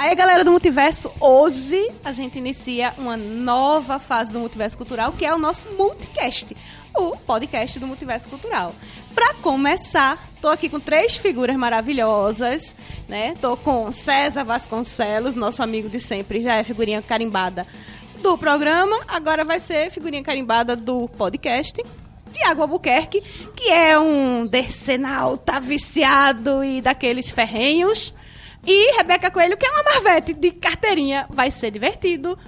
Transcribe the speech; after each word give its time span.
Aí, 0.00 0.14
galera 0.14 0.44
do 0.44 0.52
Multiverso, 0.52 1.10
hoje 1.18 1.90
a 2.04 2.12
gente 2.12 2.38
inicia 2.38 2.94
uma 2.96 3.16
nova 3.16 3.98
fase 3.98 4.32
do 4.32 4.38
Multiverso 4.38 4.78
Cultural, 4.78 5.10
que 5.10 5.26
é 5.26 5.34
o 5.34 5.38
nosso 5.38 5.66
Multicast, 5.72 6.56
o 6.96 7.16
podcast 7.16 7.80
do 7.80 7.86
Multiverso 7.88 8.28
Cultural. 8.28 8.72
Para 9.12 9.34
começar, 9.34 10.30
tô 10.40 10.46
aqui 10.46 10.68
com 10.68 10.78
três 10.78 11.16
figuras 11.16 11.56
maravilhosas, 11.56 12.76
né? 13.08 13.34
Tô 13.40 13.56
com 13.56 13.90
César 13.90 14.44
Vasconcelos, 14.44 15.34
nosso 15.34 15.64
amigo 15.64 15.88
de 15.88 15.98
sempre, 15.98 16.42
já 16.42 16.54
é 16.54 16.62
figurinha 16.62 17.02
carimbada 17.02 17.66
do 18.22 18.38
programa, 18.38 19.00
agora 19.08 19.44
vai 19.44 19.58
ser 19.58 19.90
figurinha 19.90 20.22
carimbada 20.22 20.76
do 20.76 21.08
podcast. 21.08 21.82
Tiago 22.32 22.62
Albuquerque, 22.62 23.20
que 23.56 23.68
é 23.68 23.98
um 23.98 24.46
decenalta 24.46 25.58
viciado 25.58 26.62
e 26.62 26.80
daqueles 26.80 27.28
ferrenhos. 27.28 28.14
E 28.66 28.96
Rebeca 28.96 29.30
Coelho, 29.30 29.56
que 29.56 29.66
é 29.66 29.70
uma 29.70 29.82
marvete 29.82 30.34
de 30.34 30.50
carteirinha. 30.50 31.26
Vai 31.30 31.50
ser 31.50 31.70
divertido. 31.70 32.38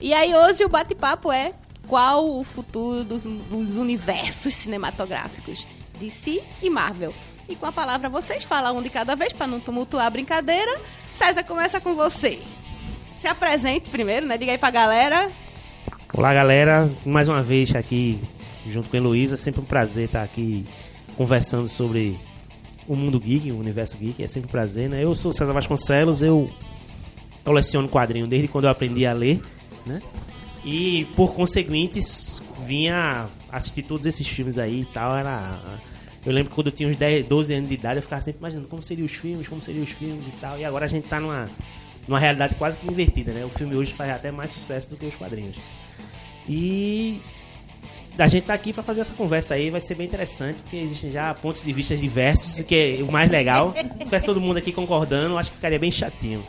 E 0.00 0.12
aí 0.14 0.34
hoje 0.34 0.64
o 0.64 0.68
bate-papo 0.68 1.30
é 1.30 1.52
qual 1.86 2.38
o 2.38 2.44
futuro 2.44 3.04
dos, 3.04 3.24
dos 3.24 3.76
universos 3.76 4.54
cinematográficos 4.54 5.66
DC 5.98 6.42
e 6.62 6.70
Marvel. 6.70 7.14
E 7.48 7.56
com 7.56 7.66
a 7.66 7.72
palavra 7.72 8.08
vocês 8.08 8.44
falam 8.44 8.78
um 8.78 8.82
de 8.82 8.88
cada 8.88 9.16
vez 9.16 9.32
para 9.32 9.46
não 9.46 9.60
tumultuar 9.60 10.06
a 10.06 10.10
brincadeira. 10.10 10.80
César, 11.12 11.42
começa 11.44 11.80
com 11.80 11.94
você. 11.94 12.40
Se 13.16 13.26
apresente 13.26 13.90
primeiro, 13.90 14.26
né? 14.26 14.38
Diga 14.38 14.52
aí 14.52 14.58
pra 14.58 14.70
galera. 14.70 15.30
Olá, 16.14 16.32
galera. 16.32 16.90
Mais 17.04 17.28
uma 17.28 17.42
vez 17.42 17.74
aqui 17.74 18.20
junto 18.66 18.88
com 18.88 18.96
a 18.96 18.98
Heloísa. 18.98 19.36
Sempre 19.36 19.60
um 19.60 19.64
prazer 19.64 20.06
estar 20.06 20.22
aqui 20.22 20.64
conversando 21.16 21.66
sobre 21.66 22.18
o 22.90 22.96
mundo 22.96 23.20
geek, 23.20 23.52
o 23.52 23.58
universo 23.60 23.96
geek. 23.96 24.20
É 24.20 24.26
sempre 24.26 24.48
um 24.48 24.50
prazer, 24.50 24.90
né? 24.90 25.04
Eu 25.04 25.14
sou 25.14 25.32
César 25.32 25.52
Vasconcelos, 25.52 26.24
eu 26.24 26.50
coleciono 27.44 27.88
quadrinho 27.88 28.26
desde 28.26 28.48
quando 28.48 28.64
eu 28.64 28.70
aprendi 28.70 29.06
a 29.06 29.12
ler, 29.12 29.40
né? 29.86 30.02
E 30.64 31.06
por 31.14 31.32
conseguinte 31.32 32.00
vinha 32.66 33.28
assistir 33.48 33.82
todos 33.82 34.06
esses 34.06 34.26
filmes 34.26 34.58
aí 34.58 34.80
e 34.80 34.84
tal. 34.86 35.16
Era. 35.16 35.78
Eu 36.26 36.32
lembro 36.32 36.52
quando 36.52 36.66
eu 36.66 36.72
tinha 36.72 36.88
uns 36.88 36.96
10, 36.96 37.26
12 37.26 37.54
anos 37.54 37.68
de 37.68 37.74
idade, 37.76 37.98
eu 37.98 38.02
ficava 38.02 38.20
sempre 38.20 38.40
imaginando 38.40 38.66
como 38.66 38.82
seriam 38.82 39.06
os 39.06 39.12
filmes, 39.12 39.46
como 39.46 39.62
seriam 39.62 39.84
os 39.84 39.90
filmes 39.90 40.26
e 40.26 40.32
tal. 40.32 40.58
E 40.58 40.64
agora 40.64 40.84
a 40.84 40.88
gente 40.88 41.06
tá 41.06 41.20
numa, 41.20 41.48
numa 42.08 42.18
realidade 42.18 42.56
quase 42.56 42.76
que 42.76 42.88
invertida, 42.88 43.32
né? 43.32 43.44
O 43.44 43.48
filme 43.48 43.76
hoje 43.76 43.94
faz 43.94 44.10
até 44.10 44.32
mais 44.32 44.50
sucesso 44.50 44.90
do 44.90 44.96
que 44.96 45.06
os 45.06 45.14
quadrinhos. 45.14 45.56
E 46.48 47.22
a 48.22 48.28
gente 48.28 48.44
tá 48.44 48.54
aqui 48.54 48.72
para 48.72 48.82
fazer 48.82 49.00
essa 49.00 49.14
conversa 49.14 49.54
aí, 49.54 49.70
vai 49.70 49.80
ser 49.80 49.94
bem 49.94 50.06
interessante, 50.06 50.62
porque 50.62 50.76
existem 50.76 51.10
já 51.10 51.32
pontos 51.34 51.62
de 51.62 51.72
vista 51.72 51.96
diversos, 51.96 52.60
que 52.62 52.98
é 53.00 53.02
o 53.02 53.10
mais 53.10 53.30
legal. 53.30 53.74
Se 53.74 54.04
tivesse 54.04 54.24
todo 54.24 54.40
mundo 54.40 54.58
aqui 54.58 54.72
concordando, 54.72 55.38
acho 55.38 55.50
que 55.50 55.56
ficaria 55.56 55.78
bem 55.78 55.90
chatinho. 55.90 56.44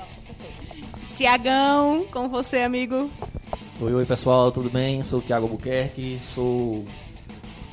Tiagão, 1.16 2.06
com 2.12 2.28
você, 2.28 2.60
amigo. 2.60 3.10
Oi, 3.80 3.94
oi 3.94 4.06
pessoal, 4.06 4.52
tudo 4.52 4.70
bem? 4.70 5.04
Sou 5.04 5.20
o 5.20 5.22
Thiago 5.22 5.46
Albuquerque, 5.46 6.20
sou 6.22 6.84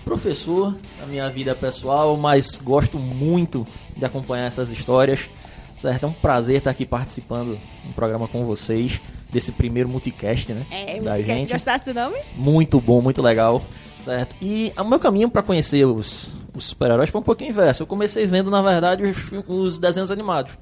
professor 0.04 0.76
na 1.00 1.06
minha 1.06 1.28
vida 1.28 1.54
pessoal, 1.54 2.16
mas 2.16 2.56
gosto 2.56 2.98
muito 2.98 3.66
de 3.96 4.04
acompanhar 4.04 4.46
essas 4.46 4.70
histórias. 4.70 5.28
Certo? 5.76 6.04
É 6.04 6.06
um 6.06 6.12
prazer 6.12 6.56
estar 6.56 6.70
aqui 6.70 6.84
participando 6.84 7.58
do 7.84 7.94
programa 7.94 8.26
com 8.26 8.44
vocês, 8.44 9.00
desse 9.30 9.52
primeiro 9.52 9.88
multicast, 9.88 10.52
né? 10.52 10.66
É, 10.70 11.00
da 11.00 11.12
multicast, 11.12 11.24
gente. 11.24 11.52
gostasse 11.52 11.84
do 11.84 11.94
nome? 11.94 12.16
Muito 12.34 12.80
bom, 12.80 13.00
muito 13.00 13.22
legal. 13.22 13.62
Certo? 14.00 14.36
E 14.40 14.72
o 14.78 14.84
meu 14.84 14.98
caminho 14.98 15.28
para 15.28 15.42
conhecer 15.42 15.84
os, 15.84 16.30
os 16.54 16.64
super-heróis 16.64 17.10
foi 17.10 17.20
um 17.20 17.24
pouquinho 17.24 17.50
inverso. 17.50 17.82
Eu 17.82 17.86
comecei 17.86 18.26
vendo, 18.26 18.50
na 18.50 18.62
verdade, 18.62 19.02
os, 19.02 19.18
os 19.46 19.78
desenhos 19.78 20.10
animados. 20.10 20.52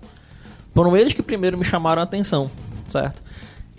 Foram 0.74 0.96
eles 0.96 1.12
que 1.12 1.22
primeiro 1.22 1.56
me 1.56 1.64
chamaram 1.64 2.00
a 2.00 2.04
atenção, 2.04 2.50
certo? 2.86 3.22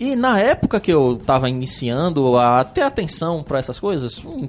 E 0.00 0.14
na 0.14 0.38
época 0.38 0.78
que 0.78 0.92
eu 0.92 1.20
tava 1.24 1.48
iniciando 1.48 2.36
a 2.38 2.62
ter 2.64 2.82
atenção 2.82 3.42
para 3.42 3.58
essas 3.58 3.80
coisas, 3.80 4.24
um 4.24 4.48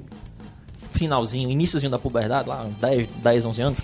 finalzinho, 0.92 1.50
iníciozinho 1.50 1.90
da 1.90 1.98
puberdade, 1.98 2.48
lá, 2.48 2.62
uns 2.62 2.74
10, 2.74 3.08
10, 3.16 3.44
11 3.44 3.62
anos, 3.62 3.78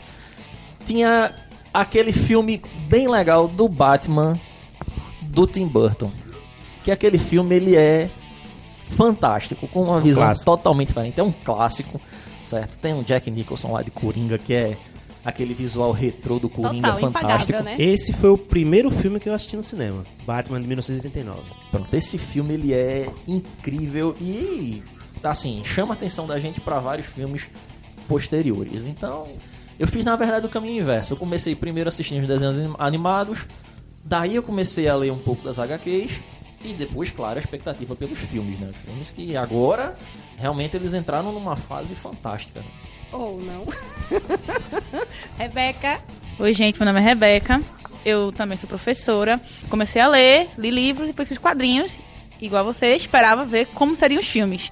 tinha 0.85 1.35
aquele 1.75 2.13
filme 2.13 2.63
bem 2.89 3.09
legal 3.09 3.49
do 3.49 3.69
Batman 3.69 4.39
do 5.23 5.47
Tim 5.47 5.67
Burton. 5.67 6.11
Que 6.83 6.91
aquele 6.91 7.19
filme 7.19 7.57
ele 7.57 7.77
é 7.77 8.09
fantástico, 8.95 9.67
com 9.69 9.83
uma 9.83 10.01
visão 10.01 10.23
clássico. 10.25 10.45
totalmente 10.47 10.89
diferente. 10.89 11.21
É 11.21 11.23
um 11.23 11.33
clássico, 11.33 12.01
certo? 12.43 12.79
Tem 12.79 12.95
um 12.95 13.03
Jack 13.03 13.31
Nicholson 13.31 13.73
lá 13.73 13.83
de 13.83 13.91
Coringa, 13.91 14.39
que 14.39 14.55
é 14.55 14.77
aquele 15.25 15.55
visual 15.55 15.91
retrô 15.91 16.39
do 16.39 16.49
Coringa 16.49 16.93
Total, 16.93 17.11
fantástico. 17.13 17.53
impagável, 17.53 17.63
né? 17.79 17.85
Esse 17.85 18.13
foi 18.13 18.31
o 18.31 18.39
primeiro 18.39 18.91
filme 18.91 19.19
que 19.19 19.29
eu 19.29 19.35
assisti 19.35 19.57
no 19.57 19.65
cinema, 19.65 20.05
Batman 20.25 20.61
de 20.61 20.69
1989. 20.69 21.41
Pronto, 21.73 21.93
esse 21.95 22.17
filme 22.17 22.55
ele 22.55 22.73
é 22.73 23.09
incrível 23.27 24.15
e 24.21 24.83
assim, 25.25 25.63
chama 25.65 25.95
a 25.95 25.97
atenção 25.97 26.25
da 26.27 26.39
gente 26.39 26.61
para 26.61 26.79
vários 26.79 27.09
filmes 27.09 27.49
posteriores. 28.07 28.85
Então, 28.87 29.27
eu 29.79 29.89
fiz 29.89 30.05
na 30.05 30.15
verdade 30.15 30.47
o 30.47 30.49
caminho 30.49 30.83
inverso. 30.83 31.13
Eu 31.13 31.17
comecei 31.17 31.55
primeiro 31.57 31.89
assistindo 31.89 32.23
os 32.23 32.29
desenhos 32.29 32.59
anim- 32.59 32.75
animados, 32.79 33.47
daí 34.05 34.37
eu 34.37 34.43
comecei 34.45 34.89
a 34.89 34.95
ler 34.95 35.11
um 35.13 35.19
pouco 35.19 35.43
das 35.45 35.59
HQs 35.59 36.21
e 36.65 36.73
depois, 36.73 37.11
claro, 37.11 37.37
a 37.37 37.41
expectativa 37.41 37.95
pelos 37.95 38.19
filmes, 38.19 38.59
né? 38.59 38.71
Os 38.71 38.77
filmes 38.83 39.11
que 39.11 39.37
agora 39.37 39.97
realmente 40.37 40.77
eles 40.77 40.95
entraram 40.95 41.33
numa 41.33 41.57
fase 41.57 41.95
fantástica. 41.95 42.61
né? 42.61 42.67
Ou 43.13 43.41
não. 43.41 43.67
Rebeca. 45.39 46.01
Oi, 46.39 46.53
gente, 46.53 46.79
meu 46.79 46.87
nome 46.87 47.01
é 47.01 47.03
Rebeca. 47.03 47.63
Eu 48.05 48.33
também 48.33 48.57
sou 48.59 48.69
professora. 48.69 49.41
Comecei 49.69 50.01
a 50.01 50.09
ler, 50.09 50.49
li 50.59 50.71
livros, 50.71 51.07
depois 51.09 51.29
fiz 51.29 51.39
quadrinhos. 51.39 51.93
Igual 52.41 52.65
você, 52.65 52.95
esperava 52.95 53.45
ver 53.45 53.67
como 53.69 53.97
seriam 53.97 54.21
os 54.21 54.29
filmes. 54.29 54.71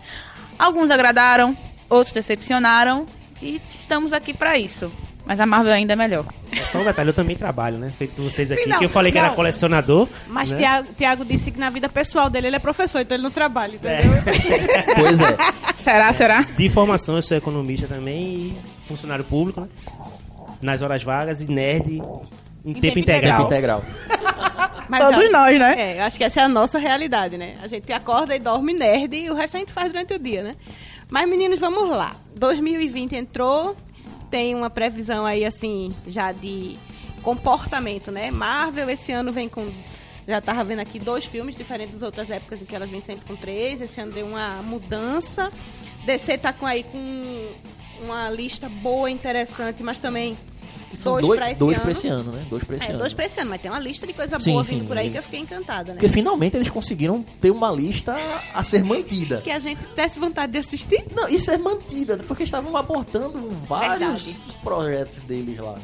Alguns 0.59 0.91
agradaram, 0.91 1.57
outros 1.89 2.13
decepcionaram. 2.13 3.07
E 3.41 3.61
estamos 3.81 4.13
aqui 4.13 4.33
pra 4.33 4.59
isso. 4.59 4.91
Mas 5.27 5.41
a 5.41 5.47
Marvel 5.47 5.73
ainda 5.73 5.95
é 5.95 5.97
melhor. 5.97 6.27
É 6.53 6.65
só 6.67 6.79
um 6.79 6.85
detalhe, 6.85 7.09
eu 7.09 7.15
também 7.15 7.35
trabalho, 7.35 7.79
né? 7.79 7.91
Feito 7.97 8.23
vocês 8.23 8.53
aqui, 8.53 8.65
Sim, 8.65 8.71
não, 8.71 8.79
que 8.79 8.85
eu 8.85 8.89
falei 8.91 9.11
que 9.11 9.19
não. 9.19 9.25
era 9.25 9.35
colecionador. 9.35 10.07
Mas 10.29 10.53
né? 10.53 10.59
Tiago, 10.59 10.89
Tiago 10.97 11.25
disse 11.25 11.51
que 11.51 11.59
na 11.59 11.71
vida 11.71 11.89
pessoal 11.89 12.29
dele 12.29 12.49
ele 12.49 12.57
é 12.57 12.59
professor, 12.59 13.01
então 13.01 13.17
ele 13.17 13.23
não 13.23 13.31
trabalha, 13.31 13.75
entendeu? 13.77 14.13
Pois 14.97 15.21
é. 15.21 15.37
Será, 15.79 16.13
será? 16.13 16.43
De 16.43 16.69
formação, 16.69 17.17
eu 17.17 17.23
sou 17.23 17.37
economista 17.37 17.87
também 17.87 18.23
e 18.23 18.57
funcionário 18.83 19.25
público, 19.25 19.63
né? 19.63 19.69
Nas 20.61 20.83
horas 20.83 21.03
vagas 21.03 21.41
e 21.41 21.51
nerd 21.51 21.91
em, 21.91 22.01
tempo, 22.73 22.81
tempo 22.81 22.99
integral. 22.99 23.39
Tempo 23.39 23.53
integral. 23.53 23.85
Mas 24.89 25.01
Todos 25.01 25.33
nós, 25.33 25.59
né? 25.59 25.75
É, 25.79 26.01
eu 26.01 26.05
acho 26.05 26.19
que 26.19 26.25
essa 26.25 26.41
é 26.41 26.45
a 26.45 26.49
nossa 26.49 26.79
realidade, 26.79 27.37
né? 27.39 27.57
A 27.63 27.67
gente 27.67 27.91
acorda 27.93 28.37
e 28.37 28.39
dorme 28.39 28.75
nerd 28.75 29.15
e 29.17 29.31
o 29.31 29.35
resto 29.35 29.57
a 29.57 29.61
gente 29.61 29.73
faz 29.73 29.89
durante 29.89 30.15
o 30.15 30.19
dia, 30.19 30.43
né? 30.43 30.57
Mas, 31.09 31.29
meninos, 31.29 31.59
vamos 31.59 31.89
lá. 31.89 32.17
2020 32.37 33.15
entrou, 33.15 33.77
tem 34.35 34.53
uma 34.53 34.69
previsão 34.69 35.25
aí, 35.25 35.45
assim, 35.45 35.93
já 36.09 36.33
de 36.33 36.77
comportamento, 37.23 38.11
né? 38.11 38.33
Marvel 38.33 38.91
esse 38.91 39.13
ano 39.13 39.33
vem 39.33 39.49
com. 39.49 39.73
Já 40.27 40.41
tava 40.41 40.65
vendo 40.65 40.81
aqui 40.81 40.99
dois 40.99 41.25
filmes 41.25 41.55
diferentes 41.55 42.01
das 42.01 42.03
outras 42.03 42.29
épocas 42.33 42.61
em 42.61 42.65
que 42.65 42.75
elas 42.75 42.91
vêm 42.91 43.01
sempre 43.01 43.25
com 43.27 43.37
três. 43.37 43.81
Esse 43.81 44.01
ano 44.01 44.11
deu 44.11 44.27
uma 44.27 44.61
mudança. 44.61 45.53
DC 46.05 46.39
tá 46.39 46.53
com 46.53 46.67
aí 46.67 46.83
com 46.83 47.55
uma 48.01 48.29
lista 48.29 48.69
boa, 48.69 49.09
interessante, 49.09 49.85
mas 49.85 50.01
também 50.01 50.37
São 50.97 51.13
dois, 51.15 51.27
dois, 51.27 51.39
pra 51.41 51.51
esse 51.51 51.59
dois 51.61 51.77
ano. 51.77 51.83
pra 51.83 51.93
esse 51.93 52.09
ano, 52.09 52.33
né? 52.33 52.47
Dois 52.51 52.65
pra 52.65 52.77
esse 52.77 52.85
É, 52.85 52.89
ano. 52.91 52.99
dois 52.99 53.15
pra 53.15 53.25
esse 53.27 53.41
ano, 53.41 53.51
mas 53.51 53.61
tem 53.63 53.71
uma 53.71 53.81
lista 53.81 54.07
de 54.07 54.13
coisa 54.13 54.41
Sim, 54.41 54.53
boa 54.53 54.65
sim, 54.65 54.79
vindo 54.79 54.89
por 54.89 54.97
aí 54.99 55.07
ele- 55.07 55.13
que 55.13 55.19
eu 55.19 55.23
fiquei 55.23 55.41
encantada, 55.41 55.93
né? 55.93 56.01
Porque 56.01 56.09
finalmente 56.09 56.57
eles 56.57 56.71
conseguiram 56.71 57.23
ter 57.41 57.51
uma 57.51 57.71
lista 57.71 58.17
a 58.55 58.63
ser 58.63 58.85
mantida. 58.85 59.41
Que 59.43 59.51
a 59.51 59.59
gente 59.59 59.81
desse 59.97 60.19
vontade 60.19 60.53
de 60.53 60.59
assistir. 60.59 61.05
Não, 61.15 61.29
isso 61.29 61.51
é 61.51 61.59
mantida, 61.59 62.17
porque 62.19 62.43
estavam 62.45 62.77
abortando 62.77 63.49
vários 63.69 64.25
Verdade. 64.25 64.59
projetos 64.63 65.23
deles 65.25 65.59
lá. 65.59 65.73
né? 65.75 65.83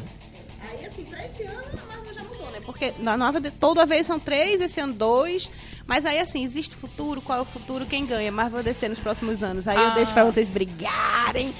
Aí, 0.71 0.87
assim, 0.87 1.05
pra 1.05 1.25
esse 1.27 1.43
ano 1.43 1.63
a 1.83 1.87
Marvel 1.97 2.15
já 2.15 2.23
mudou, 2.23 2.51
né? 2.51 2.61
Porque 2.65 2.93
na 2.99 3.17
nova, 3.17 3.41
toda 3.59 3.85
vez 3.87 4.07
são 4.07 4.19
três, 4.21 4.61
esse 4.61 4.81
ano 4.81 4.93
dois. 4.93 5.51
Mas 5.87 6.07
aí, 6.07 6.21
assim, 6.21 6.45
existe 6.45 6.77
futuro? 6.77 7.21
Qual 7.21 7.39
é 7.39 7.43
o 7.43 7.45
futuro? 7.45 7.85
Quem 7.85 8.07
ganha? 8.07 8.31
Marvel 8.31 8.63
DC 8.63 8.89
nos 8.89 9.01
próximos 9.01 9.43
anos. 9.43 9.67
Aí 9.67 9.77
eu 9.77 9.89
Ah. 9.89 9.95
deixo 9.95 10.13
pra 10.15 10.23
vocês 10.23 10.49
brigarem. 10.49 11.53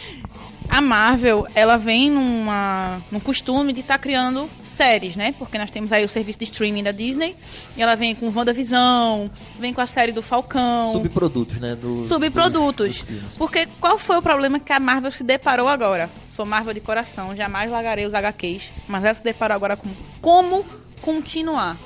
A 0.71 0.81
Marvel, 0.81 1.47
ela 1.55 1.77
vem 1.77 2.09
numa, 2.11 3.03
num 3.11 3.19
costume 3.19 3.73
de 3.73 3.81
estar 3.81 3.99
criando 3.99 4.49
séries, 4.65 5.17
né? 5.17 5.35
Porque 5.37 5.59
nós 5.59 5.69
temos 5.71 5.91
aí 5.93 6.05
o 6.05 6.09
serviço 6.09 6.39
de 6.39 6.45
streaming 6.45 6.85
da 6.85 6.93
Disney. 6.93 7.37
E 7.77 7.83
ela 7.83 7.97
vem 7.97 8.15
com 8.15 8.31
WandaVisão, 8.31 9.29
vem 9.59 9.75
com 9.75 9.81
a 9.81 9.87
série 9.87 10.13
do 10.13 10.23
Falcão. 10.23 10.87
Subprodutos, 10.93 11.59
né? 11.59 11.75
Do, 11.75 12.07
subprodutos. 12.07 13.03
dos- 13.03 13.21
dos. 13.23 13.37
Porque 13.37 13.67
qual 13.81 13.99
foi 13.99 14.17
o 14.19 14.23
problema 14.23 14.61
que 14.61 14.73
a 14.73 14.79
Marvel 14.79 15.11
se 15.11 15.25
deparou 15.25 15.67
agora? 15.69 16.09
Sou 16.31 16.47
Marvel 16.47 16.73
de 16.73 16.81
coração, 16.81 17.35
jamais 17.35 17.69
largarei 17.71 18.07
os 18.07 18.15
HQs. 18.15 18.73
Mas 18.87 19.05
ela 19.05 19.15
se 19.15 19.25
deparou 19.25 19.57
agora 19.57 19.77
com 19.77 19.89
como 20.21 20.65
continuar. 21.03 21.77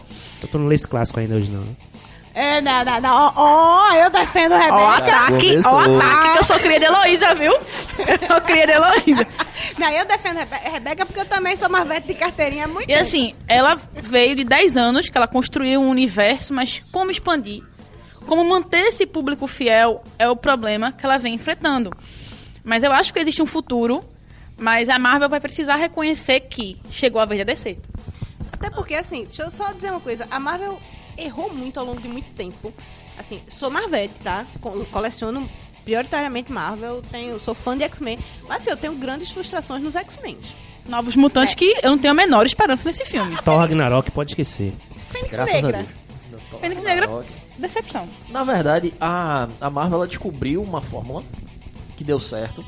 Eu 0.42 0.48
tô 0.48 0.58
no 0.58 0.68
Lace 0.68 0.86
Clássico 0.86 1.18
ainda 1.20 1.36
hoje, 1.36 1.50
não. 1.50 1.60
né? 1.62 1.72
É, 2.34 2.60
não, 2.60 2.84
não, 2.84 3.00
não. 3.00 3.14
Ó, 3.14 3.32
ó, 3.36 3.92
eu 3.94 4.10
defendo 4.10 4.52
o 4.52 4.54
Ó 4.54 4.58
o 4.58 4.60
Rebeca. 4.60 5.16
ataque, 5.16 5.56
ó 5.56 5.60
o 5.60 5.62
começou. 5.62 5.78
ataque, 5.78 6.32
que 6.32 6.38
eu 6.38 6.44
sou 6.44 6.58
cria 6.58 6.78
de 6.80 6.84
Heloísa, 6.86 7.34
viu? 7.36 7.52
Eu 7.98 8.26
sou 8.26 8.40
cria 8.40 8.66
de 8.66 8.72
Heloísa. 8.72 9.26
Não, 9.78 9.88
eu 9.90 10.04
defendo 10.04 10.36
Rebe 10.38 10.56
Rebeca 10.70 11.04
porque 11.06 11.20
eu 11.20 11.24
também 11.24 11.56
sou 11.56 11.68
Marvete 11.68 12.06
de 12.08 12.14
carteirinha 12.14 12.68
muito 12.68 12.84
E 12.84 12.92
tempo. 12.92 13.00
assim, 13.02 13.34
ela 13.48 13.76
veio 13.92 14.36
de 14.36 14.44
10 14.44 14.76
anos 14.76 15.08
que 15.08 15.16
ela 15.18 15.26
construiu 15.26 15.80
um 15.80 15.88
universo, 15.88 16.52
mas 16.54 16.80
como 16.92 17.10
expandir? 17.10 17.60
Como 18.26 18.44
manter 18.44 18.86
esse 18.86 19.04
público 19.06 19.46
fiel 19.48 20.02
é 20.18 20.28
o 20.28 20.36
problema 20.36 20.92
que 20.92 21.04
ela 21.04 21.18
vem 21.18 21.34
enfrentando. 21.34 21.90
Mas 22.62 22.82
eu 22.84 22.92
acho 22.92 23.12
que 23.12 23.18
existe 23.18 23.42
um 23.42 23.46
futuro, 23.46 24.04
mas 24.56 24.88
a 24.88 24.98
Marvel 24.98 25.28
vai 25.28 25.40
precisar 25.40 25.74
reconhecer 25.76 26.40
que 26.40 26.80
chegou 26.90 27.20
a 27.20 27.24
vez 27.24 27.40
de 27.40 27.44
descer. 27.44 27.78
Até 28.52 28.70
porque, 28.70 28.94
assim, 28.94 29.24
deixa 29.24 29.42
eu 29.42 29.50
só 29.50 29.72
dizer 29.72 29.90
uma 29.90 30.00
coisa. 30.00 30.26
A 30.30 30.38
Marvel 30.38 30.78
errou 31.16 31.52
muito 31.52 31.78
ao 31.80 31.86
longo 31.86 32.00
de 32.00 32.08
muito 32.08 32.30
tempo. 32.34 32.72
Assim, 33.18 33.40
sou 33.48 33.70
Marvete, 33.70 34.14
tá? 34.22 34.46
Co- 34.60 34.84
Coleciono 34.90 35.48
prioritariamente 35.84 36.50
Marvel, 36.50 37.02
tenho, 37.10 37.38
sou 37.38 37.54
fã 37.54 37.76
de 37.76 37.84
X-Men. 37.84 38.18
Mas, 38.48 38.62
assim, 38.62 38.70
eu 38.70 38.76
tenho 38.76 38.94
grandes 38.94 39.30
frustrações 39.30 39.82
nos 39.82 39.94
X-Men. 39.94 40.38
Novos 40.86 41.14
mutantes 41.16 41.52
É. 41.52 41.56
que 41.56 41.78
eu 41.82 41.90
não 41.90 41.98
tenho 41.98 42.12
a 42.12 42.14
menor 42.14 42.44
esperança 42.46 42.84
nesse 42.84 43.04
filme. 43.04 43.36
Thor 43.42 43.58
Ragnarok 43.58 44.10
pode 44.10 44.30
esquecer. 44.30 44.72
Fênix 45.10 45.30
Graças 45.30 45.54
Negra. 45.62 45.86
Fênix 46.60 46.82
Negra, 46.82 47.24
decepção. 47.58 48.08
Na 48.28 48.44
verdade, 48.44 48.92
a, 49.00 49.48
a 49.60 49.70
Marvel 49.70 49.98
ela 49.98 50.08
descobriu 50.08 50.62
uma 50.62 50.80
fórmula 50.80 51.22
que 51.96 52.02
deu 52.04 52.18
certo. 52.18 52.64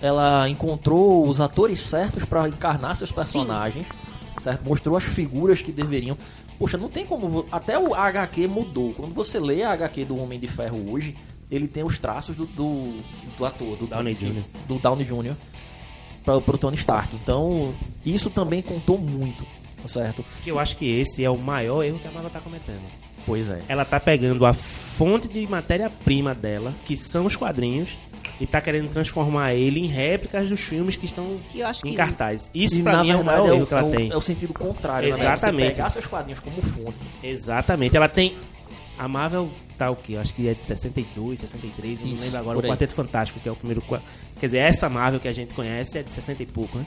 Ela 0.00 0.48
encontrou 0.48 1.26
os 1.26 1.40
atores 1.40 1.80
certos 1.80 2.24
para 2.24 2.48
encarnar 2.48 2.94
seus 2.96 3.10
personagens, 3.10 3.86
certo? 4.40 4.62
Mostrou 4.64 4.96
as 4.96 5.04
figuras 5.04 5.62
que 5.62 5.72
deveriam. 5.72 6.16
Poxa, 6.58 6.76
não 6.76 6.88
tem 6.88 7.04
como. 7.04 7.46
Até 7.52 7.78
o 7.78 7.94
HQ 7.94 8.46
mudou. 8.48 8.94
Quando 8.94 9.14
você 9.14 9.38
lê 9.38 9.62
a 9.62 9.72
HQ 9.72 10.04
do 10.06 10.16
Homem 10.16 10.38
de 10.38 10.46
Ferro 10.46 10.90
hoje, 10.90 11.14
ele 11.50 11.68
tem 11.68 11.84
os 11.84 11.98
traços 11.98 12.36
do, 12.36 12.46
do, 12.46 13.02
do 13.36 13.44
ator, 13.44 13.76
do 13.76 13.86
Downey 13.86 14.14
Jr.. 14.14 14.42
Do 14.66 14.78
Downey 14.78 15.04
Jr. 15.04 15.36
Para 16.24 16.40
pro 16.40 16.58
Tony 16.58 16.76
Stark. 16.76 17.14
Então, 17.14 17.74
isso 18.04 18.30
também 18.30 18.60
contou 18.62 18.98
muito, 18.98 19.46
certo? 19.86 20.24
Que 20.42 20.50
eu 20.50 20.58
acho 20.58 20.76
que 20.76 20.90
esse 20.90 21.24
é 21.24 21.30
o 21.30 21.38
maior 21.38 21.84
erro 21.84 21.98
que 21.98 22.08
a 22.08 22.10
Marvel 22.10 22.30
tá 22.30 22.40
cometendo. 22.40 22.82
Pois 23.24 23.50
é. 23.50 23.62
Ela 23.68 23.84
tá 23.84 23.98
pegando 24.00 24.46
a 24.46 24.52
fonte 24.52 25.28
de 25.28 25.46
matéria-prima 25.46 26.34
dela, 26.34 26.72
que 26.84 26.96
são 26.96 27.26
os 27.26 27.36
quadrinhos, 27.36 27.96
e 28.40 28.46
tá 28.46 28.60
querendo 28.60 28.88
transformar 28.90 29.54
ele 29.54 29.80
em 29.80 29.86
réplicas 29.86 30.50
dos 30.50 30.60
filmes 30.60 30.96
que 30.96 31.04
estão 31.06 31.38
Que 31.50 31.60
eu 31.60 31.66
acho 31.66 31.86
em 31.86 31.90
que- 31.90 31.96
cartaz. 31.96 32.50
Isso 32.54 32.82
pra 32.82 33.02
mim 33.02 33.10
é 33.10 33.16
o 33.16 33.24
maior 33.24 33.48
é 33.48 33.50
o- 33.50 33.54
erro 33.54 33.66
que 33.66 33.74
ela 33.74 33.82
é 33.82 33.86
o- 33.86 33.90
tem. 33.90 34.10
É 34.12 34.16
o 34.16 34.20
sentido 34.20 34.52
contrário, 34.52 35.08
né? 35.08 35.14
Exatamente. 35.14 35.68
Você 35.68 35.74
pegar 35.76 35.90
seus 35.90 36.06
quadrinhos 36.06 36.40
como 36.40 36.60
fonte. 36.62 36.98
Exatamente. 37.22 37.96
Ela 37.96 38.08
tem. 38.08 38.36
A 38.98 39.06
Marvel 39.08 39.50
tá 39.76 39.90
o 39.90 39.96
quê? 39.96 40.14
Eu 40.14 40.20
acho 40.20 40.34
que 40.34 40.48
é 40.48 40.54
de 40.54 40.64
62, 40.64 41.40
63, 41.40 42.00
eu 42.00 42.06
não 42.06 42.14
Isso, 42.14 42.24
lembro 42.24 42.38
agora. 42.38 42.58
O. 42.58 42.62
Quarteto 42.62 42.94
Fantástico, 42.94 43.38
que 43.40 43.48
é 43.48 43.52
o 43.52 43.56
primeiro. 43.56 43.82
Quer 43.82 44.46
dizer, 44.46 44.58
essa 44.58 44.88
Marvel 44.88 45.20
que 45.20 45.28
a 45.28 45.32
gente 45.32 45.52
conhece 45.54 45.98
é 45.98 46.02
de 46.02 46.12
60 46.12 46.42
e 46.42 46.46
pouco, 46.46 46.78
né? 46.78 46.86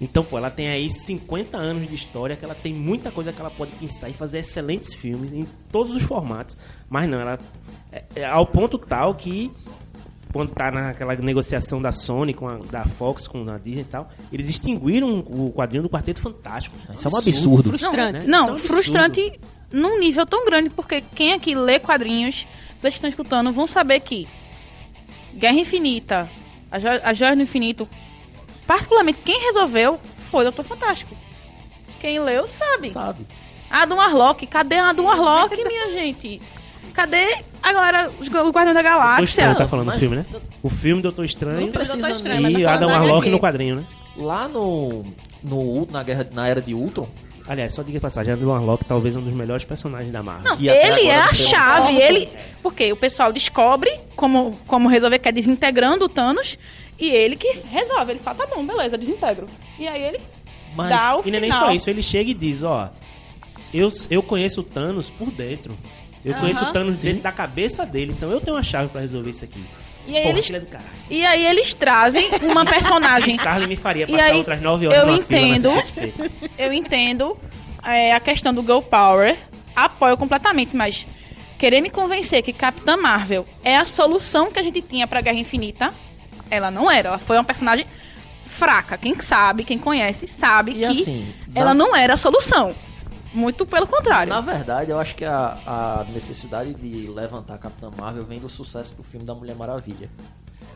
Então, 0.00 0.22
pô, 0.24 0.38
ela 0.38 0.48
tem 0.50 0.68
aí 0.68 0.88
50 0.90 1.56
anos 1.58 1.88
de 1.88 1.94
história, 1.94 2.36
que 2.36 2.44
ela 2.44 2.54
tem 2.54 2.72
muita 2.72 3.10
coisa 3.10 3.32
que 3.32 3.40
ela 3.40 3.50
pode 3.50 3.72
pensar 3.72 4.08
e 4.08 4.12
fazer 4.12 4.38
excelentes 4.38 4.94
filmes 4.94 5.32
em 5.32 5.44
todos 5.72 5.94
os 5.94 6.02
formatos. 6.04 6.56
Mas 6.88 7.08
não, 7.08 7.20
ela. 7.20 7.38
É, 7.92 8.04
é 8.16 8.24
ao 8.24 8.46
ponto 8.46 8.78
tal 8.78 9.14
que. 9.14 9.50
Quando 10.32 10.50
tá 10.52 10.70
naquela 10.70 11.14
negociação 11.16 11.80
da 11.80 11.90
Sony 11.90 12.34
com 12.34 12.46
a, 12.48 12.56
da 12.56 12.84
Fox 12.84 13.26
com 13.26 13.48
a 13.48 13.56
Disney 13.56 13.80
e 13.80 13.84
tal, 13.84 14.10
eles 14.32 14.48
extinguiram 14.48 15.20
o 15.20 15.50
quadrinho 15.52 15.82
do 15.82 15.88
Quarteto 15.88 16.20
Fantástico. 16.20 16.76
Isso 16.94 17.08
é 17.08 17.10
um 17.10 17.16
absurdo. 17.16 17.68
Frustrante. 17.70 18.26
Não, 18.26 18.38
Não, 18.38 18.40
isso 18.40 18.48
é 18.48 18.52
um 18.52 18.56
absurdo. 18.56 18.68
frustrante 18.74 19.40
num 19.72 19.98
nível 19.98 20.26
tão 20.26 20.44
grande, 20.44 20.70
porque 20.70 21.02
quem 21.14 21.32
aqui 21.32 21.54
lê 21.54 21.78
quadrinhos, 21.78 22.46
vocês 22.80 22.94
que 22.94 22.98
estão 22.98 23.08
escutando, 23.08 23.52
vão 23.52 23.66
saber 23.66 24.00
que 24.00 24.28
Guerra 25.34 25.58
Infinita, 25.58 26.28
a, 26.70 26.78
jo 26.78 26.88
a 27.02 27.14
Joia 27.14 27.34
do 27.36 27.42
Infinito, 27.42 27.88
particularmente 28.66 29.20
quem 29.24 29.40
resolveu 29.40 29.98
foi 30.30 30.40
o 30.40 30.44
Doutor 30.44 30.64
Fantástico. 30.64 31.16
Quem 32.00 32.20
leu 32.20 32.46
sabe. 32.46 32.90
Sabe? 32.90 33.26
Adam 33.70 33.98
Warlock, 33.98 34.46
cadê 34.46 34.76
a 34.76 34.90
Adam 34.90 35.06
Warlock, 35.06 35.56
minha 35.56 35.90
gente? 35.92 36.40
Cadê 36.98 37.44
a 37.62 37.72
galera, 37.72 38.10
o 38.10 38.24
Guardião 38.24 38.52
da 38.52 38.64
Doutor 38.64 38.82
Galáxia? 38.82 39.24
Estranho 39.24 39.56
tá 39.56 39.68
falando 39.68 39.92
do 39.92 39.98
filme, 40.00 40.16
né? 40.16 40.26
O 40.60 40.68
filme 40.68 41.00
Doutor 41.00 41.24
Estranho 41.24 41.60
Não 41.60 41.70
precisa 41.70 41.96
Doutor 41.96 42.16
Estranho, 42.16 42.50
e 42.50 42.54
eu 42.54 42.68
tô 42.68 42.74
Adam 42.74 42.88
Warlock 42.88 43.18
HQ. 43.18 43.30
no 43.30 43.38
quadrinho, 43.38 43.76
né? 43.76 43.86
Lá 44.16 44.48
no, 44.48 45.04
no 45.40 45.86
na 45.92 46.02
guerra 46.02 46.28
na 46.32 46.48
era 46.48 46.60
de 46.60 46.74
Ultron, 46.74 47.08
Aliás, 47.46 47.72
só 47.72 47.82
diga 47.82 47.98
de 47.98 48.02
passagem, 48.02 48.32
Adam 48.32 48.48
Warlock 48.48 48.84
talvez 48.84 49.14
um 49.14 49.20
dos 49.20 49.32
melhores 49.32 49.64
personagens 49.64 50.12
da 50.12 50.24
Marvel. 50.24 50.56
Não, 50.56 50.60
ele 50.60 51.06
é 51.06 51.20
a 51.20 51.28
um 51.28 51.34
chave, 51.34 51.86
salto. 51.86 52.02
ele... 52.02 52.28
Porque 52.60 52.92
o 52.92 52.96
pessoal 52.96 53.32
descobre 53.32 53.90
como, 54.16 54.58
como 54.66 54.88
resolver, 54.88 55.20
que 55.20 55.28
é 55.28 55.32
desintegrando 55.32 56.06
o 56.06 56.08
Thanos, 56.08 56.58
e 56.98 57.08
ele 57.10 57.36
que 57.36 57.60
resolve. 57.70 58.10
Ele 58.10 58.18
fala, 58.18 58.38
tá 58.38 58.46
bom, 58.52 58.66
beleza, 58.66 58.98
desintegro. 58.98 59.46
E 59.78 59.86
aí 59.86 60.02
ele 60.02 60.20
mas 60.74 60.88
dá 60.88 61.16
o 61.16 61.22
E 61.24 61.30
não 61.30 61.38
é 61.38 61.40
nem 61.42 61.52
final. 61.52 61.68
só 61.68 61.72
isso, 61.72 61.88
ele 61.88 62.02
chega 62.02 62.28
e 62.32 62.34
diz, 62.34 62.64
ó, 62.64 62.90
eu, 63.72 63.88
eu 64.10 64.20
conheço 64.20 64.62
o 64.62 64.64
Thanos 64.64 65.10
por 65.10 65.30
dentro. 65.30 65.78
Eu 66.24 66.34
conheço 66.34 66.60
Aham. 66.60 66.70
o 66.70 66.72
Thanos 66.72 67.00
dentro 67.00 67.22
da 67.22 67.32
cabeça 67.32 67.86
dele, 67.86 68.12
então 68.16 68.30
eu 68.30 68.40
tenho 68.40 68.56
uma 68.56 68.62
chave 68.62 68.88
pra 68.88 69.00
resolver 69.00 69.30
isso 69.30 69.44
aqui. 69.44 69.64
E 70.06 70.16
aí, 70.16 70.22
Porra, 70.22 70.38
eles, 70.38 70.50
é 70.50 70.62
e 71.10 71.26
aí 71.26 71.46
eles 71.46 71.74
trazem 71.74 72.30
uma 72.42 72.64
personagem... 72.66 73.34
Starling 73.34 73.66
me 73.66 73.76
faria 73.76 74.06
passar 74.06 74.24
aí, 74.24 74.36
outras 74.36 74.60
nove 74.60 74.86
horas 74.86 75.00
eu 75.02 75.16
entendo. 75.16 75.70
eu 76.58 76.72
entendo 76.72 77.36
é, 77.84 78.14
a 78.14 78.20
questão 78.20 78.54
do 78.54 78.62
Girl 78.62 78.80
Power, 78.80 79.36
apoio 79.76 80.16
completamente, 80.16 80.74
mas 80.74 81.06
querer 81.58 81.80
me 81.80 81.90
convencer 81.90 82.42
que 82.42 82.52
Capitã 82.52 82.96
Marvel 82.96 83.46
é 83.62 83.76
a 83.76 83.84
solução 83.84 84.50
que 84.50 84.58
a 84.58 84.62
gente 84.62 84.80
tinha 84.80 85.06
pra 85.06 85.20
Guerra 85.20 85.38
Infinita, 85.38 85.92
ela 86.50 86.70
não 86.70 86.90
era. 86.90 87.08
Ela 87.08 87.18
foi 87.18 87.36
uma 87.36 87.44
personagem 87.44 87.86
fraca. 88.46 88.96
Quem 88.96 89.18
sabe, 89.20 89.64
quem 89.64 89.78
conhece, 89.78 90.26
sabe 90.26 90.72
E 90.72 90.74
que 90.74 90.84
assim, 90.84 91.34
ela 91.54 91.74
não 91.74 91.94
era 91.94 92.14
a 92.14 92.16
solução. 92.16 92.74
Muito 93.32 93.66
pelo 93.66 93.86
contrário. 93.86 94.32
na 94.32 94.40
verdade, 94.40 94.90
eu 94.90 94.98
acho 94.98 95.14
que 95.14 95.24
a, 95.24 95.58
a 95.66 96.06
necessidade 96.12 96.74
de 96.74 97.06
levantar 97.08 97.54
a 97.54 97.58
Capitã 97.58 97.90
Marvel 97.96 98.24
vem 98.24 98.38
do 98.40 98.48
sucesso 98.48 98.94
do 98.94 99.02
filme 99.02 99.24
da 99.26 99.34
Mulher 99.34 99.54
Maravilha. 99.54 100.10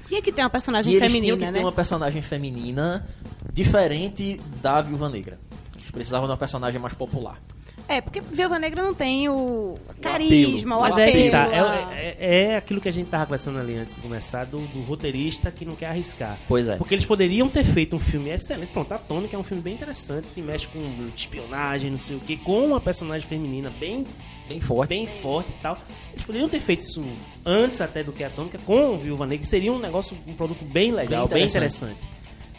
Tinha 0.07 0.21
que 0.21 0.31
ter 0.31 0.43
uma 0.43 0.51
personagem 0.51 0.93
E 0.93 0.97
eles 0.97 1.11
feminina, 1.11 1.37
que 1.39 1.45
né? 1.47 1.53
ter 1.53 1.61
uma 1.61 1.73
personagem 1.73 2.21
feminina 2.21 3.07
diferente 3.53 4.39
da 4.61 4.83
Viúva 4.83 5.09
Negra. 5.09 5.39
Eles 5.75 5.91
precisavam 5.91 6.27
de 6.27 6.33
uma 6.33 6.37
personagem 6.37 6.79
mais 6.81 6.93
popular. 6.93 7.41
É, 7.89 8.01
porque 8.01 8.21
Viúva 8.21 8.59
Negra 8.59 8.83
não 8.83 8.95
tem 8.95 9.29
o 9.29 9.77
carisma, 10.01 10.77
o 10.79 10.81
Mas 10.81 10.95
apelo. 10.95 11.09
é 11.09 11.13
que 11.13 11.31
tá, 11.31 11.45
a- 11.45 11.95
é, 11.95 12.17
é- 12.19 12.45
é 12.53 12.57
aquilo 12.57 12.81
que 12.81 12.89
a 12.89 12.93
gente 12.93 13.09
tava 13.11 13.27
conversando 13.27 13.59
ali 13.59 13.77
antes 13.77 13.95
de 13.95 14.01
começar, 14.01 14.45
do, 14.47 14.59
do 14.59 14.81
roteirista 14.83 15.51
que 15.51 15.65
não 15.65 15.75
quer 15.75 15.87
arriscar. 15.87 16.39
Pois 16.49 16.69
é. 16.69 16.77
Porque 16.77 16.95
eles 16.95 17.05
poderiam 17.05 17.49
ter 17.49 17.65
feito 17.65 17.95
um 17.95 17.99
filme 17.99 18.31
excelente. 18.31 18.71
Pronto, 18.73 18.93
Atômica 18.93 19.37
é 19.37 19.39
um 19.39 19.43
filme 19.43 19.63
bem 19.63 19.75
interessante, 19.75 20.29
que 20.35 20.41
mexe 20.41 20.67
com 20.69 20.81
espionagem, 21.15 21.91
não 21.91 21.99
sei 21.99 22.17
o 22.17 22.21
que, 22.21 22.37
com 22.39 22.65
uma 22.67 22.81
personagem 22.81 23.27
feminina 23.29 23.71
bem, 23.79 24.07
Bem 24.49 24.61
forte. 24.61 24.89
bem 24.91 25.07
forte 25.07 25.51
e 25.51 25.63
tal. 25.63 25.79
Eles 26.13 26.25
poderiam 26.25 26.49
ter 26.49 26.61
feito 26.61 26.81
isso 26.81 27.03
antes 27.45 27.81
até 27.81 28.03
do 28.03 28.13
que 28.13 28.25
Atômica, 28.25 28.59
com 28.65 28.97
Viúva 28.97 29.27
Negra, 29.27 29.39
que 29.43 29.47
seria 29.47 29.73
um 29.73 29.79
negócio, 29.79 30.17
um 30.27 30.35
produto 30.35 30.65
bem 30.65 30.93
legal, 30.93 31.27
Bem 31.29 31.39
bem 31.41 31.47
interessante. 31.47 32.07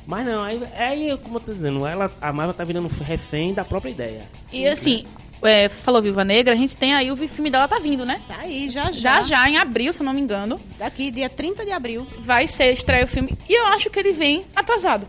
Mas 0.05 0.25
não, 0.25 0.43
aí, 0.43 0.61
aí 0.77 1.17
como 1.23 1.37
eu 1.37 1.41
tô 1.41 1.53
dizendo, 1.53 1.85
ela, 1.85 2.11
a 2.21 2.33
Marvel 2.33 2.53
tá 2.53 2.63
virando 2.63 2.89
refém 3.03 3.53
da 3.53 3.63
própria 3.63 3.89
ideia. 3.91 4.23
E 4.51 4.67
assim, 4.67 5.05
é, 5.41 5.69
falou 5.69 6.01
Viúva 6.01 6.23
Negra, 6.23 6.53
a 6.53 6.57
gente 6.57 6.75
tem 6.75 6.93
aí 6.93 7.11
o 7.11 7.15
filme 7.15 7.49
dela 7.49 7.67
tá 7.67 7.79
vindo, 7.79 8.05
né? 8.05 8.21
Tá 8.27 8.37
aí, 8.39 8.69
já, 8.69 8.91
Já 8.91 9.21
já. 9.21 9.23
já, 9.23 9.49
em 9.49 9.57
abril, 9.57 9.93
se 9.93 10.01
eu 10.01 10.05
não 10.05 10.13
me 10.13 10.21
engano, 10.21 10.59
Daqui, 10.77 11.09
dia 11.11 11.29
30 11.29 11.65
de 11.65 11.71
abril. 11.71 12.05
vai 12.19 12.47
ser 12.47 12.73
estreia 12.73 13.05
o 13.05 13.07
filme. 13.07 13.33
E 13.47 13.53
eu 13.53 13.67
acho 13.67 13.89
que 13.89 13.99
ele 13.99 14.11
vem 14.11 14.45
atrasado. 14.55 15.07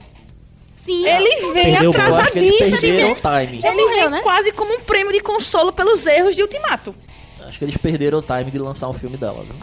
Sim. 0.75 1.07
Ele 1.07 1.53
vem 1.53 1.73
Perdeu 1.73 1.91
o 1.91 1.95
atrasadíssimo. 1.95 2.77
o 3.13 3.17
Ele 3.65 3.83
morreu, 3.83 4.01
vem 4.03 4.11
né? 4.11 4.21
quase 4.23 4.51
como 4.53 4.75
um 4.75 4.81
prêmio 4.81 5.13
de 5.13 5.21
consolo 5.21 5.73
pelos 5.73 6.05
erros 6.05 6.35
de 6.35 6.43
Ultimato. 6.43 6.95
Acho 7.47 7.59
que 7.59 7.65
eles 7.65 7.77
perderam 7.77 8.19
o 8.19 8.23
time 8.23 8.51
de 8.51 8.59
lançar 8.59 8.89
um 8.89 8.93
filme 8.93 9.17
dela, 9.17 9.45
viu? 9.45 9.55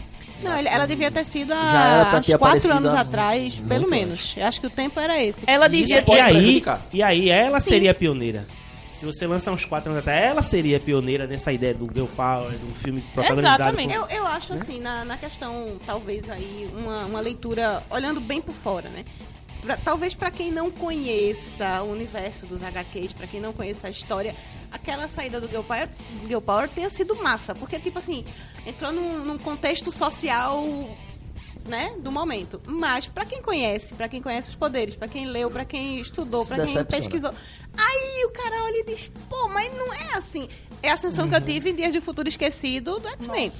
Não, 0.43 0.57
ele- 0.57 0.67
ela 0.67 0.85
devia 0.85 1.11
ter 1.11 1.25
sido 1.25 1.51
há 1.53 2.17
uns 2.19 2.25
ter 2.25 2.37
quatro 2.37 2.73
anos 2.73 2.93
atrás, 2.93 3.59
pelo 3.67 3.89
menos. 3.89 4.33
Eu 4.37 4.45
acho 4.47 4.59
que 4.59 4.67
o 4.67 4.69
tempo 4.69 4.99
era 4.99 5.21
esse. 5.21 5.43
Ela 5.47 5.67
devia 5.67 6.01
pode 6.01 6.17
e 6.17 6.21
aí, 6.21 6.33
prejudicar. 6.33 6.81
e 6.91 7.03
aí 7.03 7.29
ela 7.29 7.59
Sim. 7.59 7.69
seria 7.69 7.91
a 7.91 7.93
pioneira. 7.93 8.45
Se 8.91 9.05
você 9.05 9.25
lançar 9.25 9.53
uns 9.53 9.63
quatro 9.63 9.89
anos 9.89 10.01
atrás, 10.01 10.21
ela 10.21 10.41
seria 10.41 10.77
pioneira 10.77 11.25
nessa 11.25 11.53
ideia 11.53 11.73
do 11.73 11.85
Girl 11.93 12.07
Power, 12.07 12.51
de 12.57 12.65
um 12.65 12.73
filme 12.75 13.01
protagonizado 13.13 13.55
Exatamente. 13.63 13.93
por- 13.97 14.11
Eu, 14.11 14.17
eu 14.17 14.25
acho 14.27 14.53
assim, 14.53 14.81
na, 14.81 15.05
na 15.05 15.15
questão, 15.15 15.77
talvez 15.85 16.29
aí, 16.29 16.69
uma, 16.77 17.05
uma 17.05 17.19
leitura 17.21 17.81
olhando 17.89 18.19
bem 18.19 18.41
por 18.41 18.53
fora, 18.53 18.89
né? 18.89 19.05
Pra- 19.61 19.77
talvez 19.77 20.13
para 20.15 20.31
quem 20.31 20.51
não 20.51 20.71
conheça 20.71 21.81
o 21.83 21.91
universo 21.91 22.45
dos 22.45 22.63
HQs, 22.63 23.13
para 23.13 23.27
quem 23.27 23.39
não 23.39 23.53
conheça 23.53 23.87
a 23.87 23.89
história, 23.89 24.35
aquela 24.71 25.07
saída 25.07 25.39
do 25.39 25.47
Girl 25.47 25.61
Power, 25.63 25.87
do 26.21 26.27
Girl 26.27 26.41
Power 26.41 26.67
tenha 26.69 26.89
sido 26.89 27.15
massa. 27.21 27.53
Porque, 27.53 27.79
tipo 27.79 27.99
assim, 27.99 28.25
entrou 28.65 28.91
num, 28.91 29.23
num 29.23 29.37
contexto 29.37 29.91
social 29.91 30.65
né, 31.67 31.93
do 31.99 32.11
momento. 32.11 32.59
Mas 32.65 33.07
para 33.07 33.23
quem 33.23 33.39
conhece, 33.41 33.93
para 33.93 34.09
quem 34.09 34.19
conhece 34.21 34.49
os 34.49 34.55
poderes, 34.55 34.95
para 34.95 35.07
quem 35.07 35.27
leu, 35.27 35.51
para 35.51 35.63
quem 35.63 35.99
estudou, 36.01 36.43
para 36.45 36.57
quem 36.65 36.73
pesquisou, 36.99 37.33
aí 37.77 38.25
o 38.25 38.29
cara 38.31 38.63
olha 38.63 38.77
e 38.79 38.83
diz: 38.85 39.11
"Pô, 39.29 39.47
mas 39.47 39.71
não 39.77 39.93
é 39.93 40.15
assim". 40.15 40.49
É 40.81 40.89
a 40.89 40.97
sensação 40.97 41.29
que 41.29 41.35
eu 41.35 41.41
tive 41.41 41.69
em 41.69 41.75
Dias 41.75 41.93
de 41.93 42.01
Futuro 42.01 42.27
Esquecido 42.27 42.99
do 42.99 43.07
X-Men. 43.09 43.51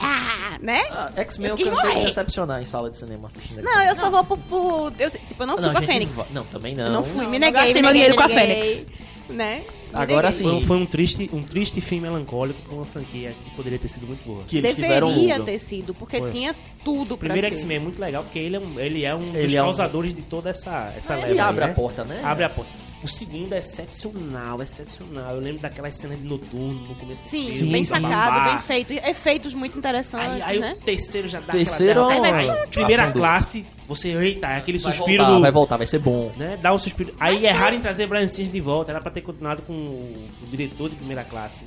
Ah, 0.00 0.58
né? 0.60 0.82
Ah, 0.90 1.12
X-Men 1.16 1.50
eu 1.50 1.56
cansei 1.56 1.72
de 1.74 1.94
morrer. 1.94 2.04
recepcionar 2.06 2.60
em 2.60 2.64
sala 2.64 2.90
de 2.90 2.96
cinema 2.98 3.26
assistindo 3.26 3.62
Não, 3.62 3.82
eu 3.82 3.94
só 3.96 4.10
vou 4.10 4.24
pro. 4.24 4.36
pro- 4.36 4.92
eu, 4.98 5.10
tipo, 5.10 5.42
eu 5.42 5.46
não 5.46 5.54
fui 5.56 5.64
Não, 5.66 5.72
pra 5.72 5.82
Fênix. 5.82 6.28
Não, 6.30 6.44
também 6.44 6.74
não. 6.74 6.84
Eu 6.86 6.92
não 6.92 7.04
fui, 7.04 7.24
Não, 7.24 7.30
me 7.30 7.38
não 7.38 7.46
neguei. 7.46 7.52
gastei 7.52 7.74
me 7.74 7.82
meu 7.82 7.92
dinheiro 7.92 8.14
com 8.16 8.22
a 8.22 8.28
neguei, 8.28 8.86
Né? 9.28 9.62
Agora 9.92 10.30
sim. 10.30 10.44
Foi, 10.44 10.60
foi 10.60 10.76
um 10.76 10.84
triste, 10.86 11.30
um 11.32 11.42
triste 11.42 11.80
fim 11.80 12.00
melancólico 12.00 12.60
com 12.68 12.76
uma 12.76 12.84
franquia 12.84 13.32
que 13.44 13.50
poderia 13.56 13.78
ter 13.78 13.88
sido 13.88 14.06
muito 14.06 14.22
boa. 14.26 14.44
Que 14.44 14.58
eles 14.58 14.74
tiveram 14.74 15.08
Deveria 15.08 15.40
ter 15.40 15.58
sido, 15.58 15.94
porque 15.94 16.18
Foi. 16.18 16.30
tinha 16.30 16.54
tudo 16.84 17.14
O 17.14 17.18
pra 17.18 17.28
primeiro. 17.30 17.46
X-Men 17.46 17.76
é 17.78 17.80
muito 17.80 17.98
legal 18.00 18.22
porque 18.22 18.38
ele 18.38 18.56
é 18.56 18.60
um, 18.60 18.78
ele 18.80 19.04
é 19.04 19.14
um 19.14 19.34
Ele 19.34 19.44
dos 19.44 19.54
é 19.54 19.62
um- 19.62 19.64
causadores 19.64 20.12
de 20.12 20.20
toda 20.22 20.50
essa, 20.50 20.92
essa 20.96 21.14
Ah, 21.14 21.16
leva. 21.16 21.28
ele 21.30 21.40
aí, 21.40 21.46
abre 21.48 21.64
né? 21.64 21.70
a 21.70 21.74
porta, 21.74 22.04
né? 22.04 22.20
Abre 22.22 22.44
a 22.44 22.50
porta. 22.50 22.70
O 23.06 23.08
segundo 23.08 23.52
é 23.54 23.58
excepcional, 23.58 24.60
excepcional. 24.60 25.34
Eu 25.36 25.40
lembro 25.40 25.62
daquelas 25.62 25.94
cenas 25.94 26.18
de 26.18 26.24
noturno 26.24 26.88
no 26.88 26.94
começo 26.96 27.22
do 27.22 27.28
Sim, 27.28 27.48
filme. 27.48 27.72
bem 27.74 27.84
sacado, 27.84 28.50
bem 28.50 28.58
feito. 28.58 28.92
e 28.94 28.98
Efeitos 28.98 29.54
muito 29.54 29.78
interessantes, 29.78 30.42
Aí, 30.42 30.42
aí 30.42 30.58
né? 30.58 30.76
o 30.76 30.84
terceiro 30.84 31.28
já 31.28 31.38
dá 31.38 31.52
Terceiro 31.52 32.04
aquela... 32.04 32.26
é 32.26 32.32
um- 32.32 32.34
Aí, 32.34 32.48
Afundou. 32.50 32.66
primeira 32.68 33.12
classe, 33.12 33.64
você, 33.86 34.08
eita, 34.08 34.48
é 34.48 34.56
aquele 34.56 34.78
Vai 34.78 34.92
suspiro 34.92 35.18
voltar, 35.22 35.36
do... 35.36 35.40
vai 35.40 35.52
voltar, 35.52 35.76
vai 35.76 35.86
ser 35.86 36.00
bom. 36.00 36.32
Né? 36.36 36.58
Dá 36.60 36.72
um 36.74 36.78
suspiro. 36.78 37.14
Aí 37.20 37.46
erraram 37.46 37.76
em 37.76 37.80
trazer 37.80 38.08
Brian 38.08 38.26
Singer 38.26 38.50
de 38.50 38.60
volta. 38.60 38.90
Era 38.90 39.00
pra 39.00 39.12
ter 39.12 39.20
continuado 39.20 39.62
com 39.62 39.72
o, 39.72 40.28
o 40.42 40.46
diretor 40.48 40.90
de 40.90 40.96
primeira 40.96 41.22
classe. 41.22 41.62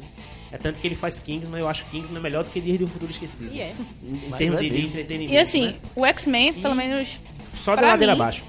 É 0.51 0.57
tanto 0.57 0.81
que 0.81 0.87
ele 0.87 0.95
faz 0.95 1.19
Kingsman, 1.19 1.61
eu 1.61 1.69
acho 1.69 1.85
Kingsman 1.85 2.21
melhor 2.21 2.43
do 2.43 2.49
que 2.49 2.59
Dias 2.59 2.77
de 2.79 2.83
um 2.83 2.87
Futuro 2.87 3.11
Esquecido. 3.13 3.49
E 3.53 3.61
é. 3.61 3.73
Em, 4.03 4.21
Mas 4.29 4.39
termos 4.39 4.59
é 4.59 4.63
de, 4.63 4.69
de 4.71 4.85
entretenimento. 4.87 5.33
E 5.33 5.37
assim, 5.37 5.67
né? 5.67 5.75
o 5.95 6.05
X-Men, 6.05 6.53
pelo 6.55 6.75
menos. 6.75 7.17
Só 7.53 7.77
da 7.77 7.83
ladeira 7.83 8.11
abaixo. 8.11 8.43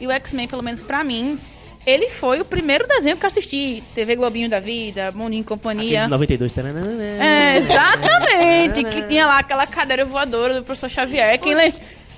E 0.00 0.06
o 0.06 0.10
X-Men, 0.10 0.48
pelo 0.48 0.62
menos 0.62 0.82
pra 0.82 1.04
mim, 1.04 1.38
ele 1.86 2.08
foi 2.08 2.40
o 2.40 2.44
primeiro 2.44 2.86
desenho 2.86 3.16
que 3.16 3.24
eu 3.24 3.28
assisti. 3.28 3.82
TV 3.94 4.16
Globinho 4.16 4.48
da 4.48 4.60
Vida, 4.60 5.12
Mundinho 5.12 5.40
e 5.40 5.44
Aquele 5.44 5.44
Companhia. 5.44 6.02
de 6.02 6.08
92. 6.08 6.52
taranana. 6.52 7.02
É, 7.02 7.58
exatamente. 7.58 8.84
que 8.84 9.02
tinha 9.02 9.26
lá 9.26 9.38
aquela 9.38 9.66
cadeira 9.66 10.04
voadora 10.04 10.54
do 10.54 10.62
professor 10.62 10.88
Xavier. 10.88 11.38
Quem. 11.38 11.54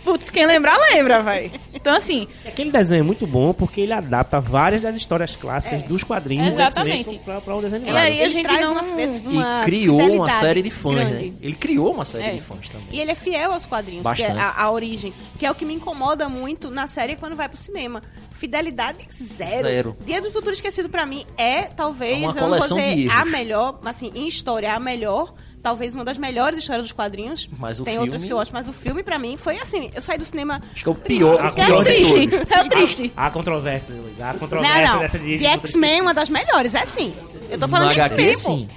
Putz, 0.07 0.31
quem 0.31 0.47
lembrar, 0.47 0.79
lembra, 0.93 1.21
vai. 1.21 1.51
Então, 1.75 1.93
assim, 1.95 2.29
Aquele 2.47 2.71
desenho 2.71 3.01
é 3.01 3.03
muito 3.03 3.27
bom 3.27 3.53
porque 3.53 3.81
ele 3.81 3.93
adapta 3.93 4.39
várias 4.41 4.83
das 4.83 4.95
histórias 4.95 5.35
clássicas 5.35 5.83
dos 5.83 6.05
quadrinhos 6.05 6.53
Exatamente. 6.53 7.19
Pra, 7.25 7.41
pra 7.41 7.57
um 7.57 7.61
desenho 7.61 7.81
E 7.85 7.89
animado. 7.91 8.03
aí 8.05 8.23
a 8.23 8.29
gente 8.29 8.47
traz 8.47 8.61
não- 8.61 8.73
uma, 8.73 8.83
fe- 8.85 9.21
E 9.25 9.27
uma 9.37 9.61
criou 9.65 10.01
uma 10.15 10.29
série 10.39 10.63
de 10.63 10.71
fãs, 10.71 10.95
grande. 10.95 11.31
né? 11.31 11.33
Ele 11.43 11.55
criou 11.57 11.93
uma 11.93 12.05
série 12.05 12.25
É. 12.25 12.31
de 12.35 12.41
fãs 12.41 12.69
também. 12.69 12.87
E 12.93 13.01
ele 13.01 13.11
é 13.11 13.15
fiel 13.17 13.53
aos 13.53 13.67
quadrinhos, 13.67 14.03
que 14.13 14.23
é 14.23 14.29
Bastante. 14.29 14.57
a, 14.59 14.63
a 14.63 14.71
origem. 14.71 15.13
Que 15.39 15.45
é 15.45 15.51
o 15.51 15.55
que 15.57 15.65
me 15.65 15.75
incomoda 15.75 16.29
muito 16.29 16.71
na 16.71 16.87
série 16.87 17.17
quando 17.17 17.35
vai 17.35 17.49
pro 17.49 17.59
cinema. 17.59 18.01
Fidelidade 18.33 18.99
zero. 19.37 19.63
Zero. 19.67 19.97
Dia 20.05 20.21
do 20.21 20.31
Futuro 20.31 20.53
Esquecido, 20.53 20.89
pra 20.89 21.05
mim, 21.05 21.27
é 21.37 21.63
talvez, 21.63 22.19
É 22.23 22.29
uma 22.29 22.31
eu 22.39 22.49
não 22.49 22.59
vou 22.59 22.69
dizer 22.79 22.95
de 22.97 23.09
a 23.11 23.25
melhor, 23.25 23.81
assim, 23.85 24.13
em 24.15 24.29
história, 24.29 24.73
a 24.73 24.79
melhor. 24.79 25.35
Talvez 25.67 25.97
uma 25.97 26.05
das 26.05 26.17
melhores 26.17 26.61
histórias 26.61 26.85
dos 26.85 26.93
quadrinhos. 26.93 27.49
Mas 27.59 27.81
o 27.81 27.83
Tem 27.83 27.95
filme- 27.95 28.07
outras 28.07 28.25
que 28.25 28.33
eu 28.33 28.37
gosto, 28.37 28.53
mas 28.53 28.69
o 28.69 28.73
filme, 28.73 29.03
pra 29.03 29.19
mim, 29.19 29.37
foi 29.37 29.59
assim. 29.59 29.91
Eu 29.93 30.01
saí 30.01 30.17
do 30.17 30.25
cinema. 30.25 30.63
Acho 30.73 30.85
que 30.85 30.89
é 30.89 30.93
o 30.93 30.95
pior. 30.95 31.41
O 31.43 31.61
é 31.61 31.83
triste. 31.83 32.31
É 32.55 32.69
triste. 32.69 33.13
Há 33.17 33.31
controvérsias, 33.31 33.99
Luiz. 33.99 34.21
Há 34.21 34.33
Não, 34.33 34.39
controvérsia 34.39 34.93
não. 34.93 34.99
dessa 35.01 35.19
De 35.19 35.45
X-Men, 35.45 35.57
Esquecido. 35.57 36.03
uma 36.03 36.15
das 36.15 36.31
melhores, 36.31 36.73
é 36.73 36.87
sim. 36.87 37.13
Eu 37.51 37.59
tô 37.59 37.67
falando 37.67 37.93
de 37.93 38.01
X-Men, 38.01 38.37
sim. 38.37 38.69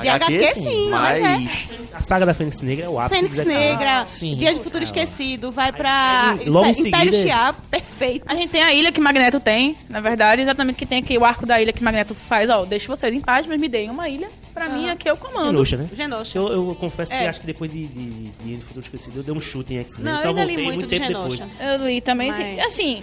De 0.00 0.08
HQ, 0.08 0.52
sim, 0.54 0.88
mas 0.90 1.18
é. 1.18 1.20
mas... 1.22 1.94
A 1.94 2.00
saga 2.00 2.26
da 2.26 2.34
Fênix 2.34 2.60
Negra 2.60 2.86
é 2.86 2.88
o 2.88 2.98
ápice 2.98 3.20
Fênix. 3.28 3.36
Negra, 3.54 4.00
Ah, 4.00 4.06
sim. 4.06 4.34
Dia 4.36 4.52
de 4.54 4.60
Futuro 4.60 4.84
Esquecido, 4.84 5.50
vai 5.50 5.72
pra 5.72 6.36
logo 6.46 6.66
Império 6.68 6.74
seguida- 7.12 7.12
Shiar, 7.12 7.54
perfeito. 7.70 8.24
A 8.28 8.34
gente 8.34 8.50
tem 8.50 8.62
a 8.62 8.72
ilha 8.74 8.92
que 8.92 9.00
Magneto 9.00 9.40
tem, 9.40 9.76
na 9.88 10.00
verdade, 10.00 10.42
exatamente 10.42 10.76
que 10.76 10.84
tem 10.86 10.98
aqui 10.98 11.16
o 11.16 11.24
arco 11.24 11.46
da 11.46 11.60
ilha 11.60 11.72
que 11.72 11.82
Magneto 11.82 12.14
faz, 12.14 12.50
ó, 12.50 12.64
deixa 12.64 12.86
vocês 12.88 13.14
em 13.14 13.20
paz, 13.20 13.46
mas 13.46 13.58
me 13.58 13.68
deem 13.68 13.88
uma 13.90 14.08
ilha, 14.08 14.28
pra 14.52 14.68
mim 14.68 14.84
Aham. 14.84 14.92
aqui 14.92 15.08
é 15.08 15.12
o 15.12 15.16
comando. 15.16 15.46
Genosha, 15.46 15.76
né? 15.78 15.88
Genosha. 15.92 16.38
Eu, 16.38 16.48
eu 16.68 16.74
confesso 16.78 17.12
que 17.12 17.22
É. 17.22 17.28
acho 17.28 17.40
que 17.40 17.46
depois 17.46 17.70
de, 17.70 17.86
de, 17.86 18.04
de 18.10 18.30
Dia 18.44 18.56
de 18.58 18.62
Futuro 18.64 18.80
Esquecido, 18.80 19.18
eu 19.18 19.22
dei 19.22 19.34
um 19.34 19.40
chute 19.40 19.74
em 19.74 19.78
X-Men. 19.78 20.12
Não, 20.12 20.18
só 20.18 20.24
eu 20.24 20.28
ainda 20.30 20.44
li 20.44 20.46
voltei 20.48 20.64
muito 20.64 20.78
muito 20.80 20.90
de 20.90 20.98
tempo 21.00 21.12
depois. 21.12 21.38
Genosha. 21.38 21.64
Eu 21.64 21.86
li 21.86 22.00
também, 22.00 22.30
Mas- 22.30 22.58
assim, 22.66 23.02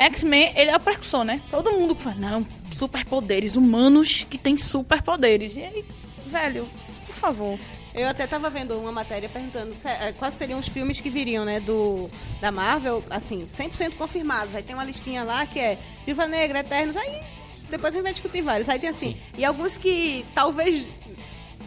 X-Men, 0.00 0.52
ele 0.56 0.70
é 0.70 0.76
o 0.76 0.80
precursor, 0.80 1.24
né? 1.24 1.40
Todo 1.50 1.70
mundo 1.72 1.94
fala, 1.94 2.16
não, 2.16 2.46
superpoderes, 2.72 3.54
humanos 3.54 4.24
que 4.28 4.38
têm 4.38 4.56
superpoderes. 4.56 5.54
E 5.56 5.62
aí, 5.62 5.84
velho, 6.26 6.66
por 7.06 7.14
favor. 7.14 7.58
Eu 7.94 8.08
até 8.08 8.26
tava 8.26 8.48
vendo 8.48 8.78
uma 8.78 8.92
matéria 8.92 9.28
perguntando 9.28 9.74
se- 9.74 9.88
eh, 9.88 10.14
quais 10.16 10.34
seriam 10.34 10.58
os 10.60 10.68
filmes 10.68 11.00
que 11.00 11.10
viriam, 11.10 11.44
né, 11.44 11.58
do, 11.60 12.08
da 12.40 12.50
Marvel, 12.52 13.04
assim, 13.10 13.46
100% 13.46 13.96
confirmados. 13.96 14.54
Aí 14.54 14.62
tem 14.62 14.74
uma 14.76 14.84
listinha 14.84 15.22
lá 15.24 15.44
que 15.44 15.58
é 15.58 15.76
Viva 16.06 16.26
Negra, 16.26 16.60
Eternos, 16.60 16.96
aí 16.96 17.20
depois 17.68 17.92
a 17.92 17.96
gente 17.96 18.02
vai 18.04 18.12
discutir 18.12 18.42
vários. 18.42 18.68
Aí 18.68 18.78
tem 18.78 18.90
assim, 18.90 19.16
e 19.36 19.44
alguns 19.44 19.76
que 19.76 20.24
talvez, 20.36 20.86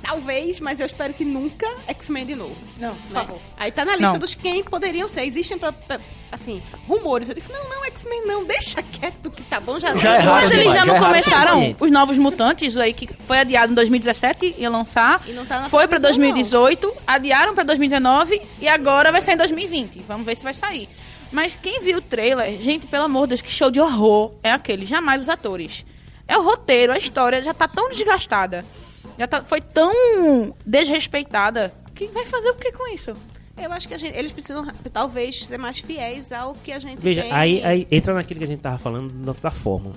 talvez, 0.01 0.59
mas 0.59 0.79
eu 0.79 0.85
espero 0.85 1.13
que 1.13 1.25
nunca, 1.25 1.67
X-Men 1.87 2.25
de 2.25 2.35
novo. 2.35 2.55
Não, 2.77 2.95
por 2.95 3.09
né? 3.13 3.19
favor. 3.21 3.39
Aí 3.57 3.71
tá 3.71 3.83
na 3.85 3.95
lista 3.95 4.13
Não. 4.13 4.19
dos 4.19 4.33
quem 4.33 4.63
poderiam 4.63 5.07
ser. 5.09 5.23
Existem, 5.25 5.57
pra, 5.57 5.71
pra- 5.73 5.99
assim, 6.33 6.61
rumores. 6.87 7.29
Eu 7.29 7.35
disse, 7.35 7.51
não, 7.51 7.69
não, 7.69 7.85
X-Men 7.85 8.25
não, 8.25 8.43
deixa 8.43 8.81
quieto 8.81 9.29
que 9.31 9.43
tá 9.43 9.59
bom, 9.59 9.79
já 9.79 9.95
Já 9.95 10.09
não. 10.11 10.15
erraram 10.15 10.31
Mas 10.31 10.51
eles 10.51 10.63
demais, 10.63 10.79
já 10.79 10.85
já 10.85 10.93
não 10.93 11.05
começaram 11.05 11.75
os 11.79 11.91
Novos 11.91 12.17
Mutantes, 12.17 12.77
aí 12.77 12.93
que 12.93 13.09
foi 13.25 13.39
adiado 13.39 13.71
em 13.71 13.75
2017, 13.75 14.55
ia 14.57 14.69
lançar. 14.69 15.21
E 15.27 15.31
não 15.31 15.45
tá 15.45 15.61
na 15.61 15.69
foi 15.69 15.87
pra 15.87 15.99
previsão, 15.99 16.21
2018, 16.21 16.93
adiaram 17.05 17.53
pra 17.53 17.63
2019 17.63 18.41
e 18.59 18.67
agora 18.67 19.11
vai 19.11 19.21
sair 19.21 19.35
em 19.35 19.37
2020. 19.37 19.99
Vamos 20.07 20.25
ver 20.25 20.35
se 20.35 20.43
vai 20.43 20.53
sair. 20.53 20.89
Mas 21.31 21.57
quem 21.59 21.81
viu 21.81 21.97
o 21.97 22.01
trailer, 22.01 22.61
gente, 22.61 22.85
pelo 22.85 23.05
amor 23.05 23.23
de 23.23 23.29
Deus, 23.29 23.41
que 23.41 23.51
show 23.51 23.71
de 23.71 23.79
horror 23.79 24.33
é 24.43 24.51
aquele, 24.51 24.85
jamais 24.85 25.21
os 25.21 25.29
atores. 25.29 25.85
É 26.27 26.37
o 26.37 26.43
roteiro, 26.43 26.93
a 26.93 26.97
história 26.97 27.41
já 27.43 27.53
tá 27.53 27.67
tão 27.67 27.89
desgastada, 27.89 28.63
já 29.17 29.27
tá, 29.27 29.41
foi 29.41 29.59
tão 29.59 29.91
desrespeitada, 30.65 31.73
que 31.93 32.07
vai 32.07 32.25
fazer 32.25 32.49
o 32.49 32.55
que 32.55 32.71
com 32.71 32.87
isso? 32.93 33.13
Eu 33.55 33.71
acho 33.71 33.87
que 33.87 33.93
a 33.93 33.97
gente- 33.97 34.15
eles 34.17 34.31
precisam, 34.31 34.65
talvez, 34.91 35.45
ser 35.45 35.57
mais 35.59 35.79
fiéis 35.79 36.31
ao 36.31 36.53
que 36.53 36.71
a 36.71 36.79
gente 36.79 36.99
Veja, 36.99 37.21
tem. 37.21 37.31
aí, 37.31 37.63
aí 37.63 37.87
entra 37.91 38.13
naquilo 38.13 38.39
que 38.39 38.43
a 38.45 38.47
gente 38.47 38.61
tava 38.61 38.77
falando 38.77 39.09
da, 39.23 39.31
da 39.33 39.51
fórmula. 39.51 39.95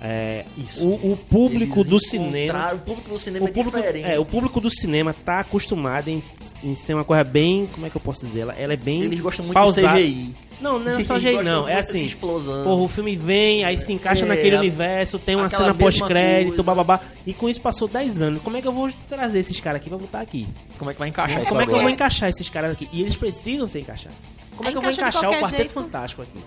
É, 0.00 0.44
Isso. 0.56 0.86
O, 0.88 1.12
o 1.12 1.16
público 1.16 1.78
Eles 1.80 1.88
do 1.88 1.98
cinema. 1.98 2.72
O 2.74 2.78
público 2.78 3.10
do 3.10 3.18
cinema 3.18 3.46
O 3.46 3.48
é 3.48 3.52
público, 3.52 3.76
diferente. 3.78 4.04
é, 4.06 4.18
o 4.18 4.24
público 4.24 4.60
do 4.60 4.70
cinema 4.70 5.12
tá 5.12 5.40
acostumado 5.40 6.08
em, 6.08 6.22
em 6.62 6.74
ser 6.74 6.94
uma 6.94 7.04
coisa 7.04 7.24
bem. 7.24 7.68
Como 7.72 7.84
é 7.86 7.90
que 7.90 7.96
eu 7.96 8.00
posso 8.00 8.24
dizer? 8.24 8.40
Ela, 8.40 8.54
ela 8.54 8.72
é 8.72 8.76
bem. 8.76 9.02
Eles 9.02 9.18
gostam 9.20 9.44
muito 9.44 9.54
pausada. 9.54 9.98
de 10.00 10.04
CGI. 10.04 10.34
Não, 10.60 10.78
não 10.78 10.92
é 10.98 11.02
só 11.02 11.18
jeito, 11.20 11.42
não. 11.42 11.68
É 11.68 11.78
assim. 11.78 12.04
explosão. 12.04 12.62
Porra, 12.64 12.82
o 12.82 12.88
filme 12.88 13.16
vem, 13.16 13.64
aí 13.64 13.76
se 13.78 13.92
encaixa 13.92 14.24
É, 14.24 14.28
naquele 14.28 14.54
a- 14.56 14.58
universo, 14.60 15.18
tem 15.18 15.34
uma 15.34 15.46
aquela 15.46 15.64
cena 15.64 15.74
pós-crédito, 15.74 16.62
bababá. 16.62 17.00
E 17.26 17.32
com 17.34 17.48
isso 17.48 17.60
passou 17.60 17.88
10 17.88 18.22
anos. 18.22 18.42
Como 18.42 18.56
é 18.56 18.62
que 18.62 18.68
eu 18.68 18.72
vou 18.72 18.88
trazer 19.08 19.40
esses 19.40 19.58
caras 19.60 19.80
aqui 19.80 19.88
pra 19.88 19.98
botar 19.98 20.20
aqui? 20.20 20.46
Como 20.78 20.90
é 20.90 20.94
que 20.94 20.98
vai 21.00 21.08
encaixar 21.08 21.42
isso 21.42 21.48
Como 21.50 21.62
é 21.62 21.66
que 21.66 21.72
eu 21.72 21.80
vou 21.80 21.90
encaixar 21.90 22.28
esses 22.28 22.48
caras 22.48 22.72
aqui? 22.72 22.88
E 22.92 23.00
eles 23.00 23.16
precisam 23.16 23.66
ser 23.66 23.80
encaixados. 23.80 24.16
Como 24.56 24.64
é 24.64 24.68
Aí 24.68 24.72
que 24.74 24.78
eu 24.78 24.82
vou 24.82 24.90
encaixar 24.92 25.28
o 25.30 25.34
Quarteto 25.34 25.56
jeito. 25.56 25.72
Fantástico 25.72 26.22
aqui? 26.22 26.38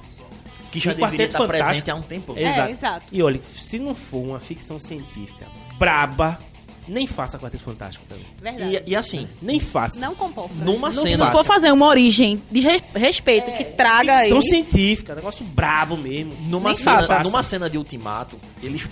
Que 0.71 0.79
já 0.79 0.91
o 0.91 0.95
deveria 0.95 1.09
Quarteto 1.17 1.27
estar 1.33 1.37
Fantástico- 1.39 1.67
presente 1.67 1.91
há 1.91 1.95
um 1.95 2.01
tempo. 2.01 2.33
É, 2.37 2.43
Exato. 2.43 2.71
exato. 2.71 3.05
E 3.11 3.21
olha, 3.21 3.41
se 3.53 3.77
não 3.77 3.93
for 3.93 4.19
uma 4.23 4.39
ficção 4.39 4.79
científica 4.79 5.45
braba, 5.77 6.39
nem 6.87 7.05
faça 7.05 7.37
Quarteto 7.37 7.63
Fantástico 7.63 8.05
também. 8.07 8.25
Verdade. 8.41 8.83
E, 8.87 8.91
e 8.91 8.95
assim, 8.95 9.27
Nem 9.41 9.59
faça. 9.59 9.99
Não 9.99 10.15
comporta. 10.15 10.53
numa 10.55 10.87
Não 10.87 10.93
Se 10.93 11.01
cena... 11.09 11.25
não 11.25 11.31
for 11.31 11.43
fazer 11.45 11.71
uma 11.71 11.85
origem 11.87 12.41
de 12.49 12.61
res- 12.61 12.83
respeito 12.95 13.51
que 13.51 13.63
traga 13.65 14.15
aí... 14.17 14.23
Ficção 14.29 14.41
científica, 14.41 15.13
negócio 15.13 15.45
brabo 15.45 15.97
mesmo. 15.97 16.33
Numa 16.41 16.69
Nem 16.69 16.75
cena, 16.75 17.03
faça. 17.03 17.23
numa 17.23 17.43
cena 17.43 17.69
de 17.69 17.77
Ultimato, 17.77 18.39
eles 18.63 18.87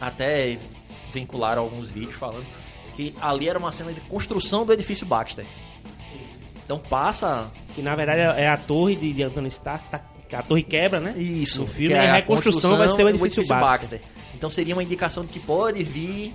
até 0.00 0.56
vincularam 1.12 1.62
alguns 1.62 1.88
vídeos 1.88 2.14
falando 2.14 2.46
que 2.94 3.14
ali 3.20 3.48
era 3.48 3.58
uma 3.58 3.72
cena 3.72 3.92
de 3.92 4.00
construção 4.02 4.64
do 4.64 4.72
edifício 4.72 5.04
Baxter. 5.06 5.44
Então 6.64 6.78
passa 6.78 7.50
Que 7.74 7.82
na 7.82 7.94
verdade 7.94 8.20
é 8.40 8.48
a 8.48 8.56
torre 8.56 8.94
de, 8.96 9.12
de 9.12 9.22
Anthony 9.22 9.48
Stark, 9.48 9.88
tá- 9.90 10.00
a 10.34 10.42
torre 10.42 10.62
quebra, 10.62 11.00
né? 11.00 11.14
isso. 11.16 11.60
No 11.60 11.66
filme, 11.66 11.88
que 11.88 11.94
é 11.94 12.08
a 12.10 12.14
reconstrução 12.14 12.76
vai 12.76 12.88
ser 12.88 13.04
o 13.04 13.08
edifício, 13.08 13.46
Baxter. 13.46 14.00
Então 14.34 14.50
seria 14.50 14.74
uma 14.74 14.82
indicação 14.82 15.24
de 15.24 15.32
que 15.32 15.40
pode 15.40 15.82
vir 15.82 16.34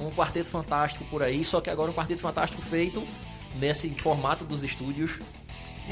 um 0.00 0.10
Quarteto 0.10 0.48
Fantástico 0.48 1.04
por 1.06 1.22
aí, 1.22 1.42
só 1.44 1.60
que 1.60 1.70
agora 1.70 1.90
um 1.90 1.94
Quarteto 1.94 2.20
Fantástico 2.20 2.60
feito 2.62 3.02
nesse 3.58 3.88
formato 3.90 4.44
dos 4.44 4.62
estúdios 4.62 5.12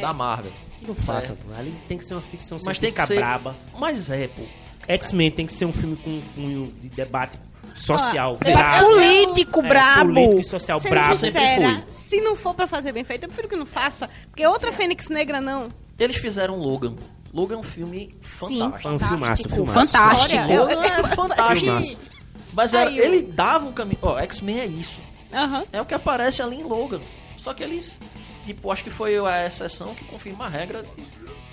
da 0.00 0.12
Marvel. 0.12 0.52
Não 0.86 0.94
faça, 0.94 1.34
pô. 1.34 1.52
Ali 1.58 1.74
tem 1.88 1.96
que 1.96 2.04
ser 2.04 2.14
uma 2.14 2.20
ficção 2.20 2.58
Mas 2.64 2.78
tem 2.78 2.92
que 2.92 3.06
ser... 3.06 3.14
braba. 3.16 3.56
Mas 3.78 4.10
é, 4.10 4.28
pô. 4.28 4.42
X-Men 4.86 5.30
tem 5.30 5.46
que 5.46 5.52
ser 5.52 5.64
um 5.64 5.72
filme 5.72 5.96
com 5.96 6.20
cunho 6.34 6.74
de 6.80 6.90
debate 6.90 7.38
social, 7.74 8.36
Debate 8.36 8.54
brabo. 8.54 8.86
político, 8.88 9.60
É, 9.60 9.68
brabo. 9.68 10.12
político 10.12 10.40
e 10.40 10.44
social 10.44 10.80
Sendo 10.80 10.90
brabo. 10.90 11.14
sincera, 11.16 11.84
se 11.88 12.20
não 12.20 12.36
for 12.36 12.54
pra 12.54 12.66
fazer 12.66 12.92
bem 12.92 13.02
feito, 13.02 13.24
eu 13.24 13.28
prefiro 13.28 13.48
que 13.48 13.56
não 13.56 13.64
faça. 13.66 14.10
Porque 14.28 14.46
outra 14.46 14.70
Fênix 14.72 15.08
Negra 15.08 15.40
não. 15.40 15.68
Eles 15.98 16.16
fizeram 16.16 16.56
Logan. 16.56 16.94
Logan 17.34 17.56
é 17.56 17.58
um 17.58 17.62
filme 17.62 18.14
fantástico. 18.22 18.80
Foi 18.80 18.92
um 18.92 18.98
filmaço, 18.98 19.48
filmaço. 19.48 19.86
Fantástico. 19.92 20.22
Olha, 20.42 20.54
eu- 20.54 20.62
Logan 20.62 20.82
é 20.86 21.02
fantástico. 21.16 22.00
Mas 22.52 22.72
era, 22.72 22.90
ele 22.90 23.22
dava 23.22 23.66
um 23.66 23.72
caminho. 23.72 23.98
Ó, 24.00 24.18
X-Men 24.20 24.60
é 24.60 24.66
isso. 24.66 25.00
Aham. 25.32 25.64
É 25.72 25.80
o 25.80 25.84
que 25.84 25.92
aparece 25.94 26.40
ali 26.40 26.60
em 26.60 26.62
Logan. 26.62 27.00
Só 27.36 27.52
que 27.52 27.62
eles, 27.64 27.98
tipo, 28.46 28.70
acho 28.70 28.84
que 28.84 28.90
foi 28.90 29.18
a 29.18 29.46
exceção 29.46 29.94
que 29.94 30.04
confirma 30.04 30.46
a 30.46 30.48
regra. 30.48 30.86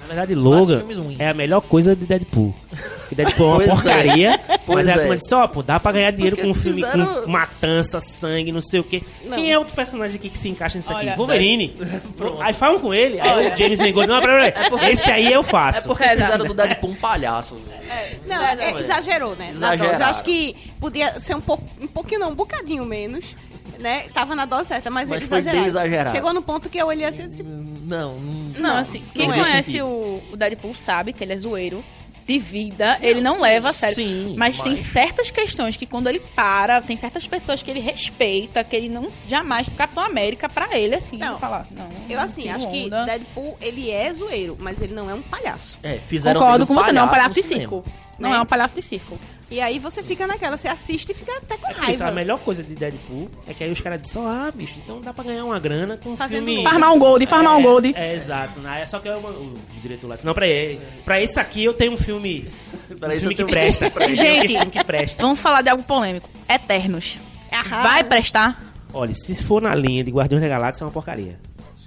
Na 0.02 0.08
verdade, 0.08 0.36
Logan 0.36 0.84
é 1.20 1.30
a 1.30 1.34
melhor 1.34 1.62
coisa 1.62 1.96
de 1.96 2.06
Deadpool. 2.06 2.54
Porque 3.00 3.16
Deadpool 3.16 3.46
é 3.46 3.50
uma 3.50 3.58
Pois 3.64 3.70
é. 3.70 3.72
porcaria, 3.74 4.40
mas 4.48 4.60
Pois 4.66 4.88
aí 4.88 4.94
a 4.94 4.96
é. 4.96 5.00
turma 5.00 5.18
disse, 5.18 5.34
ó, 5.36 5.48
pô, 5.48 5.64
dá 5.64 5.80
pra 5.80 5.92
ganhar 5.92 6.12
dinheiro 6.12 6.36
Porque 6.36 6.52
com 6.52 6.58
um 6.58 6.62
filme 6.62 6.84
fizeram- 6.84 7.24
com 7.24 7.30
matança, 7.32 8.00
sangue, 8.00 8.52
não 8.52 8.62
sei 8.62 8.80
o 8.80 8.84
quê. 8.84 9.04
Não. 9.24 9.38
Quem 9.38 9.52
é 9.52 9.58
outro 9.58 9.74
personagem 9.74 10.18
aqui 10.18 10.30
que 10.30 10.38
se 10.38 10.50
encaixa 10.50 10.78
nisso 10.78 10.92
Olha, 10.94 11.10
aqui? 11.12 11.18
Wolverine. 11.18 11.76
Aí 12.42 12.54
falam 12.54 12.80
com 12.80 12.94
ele, 12.94 13.20
aí 13.20 13.30
Olha. 13.30 13.54
o 13.54 13.58
James 13.58 13.80
Mangold, 13.80 14.08
não, 14.08 14.20
peraí, 14.22 14.52
peraí, 14.52 14.92
esse 14.92 15.12
aí 15.12 15.32
eu 15.32 15.44
faço. 15.44 15.80
É 15.80 15.88
porque 15.88 16.04
É, 16.04 16.10
fizeram 16.18 16.46
do 16.46 16.54
Deadpool 16.54 16.90
um 16.92 16.96
palhaço. 16.96 17.56
velho. 17.56 18.20
Não, 18.28 18.36
É, 18.44 18.56
não, 18.56 18.64
é, 18.64 18.72
é. 18.72 18.80
exagerou, 18.80 19.36
né? 19.36 19.54
Dose. 19.54 19.84
Eu 19.86 20.06
acho 20.06 20.24
que 20.24 20.56
podia 20.80 21.20
ser 21.20 21.36
um, 21.36 21.42
pouco, 21.42 21.64
um 21.80 21.88
pouquinho, 21.88 22.20
não, 22.22 22.32
um 22.32 22.36
bocadinho 22.36 22.86
menos. 22.86 23.36
Né? 23.80 24.06
Tava 24.14 24.36
na 24.36 24.46
dose 24.46 24.68
certa, 24.68 24.90
mas, 24.92 25.08
Mas 25.10 25.18
eles 25.18 25.30
foi 25.30 25.42
bem 25.42 25.52
exageraram. 25.66 25.68
exagerado. 25.68 26.12
Chegou 26.16 26.34
no 26.34 26.42
ponto 26.42 26.70
que 26.70 26.78
eu 26.78 26.88
olhei 26.88 27.06
assim 27.06 27.24
e 27.24 27.28
disse, 27.28 27.44
Não, 27.44 28.20
não. 28.20 28.20
Não, 28.60 28.78
assim, 28.78 29.04
quem 29.14 29.28
não 29.28 29.36
fez 29.36 29.48
conhece 29.48 29.72
sentido. 29.72 29.86
o, 29.88 30.22
o 30.34 30.38
Deadpool 30.38 30.74
sabe 30.76 31.14
que 31.14 31.24
ele 31.24 31.34
é 31.34 31.38
zoeiro 31.38 31.84
de 32.28 32.38
vida, 32.38 33.00
ele 33.02 33.20
não 33.20 33.42
leva 33.42 33.70
a 33.70 33.74
sério. 33.74 33.96
Sim, 33.96 34.36
mas, 34.38 34.62
tem 34.62 34.74
mas- 34.74 34.82
certas 34.82 35.32
questões 35.32 35.76
que 35.76 35.88
quando 35.88 36.08
ele 36.08 36.20
para, 36.20 36.80
tem 36.82 36.96
certas 36.96 37.26
pessoas 37.28 37.64
que 37.64 37.72
ele 37.72 37.80
respeita, 37.80 38.64
que 38.64 38.76
ele 38.76 38.88
não 38.88 39.12
jamais 39.28 39.68
Capitão 39.76 40.04
América 40.04 40.48
pra 40.48 40.78
ele 40.78 40.96
assim, 40.96 41.18
Não. 41.18 41.34
não. 41.34 41.40
falar. 41.40 41.66
Não, 41.72 41.90
eu 42.08 42.18
não 42.18 42.24
assim, 42.24 42.48
acho 42.50 42.70
que 42.70 42.86
onda. 42.86 43.06
Deadpool, 43.06 43.58
ele 43.60 43.90
é 43.90 44.14
zoeiro, 44.14 44.56
mas 44.60 44.80
ele 44.82 44.94
não 44.94 45.10
é 45.10 45.14
um 45.16 45.22
palhaço. 45.24 45.80
É, 45.82 45.98
fizeram 45.98 46.40
Concordo 46.40 46.68
com 46.68 46.76
você, 46.76 46.92
não 46.92 47.02
é 47.02 47.06
um 47.06 47.10
palhaço 47.10 47.34
de 47.34 47.44
circo. 47.44 47.84
Não 48.20 48.30
Né? 48.30 48.38
é 48.38 48.42
um 48.42 48.46
palhaço 48.46 48.76
de 48.76 48.82
circo. 48.84 49.20
E 49.52 49.60
aí 49.60 49.80
você 49.80 50.02
fica 50.02 50.26
naquela, 50.26 50.56
você 50.58 50.70
assiste 50.70 51.10
e 51.12 51.14
fica 51.14 51.36
até 51.38 51.58
com 51.58 51.70
Isso, 51.70 51.80
a 51.82 51.84
raiva. 51.84 52.12
melhor 52.12 52.40
coisa 52.40 52.64
de 52.64 52.74
Deadpool 52.74 53.30
é 53.46 53.54
que 53.54 53.62
aí 53.66 53.70
os 53.72 53.82
caras 53.82 54.00
dizem, 54.02 54.26
ah, 54.26 54.50
bicho, 54.56 54.80
então 54.82 55.02
dá 55.02 55.12
pra 55.14 55.26
ganhar 55.26 55.44
uma 55.44 55.60
grana 55.60 55.98
com 55.98 56.12
um 56.12 56.16
Fazendo 56.18 56.46
filme... 56.46 56.60
um- 56.60 56.64
Farmar 56.64 56.94
um 56.94 56.98
gold, 57.00 57.28
farmar 57.28 57.58
um 57.58 57.60
É, 57.60 57.64
gold. 57.64 57.94
É, 57.98 58.14
exato. 58.16 58.62
né? 58.62 58.86
Só 58.86 59.00
que 59.00 59.10
eu, 59.10 59.18
o 59.18 59.56
diretor 59.82 60.08
lá 60.08 60.16
disse, 60.16 60.26
não, 60.26 60.34
pra, 60.34 60.48
ele, 60.48 60.80
pra 61.04 61.22
esse 61.22 61.38
aqui 61.38 61.66
eu 61.66 61.74
tenho 61.74 61.92
um 61.92 61.98
filme, 61.98 62.48
um 62.90 62.96
Pra 62.96 63.12
esse 63.14 63.22
filme 63.24 63.36
que 63.36 63.44
um 63.44 63.48
presta. 63.48 63.92
um 63.94 64.16
Gente. 64.16 64.48
filme 64.48 64.72
que 64.72 64.84
presta. 64.86 65.22
Vamos 65.22 65.40
falar 65.40 65.62
de 65.62 65.70
algo 65.70 65.84
polêmico. 65.84 66.30
Eternos. 66.48 67.20
Aham. 67.52 67.84
Vai 67.84 68.04
prestar? 68.06 68.64
Olha, 68.94 69.14
se 69.14 69.44
for 69.44 69.62
na 69.62 69.76
linha 69.76 70.02
de 70.04 70.12
Guardiões 70.12 70.42
da 70.42 70.48
Galáxia 70.50 70.84
é 70.84 70.86
uma 70.86 70.92
porcaria. 70.94 71.38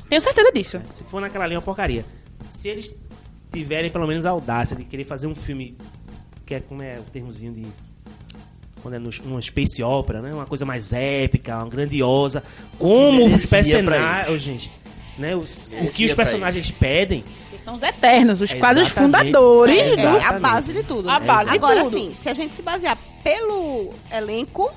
Tenho 0.08 0.20
certeza 0.20 0.52
disso. 0.52 0.82
Se 0.92 1.02
for 1.02 1.18
naquela 1.20 1.46
linha 1.46 1.56
é 1.56 1.58
uma 1.60 1.64
porcaria. 1.64 2.04
Se 2.50 2.68
eles 2.68 2.94
tiverem 3.50 3.90
pelo 3.90 4.06
menos 4.06 4.26
a 4.26 4.30
audácia 4.30 4.76
de 4.76 4.84
querer 4.84 5.04
fazer 5.04 5.26
um 5.26 5.34
filme 5.34 5.76
que 6.46 6.54
é 6.54 6.60
como 6.60 6.82
é 6.82 6.98
o 6.98 7.02
termozinho 7.04 7.52
de 7.52 7.66
quando 8.82 8.94
é 8.94 8.98
no, 8.98 9.10
numa 9.24 9.40
space 9.40 9.82
opera, 9.82 10.20
né? 10.20 10.32
Uma 10.34 10.44
coisa 10.46 10.64
mais 10.66 10.92
épica, 10.92 11.56
uma 11.56 11.68
grandiosa, 11.68 12.42
como 12.78 13.24
os 13.26 13.46
personagens, 13.46 14.42
gente, 14.42 14.70
né? 15.18 15.34
Os- 15.34 15.72
o 15.72 15.86
que 15.88 16.04
os 16.04 16.12
personagens 16.14 16.70
pedem 16.70 17.24
são 17.64 17.76
os 17.76 17.82
eternos, 17.82 18.42
os 18.42 18.50
É, 18.52 18.56
quase 18.56 18.80
os 18.82 18.88
fundadores. 18.88 19.96
É, 19.98 20.06
a 20.22 20.38
base 20.38 20.74
de 20.74 20.82
tudo. 20.82 21.08
A 21.08 21.18
base 21.18 21.48
de 21.48 21.56
Agora, 21.56 21.84
tudo. 21.84 21.96
sim, 21.96 22.12
se 22.14 22.28
a 22.28 22.34
gente 22.34 22.54
se 22.54 22.60
basear 22.60 22.98
pelo 23.22 23.94
elenco, 24.12 24.70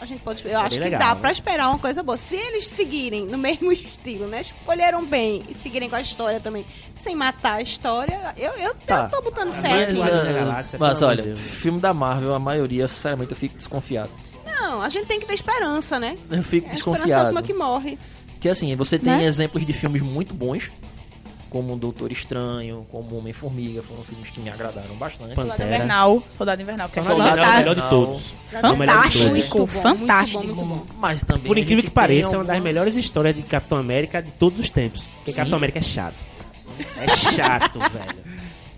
a 0.00 0.06
gente 0.06 0.22
pode. 0.22 0.46
Eu 0.46 0.58
acho 0.58 0.70
que 0.76 0.80
legal, 0.80 0.98
dá 1.00 1.14
né? 1.14 1.20
pra 1.20 1.32
esperar 1.32 1.68
uma 1.68 1.78
coisa 1.78 2.02
boa. 2.02 2.16
Se 2.16 2.36
eles 2.36 2.64
seguirem 2.66 3.26
no 3.26 3.36
mesmo 3.38 3.72
estilo, 3.72 4.26
né? 4.26 4.40
Escolheram 4.42 5.04
bem 5.04 5.42
e 5.48 5.54
seguirem 5.54 5.88
com 5.88 5.96
a 5.96 6.00
história 6.00 6.40
também, 6.40 6.64
sem 6.94 7.14
matar 7.14 7.54
a 7.54 7.62
história, 7.62 8.18
eu, 8.36 8.52
eu, 8.54 8.74
Tá. 8.86 9.04
eu 9.04 9.10
tô 9.10 9.22
botando 9.22 9.50
Mas, 9.52 9.60
fé. 9.66 9.84
assim. 9.84 10.00
Ah, 10.02 10.44
mas 10.52 10.70
pelo 10.72 10.84
amor 10.84 11.02
olha, 11.04 11.22
de 11.22 11.28
Deus. 11.28 11.40
filme 11.40 11.80
da 11.80 11.94
Marvel, 11.94 12.34
a 12.34 12.38
maioria, 12.38 12.86
sinceramente, 12.88 13.30
eu 13.32 13.36
fico 13.36 13.56
desconfiado. 13.56 14.10
Não, 14.46 14.82
a 14.82 14.88
gente 14.88 15.06
tem 15.06 15.18
que 15.20 15.26
ter 15.26 15.34
esperança, 15.34 15.98
né? 15.98 16.16
Eu 16.30 16.42
fico 16.42 16.68
É 16.68 16.70
a 16.70 16.74
esperança 16.74 17.00
é 17.00 17.12
a 17.12 17.16
desconfiado. 17.16 17.24
última 17.26 17.42
que 17.42 17.54
morre. 17.54 17.98
Porque 18.32 18.48
assim, 18.48 18.74
você 18.76 18.98
tem 18.98 19.12
Né? 19.16 19.24
exemplos 19.24 19.64
de 19.64 19.72
filmes 19.72 20.02
muito 20.02 20.34
bons, 20.34 20.70
como 21.54 21.76
Doutor 21.76 22.10
Estranho, 22.10 22.84
como 22.90 23.16
Homem-Formiga, 23.18 23.80
foram 23.80 24.02
filmes 24.02 24.28
que 24.28 24.40
me 24.40 24.50
agradaram 24.50 24.92
bastante. 24.96 25.36
Pan- 25.36 25.42
Soldado 25.42 25.58
Pantera. 25.60 25.76
Invernal. 25.76 26.22
Soldado 26.36 26.62
Invernal. 26.62 26.86
É 26.86 26.88
Soldado 27.00 27.12
Invernal 27.20 27.28
é 27.28 27.30
o 27.30 27.36
fantástico. 27.36 27.58
melhor 27.60 27.74
de 27.76 27.88
todos. 27.90 28.34
É 28.52 28.58
o 28.58 28.76
melhor 28.76 29.08
de 29.08 29.18
Fantástico. 29.18 29.56
todos. 29.58 29.74
Fantástico. 29.82 30.38
muito 30.44 30.54
bom, 30.56 30.64
muito 30.64 30.92
bom. 30.92 30.98
Mas 31.00 31.22
também. 31.22 31.44
Por 31.44 31.56
incrível 31.56 31.84
que 31.84 31.90
pareça, 31.92 32.30
tem 32.30 32.34
é 32.34 32.38
uma 32.38 32.44
das 32.44 32.56
algumas- 32.56 32.74
melhores 32.74 32.96
histórias 32.96 33.36
de 33.36 33.42
Capitão 33.42 33.78
América 33.78 34.20
de 34.20 34.32
todos 34.32 34.58
os 34.58 34.68
tempos. 34.68 35.06
Porque 35.18 35.30
Sim. 35.30 35.36
Capitão 35.38 35.56
América 35.58 35.78
é 35.78 35.82
chato. 35.82 36.24
É 36.98 37.08
chato, 37.08 37.78
velho. 37.88 38.24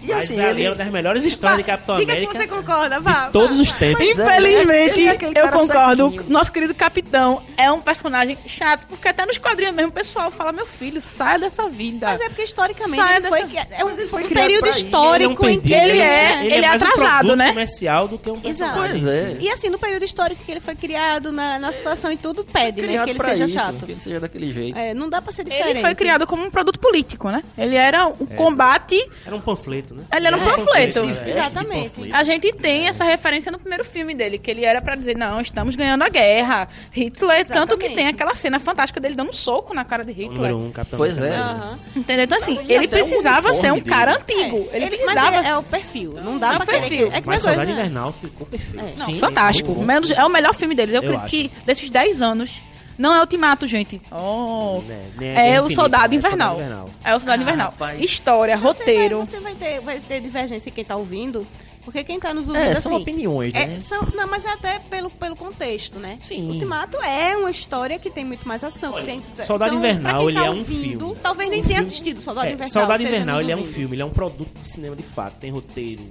E 0.06 0.12
Mas 0.12 0.24
assim, 0.24 0.40
ali 0.40 0.50
ele- 0.60 0.64
é 0.64 0.68
uma 0.70 0.76
das 0.76 0.90
melhores 0.90 1.24
histórias 1.24 1.58
de 1.58 1.64
Capitão 1.64 1.96
Diga 1.96 2.12
América 2.12 2.32
que 2.32 2.38
você 2.38 2.46
concorda, 2.46 3.00
vá. 3.00 3.26
de 3.26 3.32
todos 3.32 3.56
vá, 3.56 3.62
os 3.62 3.72
tempos. 3.72 4.06
É, 4.06 4.10
Infelizmente, 4.12 5.00
ele 5.00 5.08
é 5.38 5.42
eu 5.42 5.48
concordo. 5.50 6.10
certinho. 6.10 6.24
Nosso 6.30 6.52
querido 6.52 6.74
capitão 6.74 7.42
é 7.56 7.70
um 7.72 7.80
personagem 7.80 8.38
chato, 8.46 8.86
porque 8.86 9.08
até 9.08 9.26
nos 9.26 9.38
quadrinhos 9.38 9.74
mesmo 9.74 9.90
o 9.90 9.94
pessoal 9.94 10.30
fala: 10.30 10.52
meu 10.52 10.66
filho, 10.66 11.00
saia 11.02 11.38
dessa 11.38 11.68
vida. 11.68 12.06
Mas 12.06 12.20
é 12.20 12.28
porque 12.28 12.42
historicamente 12.42 13.00
ele 13.02 13.28
foi, 13.28 13.44
dessa- 13.44 13.68
é 13.80 13.84
um, 13.84 13.90
ele 13.90 14.08
foi 14.08 14.24
um 14.24 14.28
período 14.28 14.68
histórico 14.68 15.16
Ele 15.16 15.24
é 15.24 15.28
um 15.28 15.32
em 15.54 15.60
que 15.60 15.68
perdido, 15.68 15.90
ele 15.90 15.98
é- 16.00 16.04
é. 16.04 16.46
ele 16.46 16.64
é 16.64 16.68
mais 16.68 16.82
um 16.82 16.84
atrasado, 16.86 17.16
produto 17.18 17.36
né? 17.38 17.48
comercial 17.48 18.08
do 18.08 18.18
que 18.18 18.30
um 18.30 18.40
personagem. 18.40 19.08
É. 19.08 19.36
E 19.40 19.50
assim, 19.50 19.68
no 19.68 19.78
período 19.78 20.04
histórico 20.04 20.44
que 20.44 20.50
ele 20.50 20.60
foi 20.60 20.74
criado, 20.74 21.32
na, 21.32 21.58
na 21.58 21.72
situação 21.72 22.10
e 22.12 22.16
tudo, 22.16 22.44
pede, 22.44 22.82
né? 22.82 23.02
Que 23.04 23.10
ele 23.10 23.20
seja 23.24 23.44
isso, 23.46 23.54
chato. 23.54 23.84
Que 23.84 23.92
ele 23.92 24.00
seja 24.00 24.20
daquele 24.20 24.52
jeito. 24.52 24.78
É, 24.78 24.94
não 24.94 25.08
dá 25.08 25.20
pra 25.20 25.32
ser 25.32 25.44
diferente. 25.44 25.70
Ele 25.70 25.80
foi 25.80 25.94
criado 25.94 26.26
como 26.26 26.44
um 26.44 26.50
produto 26.50 26.78
político, 26.78 27.28
né? 27.30 27.42
Ele 27.58 27.74
era 27.76 28.06
um 28.06 28.26
combate. 28.26 28.96
Era 29.26 29.34
um 29.34 29.40
panfleto, 29.40 29.94
né? 29.96 30.04
Ele 30.14 30.26
era 30.26 30.36
um 30.36 30.42
É, 30.42 30.44
panfleto. 30.56 31.06
De 31.06 31.30
Exatamente. 31.30 31.88
panfleto. 31.90 32.14
A 32.16 32.24
gente 32.24 32.52
tem 32.52 32.88
essa 32.88 33.04
referência 33.04 33.50
no 33.50 33.58
primeiro 33.58 33.84
filme 33.84 34.14
dele, 34.14 34.38
que 34.38 34.50
ele 34.50 34.64
era 34.64 34.80
pra 34.80 34.94
dizer, 34.94 35.16
não, 35.16 35.40
estamos 35.40 35.74
ganhando 35.74 36.02
a 36.02 36.08
guerra. 36.08 36.68
Hitler, 36.92 37.46
tanto 37.46 37.76
que 37.76 37.86
Exatamente. 37.86 37.94
tem 37.94 38.06
aquela 38.08 38.34
cena 38.34 38.58
fantástica 38.60 39.00
dele 39.00 39.14
dando 39.14 39.30
um 39.30 39.32
soco 39.32 39.74
na 39.74 39.84
cara 39.84 40.04
de 40.04 40.12
Hitler. 40.12 40.54
um, 40.54 40.72
Pois 40.96 41.20
é. 41.20 41.36
Aham. 41.36 41.78
Entendeu? 41.96 42.24
Então, 42.24 42.38
assim, 42.38 42.54
Mas 42.56 42.68
ele 42.70 42.88
precisava 42.88 43.52
ser 43.54 43.72
um 43.72 43.80
cara 43.80 44.18
dele. 44.18 44.40
antigo. 44.42 44.56
Ele 44.72 44.76
Ele- 44.84 44.86
precisava. 44.88 45.30
Mas 45.30 45.46
é, 45.46 45.48
é 45.50 45.56
o 45.56 45.62
perfil. 45.62 46.14
Não 46.22 46.38
dá 46.38 46.48
É 46.48 46.52
o 46.52 46.56
pra 46.56 46.66
perfil. 46.66 47.10
que- 47.10 47.16
É 47.16 47.20
que 47.20 47.26
Mas 47.26 47.42
Soldado 47.42 47.64
coisa- 47.66 47.72
Invernal 47.80 48.12
ficou 48.12 48.46
perfeito. 48.46 48.84
É. 48.84 48.94
Não, 48.98 49.06
Sim, 49.06 49.18
fantástico. 49.18 49.74
Menos- 49.84 50.10
é 50.10 50.24
o 50.24 50.28
melhor 50.28 50.54
filme 50.54 50.74
deles. 50.74 50.94
Eu, 50.94 51.02
Eu 51.02 51.08
acredito 51.16 51.24
acho. 51.24 51.50
que 51.58 51.64
desses 51.64 51.90
10 51.90 52.20
anos, 52.22 52.62
não 52.98 53.14
é 53.14 53.20
Ultimato, 53.20 53.66
gente. 53.66 54.00
Oh. 54.10 54.80
Né, 54.86 55.10
nem 55.18 55.28
É, 55.30 55.34
Guerra 55.34 55.46
o 55.62 55.64
Infinita, 55.66 55.80
Soldado 55.82 56.14
é 56.14 56.16
Invernal. 56.16 56.90
É 57.04 57.14
o 57.14 57.18
Soldado 57.20 57.40
Ah, 57.40 57.42
Invernal. 57.42 57.70
rapaz. 57.70 58.00
História, 58.02 58.56
Você 58.56 58.62
vai- 58.62 58.72
roteiro. 58.72 59.18
Você 59.20 59.40
vai 59.40 59.54
ter, 59.54 59.80
vai 59.80 60.00
ter 60.00 60.20
divergência 60.20 60.68
em 60.68 60.72
quem 60.72 60.84
tá 60.84 60.96
ouvindo. 60.96 61.46
Porque 61.84 62.02
quem 62.02 62.18
tá 62.18 62.34
nos 62.34 62.48
ouvindo 62.48 62.64
É, 62.64 62.72
assim. 62.72 62.80
são 62.80 62.96
opiniões, 62.96 63.54
é, 63.54 63.64
né? 63.64 63.78
são- 63.78 64.08
não, 64.12 64.26
mas 64.26 64.44
é 64.44 64.50
até 64.50 64.80
pelo, 64.80 65.08
pelo 65.08 65.36
contexto, 65.36 66.00
né? 66.00 66.18
Sim. 66.20 66.48
Ultimato 66.50 66.96
é 67.00 67.36
uma 67.36 67.48
história 67.48 67.96
que 67.96 68.10
tem 68.10 68.24
muito 68.24 68.46
mais 68.48 68.64
ação. 68.64 68.90
que 68.92 68.98
Olha, 68.98 69.06
tem, 69.06 69.22
Soldado 69.44 69.76
então, 69.76 69.88
Invernal, 69.88 70.18
quem 70.18 70.28
ele 70.30 70.36
tá 70.40 70.44
é 70.46 70.50
um 70.50 70.58
ouvindo, 70.58 70.80
filme. 70.98 71.16
Talvez 71.22 71.48
nem 71.48 71.60
Um 71.60 71.62
tenha 71.62 71.76
filme- 71.76 71.86
assistido 71.92 72.20
Soldado 72.20 72.48
É, 72.48 72.52
Invernal. 72.54 72.70
Soldado 72.72 73.02
esteja 73.04 73.16
Invernal, 73.22 73.40
ele 73.40 73.52
é 73.52 73.56
um 73.56 73.64
filme, 73.64 73.94
ele 73.94 74.02
é 74.02 74.04
um 74.04 74.10
produto 74.10 74.58
de 74.58 74.66
cinema 74.66 74.96
de 74.96 75.04
fato. 75.04 75.34
Tem 75.38 75.52
roteiro, 75.52 76.02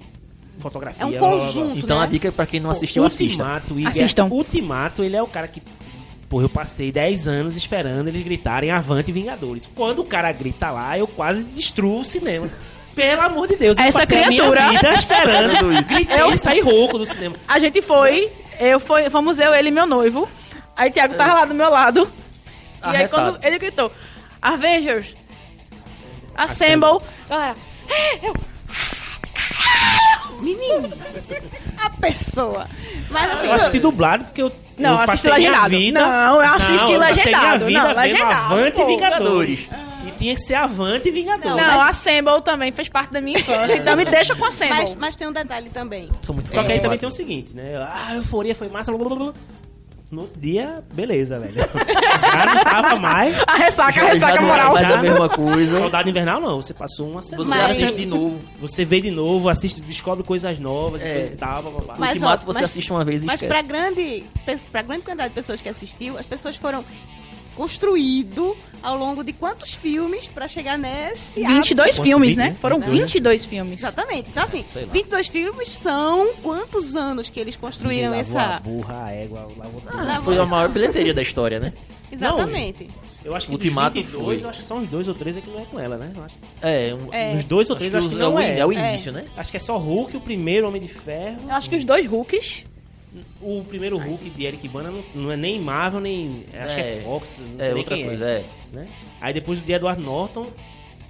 fotografia. 0.59 1.03
É 1.03 1.05
um 1.05 1.09
blá, 1.09 1.19
blá, 1.19 1.29
blá. 1.29 1.39
conjunto, 1.39 1.77
Então 1.77 1.97
né? 1.97 2.03
a 2.03 2.07
dica 2.07 2.27
é 2.29 2.31
pra 2.31 2.45
quem 2.45 2.61
não 2.61 2.69
assistiu, 2.71 3.03
assista. 3.05 3.43
Ultimato 3.43 3.75
Assistam. 3.89 4.23
Guerra- 4.29 4.33
Ultimato, 4.35 5.03
ele 5.03 5.17
é 5.17 5.21
o 5.21 5.27
cara 5.27 5.49
que. 5.49 5.61
Porra, 6.35 6.43
eu 6.43 6.49
passei 6.49 6.91
10 6.91 7.29
anos 7.29 7.55
esperando 7.55 8.09
eles 8.09 8.21
gritarem 8.21 8.69
Avante 8.69 9.09
Vingadores. 9.09 9.69
Quando 9.73 9.99
o 9.99 10.05
cara 10.05 10.29
grita 10.33 10.69
lá, 10.69 10.97
eu 10.97 11.07
quase 11.07 11.45
destruo 11.45 12.01
o 12.01 12.03
cinema. 12.03 12.49
Pelo 12.93 13.21
amor 13.21 13.47
de 13.47 13.55
Deus, 13.55 13.77
eu 13.77 13.85
Essa 13.85 13.99
passei 13.99 14.21
a 14.21 14.25
criatura. 14.25 14.67
minha 14.67 14.81
vida 14.81 14.93
esperando 14.95 15.71
isso. 15.79 15.87
Gritei 15.87 16.19
Eu- 16.19 16.31
e 16.33 16.37
saí 16.37 16.59
rouco 16.59 16.97
do 16.97 17.05
cinema. 17.05 17.37
A 17.47 17.57
gente 17.57 17.81
foi, 17.81 18.29
eu 18.59 18.81
foi, 18.81 19.09
fomos 19.09 19.39
eu, 19.39 19.53
ele 19.55 19.69
e 19.69 19.71
meu 19.71 19.87
noivo. 19.87 20.27
Aí 20.75 20.91
Thiago 20.91 21.13
tava 21.15 21.35
lá 21.35 21.45
do 21.45 21.53
meu 21.55 21.69
lado. 21.69 22.01
E 22.03 22.85
aí 22.85 22.95
Arretado. 22.97 23.31
quando 23.31 23.45
ele 23.45 23.57
gritou, 23.57 23.89
Avengers, 24.41 25.15
Assemble, 26.35 26.99
galera, 27.29 27.55
é, 27.87 28.27
eu, 28.27 28.35
Menino! 30.41 30.91
A 31.81 31.89
pessoa. 31.91 32.67
Mas 33.09 33.31
assim. 33.31 33.47
Eu 33.47 33.53
assisti 33.53 33.79
dublado 33.79 34.25
porque 34.25 34.41
eu, 34.41 34.51
Não, 34.77 34.91
eu 34.91 34.99
assisti 34.99 35.29
legendado. 35.29 35.69
vida... 35.69 35.99
Não, 35.99 36.35
eu 36.35 36.41
assisti 36.53 36.93
Não, 36.93 36.99
legendado. 36.99 37.65
vida 37.65 37.79
Não, 37.79 37.87
vendo 37.87 37.97
legendado, 37.97 38.53
Avante 38.53 38.71
pô. 38.75 38.85
Vingadores. 38.87 39.69
E 40.07 40.11
tinha 40.11 40.35
que 40.35 40.41
ser 40.41 40.55
Avante 40.55 41.09
Vingadores. 41.09 41.55
não, 41.55 41.81
Assemble 41.81 42.41
também 42.43 42.71
fez 42.71 42.89
parte 42.89 43.11
da 43.13 43.21
minha 43.21 43.39
infância. 43.39 43.77
Então 43.77 43.95
me 43.95 44.05
deixa 44.05 44.35
com 44.35 44.45
Assemble. 44.45 44.75
Mas, 44.75 44.95
mas 44.95 45.15
tem 45.15 45.27
um 45.27 45.31
detalhe 45.33 45.69
também. 45.69 46.09
Sou 46.21 46.35
muito 46.35 46.53
Só 46.53 46.61
que 46.63 46.71
aí 46.71 46.77
fã. 46.77 46.83
também 46.83 46.99
tem 46.99 47.07
o 47.07 47.11
seguinte, 47.11 47.55
né? 47.55 47.75
Ah, 47.77 48.07
a 48.09 48.15
euforia 48.15 48.53
foi 48.53 48.67
massa. 48.69 48.91
blá, 48.91 49.07
blá, 49.07 49.15
blá. 49.17 49.33
No 50.11 50.21
outro 50.21 50.39
dia, 50.39 50.83
beleza, 50.93 51.39
velho. 51.39 51.53
Já 51.55 52.45
não 52.55 52.63
tava 52.63 52.95
mais. 52.99 53.35
a 53.47 53.55
ressaca, 53.55 53.89
a 53.89 53.91
Já- 53.91 54.01
já 54.01 54.09
ressaca 54.13 54.37
é 54.37 54.45
moral. 54.45 54.77
Já 54.77 54.99
a 54.99 55.01
mesma 55.01 55.27
coisa. 55.29 55.77
Soldado 55.79 56.09
Invernal 56.09 56.39
não, 56.39 56.61
você 56.61 56.73
passou 56.73 57.09
uma 57.09 57.21
semana. 57.21 57.43
Você 57.49 57.55
Mas- 57.55 57.71
assiste 57.71 57.95
de 57.97 58.05
novo. 58.05 58.39
Você 58.61 58.85
vê 58.85 59.01
de 59.01 59.11
novo, 59.11 59.49
assiste, 59.49 59.81
descobre 59.81 60.23
coisas 60.23 60.59
novas 60.59 61.03
e 61.03 61.07
É. 61.07 61.13
coisa 61.13 61.33
e 61.33 61.37
tal, 61.37 61.63
blá, 61.63 61.71
blá. 61.81 61.95
Mas, 61.97 62.09
Ultimato 62.11 62.43
ó, 62.43 62.45
você 62.53 62.61
mas- 62.61 62.69
assiste 62.71 62.91
uma 62.91 63.03
vez 63.03 63.23
e 63.23 63.25
Mas 63.25 63.41
esquece. 63.41 63.51
pra 63.51 63.61
grande, 63.61 64.23
pra 64.71 64.81
grande 64.83 65.03
quantidade 65.03 65.29
de 65.29 65.35
pessoas 65.35 65.59
que 65.59 65.67
assistiu, 65.69 66.17
as 66.17 66.25
pessoas 66.25 66.55
foram 66.55 66.85
construído 67.55 68.55
ao 68.83 68.97
longo 68.97 69.23
de 69.23 69.33
quantos 69.33 69.73
filmes 69.73 70.27
pra 70.27 70.47
chegar 70.47 70.77
nesse 70.77 71.41
22 71.43 71.95
Quanto 71.95 72.03
filmes, 72.03 72.35
né? 72.35 72.49
né? 72.49 72.57
Foram 72.61 72.77
Né? 72.77 72.85
22 72.87 73.45
filmes. 73.45 73.79
Exatamente. 73.81 74.29
Então, 74.29 74.43
assim, 74.43 74.63
Sei 74.71 74.85
lá. 74.85 74.91
22 74.93 75.27
filmes 75.27 75.69
são 75.69 76.33
quantos 76.43 76.95
anos 76.95 77.29
que 77.29 77.39
eles 77.39 77.55
construíram 77.55 78.13
a 78.13 78.17
essa. 78.17 78.59
burra, 78.63 79.05
a 79.05 79.11
égua, 79.11 79.39
lavou. 79.57 79.81
Ah, 79.87 80.21
Foi 80.23 80.37
a 80.37 80.45
maior 80.45 80.69
bilheteria 80.69 81.13
da 81.13 81.21
história, 81.21 81.59
né? 81.59 81.73
Exatamente. 82.11 82.87
Eu 83.23 83.33
acho 83.35 83.47
que 83.47 83.53
Ultimato 83.53 83.95
dos 83.99 84.05
22, 84.05 84.23
foi. 84.41 84.45
eu 84.45 84.49
acho 84.51 84.59
que 84.59 84.65
são 84.65 84.77
uns 84.77 84.87
dois 84.87 85.07
ou 85.07 85.15
três 85.15 85.35
é 85.35 85.41
que 85.41 85.49
não 85.49 85.59
é 85.59 85.65
com 85.65 85.79
ela, 85.79 85.97
né? 85.97 86.11
Eu 86.15 86.23
acho, 86.23 86.35
É, 86.61 86.93
um, 86.93 87.11
É. 87.11 87.33
Nos 87.33 87.43
dois 87.43 87.67
ou 87.71 87.75
acho 87.75 87.79
três, 87.79 87.91
que 87.91 87.97
acho 87.97 88.07
os- 88.07 88.13
que 88.13 88.21
é, 88.21 88.25
o, 88.27 88.29
não 88.29 88.39
é. 88.39 88.59
é 88.59 88.65
o 88.65 88.71
É. 88.71 88.89
início, 88.89 89.11
né? 89.11 89.25
Acho 89.35 89.49
que 89.49 89.57
é 89.57 89.59
só 89.59 89.77
Hulk, 89.77 90.15
o 90.15 90.19
primeiro 90.21 90.67
Homem 90.67 90.79
de 90.79 90.87
Ferro. 90.87 91.39
Eu 91.47 91.51
acho 91.55 91.67
que 91.67 91.75
os 91.75 91.83
dois 91.83 92.05
Hulks. 92.05 92.65
O 93.41 93.63
primeiro 93.63 93.97
Hulk 93.97 94.29
de 94.29 94.45
Eric 94.45 94.67
Bana 94.67 94.91
não, 94.91 95.03
não 95.13 95.31
é 95.31 95.37
nem 95.37 95.59
Marvel, 95.59 95.99
nem. 96.01 96.45
Acho 96.59 96.75
que 96.75 96.81
É. 96.81 96.97
é 96.97 97.01
Fox, 97.03 97.41
não 97.45 97.59
É 97.59 97.63
sei 97.63 97.73
nem 97.73 97.77
outra 97.79 97.95
quem 97.95 98.05
coisa, 98.05 98.25
é. 98.29 98.37
é. 98.37 98.43
né? 98.75 98.87
Aí 99.21 99.33
depois 99.33 99.59
o 99.61 99.63
de 99.63 99.71
Edward 99.73 100.01
Norton, 100.01 100.47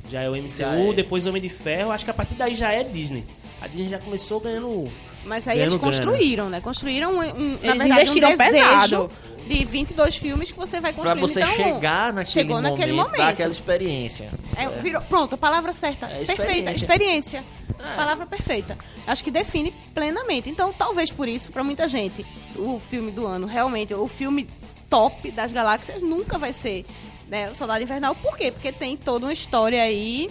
já 0.10 0.22
é 0.22 0.30
o 0.30 0.36
MCU, 0.36 0.92
é. 0.92 0.94
depois 0.94 1.26
o 1.26 1.30
Homem 1.30 1.42
de 1.42 1.50
Ferro, 1.50 1.92
acho 1.92 2.06
que 2.06 2.12
a 2.12 2.14
partir 2.14 2.36
daí 2.36 2.54
já 2.56 2.72
é 2.72 2.84
Disney. 2.84 3.24
A 3.62 3.68
Disney 3.68 3.90
já 3.90 3.98
começou 4.00 4.40
ganhando. 4.40 4.92
Mas 5.26 5.48
aí 5.48 5.58
Ganhando 5.58 5.74
eles 5.74 5.84
construíram, 5.84 6.50
né? 6.50 6.62
Construíram, 6.62 7.14
um, 7.16 7.20
um- 7.22 7.52
na 7.54 7.74
verdade, 7.74 7.90
investiram 7.90 8.30
um 8.30 8.38
desejo 8.38 8.52
pesado. 8.52 9.12
de 9.48 9.66
22 9.66 10.16
filmes 10.18 10.52
que 10.52 10.58
você 10.60 10.80
vai 10.80 10.94
Pra 10.94 11.16
construindo. 11.16 11.28
você 11.28 11.42
então, 11.42 11.56
chegar 11.56 12.14
naquele 12.14 12.32
chegou 12.32 12.56
momento, 12.58 12.72
naquele 12.78 12.94
momento. 12.94 13.22
aquela 13.22 13.52
experiência. 13.52 14.30
É, 14.52 14.56
certo? 14.58 14.82
virou- 14.84 15.02
pronto, 15.04 15.34
a 15.34 15.38
palavra 15.38 15.74
certa. 15.74 16.06
É, 16.06 16.24
perfeita. 16.24 16.72
experiência. 16.72 17.44
Experiência. 17.70 17.96
Palavra 17.96 18.26
perfeita. 18.26 18.78
Acho 19.06 19.24
que 19.24 19.32
define 19.32 19.74
plenamente. 19.94 20.50
Então, 20.50 20.74
talvez 20.74 21.12
por 21.12 21.28
isso, 21.28 21.52
pra 21.52 21.64
muita 21.64 21.88
gente, 21.88 22.26
o 22.56 22.80
filme 22.80 23.12
do 23.12 23.26
ano, 23.26 23.48
realmente, 23.48 23.94
o 23.94 24.08
filme 24.08 24.50
top 24.90 25.32
das 25.32 25.52
galáxias 25.52 26.02
nunca 26.02 26.38
vai 26.38 26.54
ser 26.54 26.86
né, 27.28 27.50
o 27.50 27.56
Soldado 27.56 27.84
Invernal. 27.84 28.16
Por 28.16 28.38
quê? 28.38 28.52
Porque 28.52 28.72
tem 28.72 28.96
toda 28.96 29.26
uma 29.26 29.34
história 29.34 29.82
aí 29.82 30.30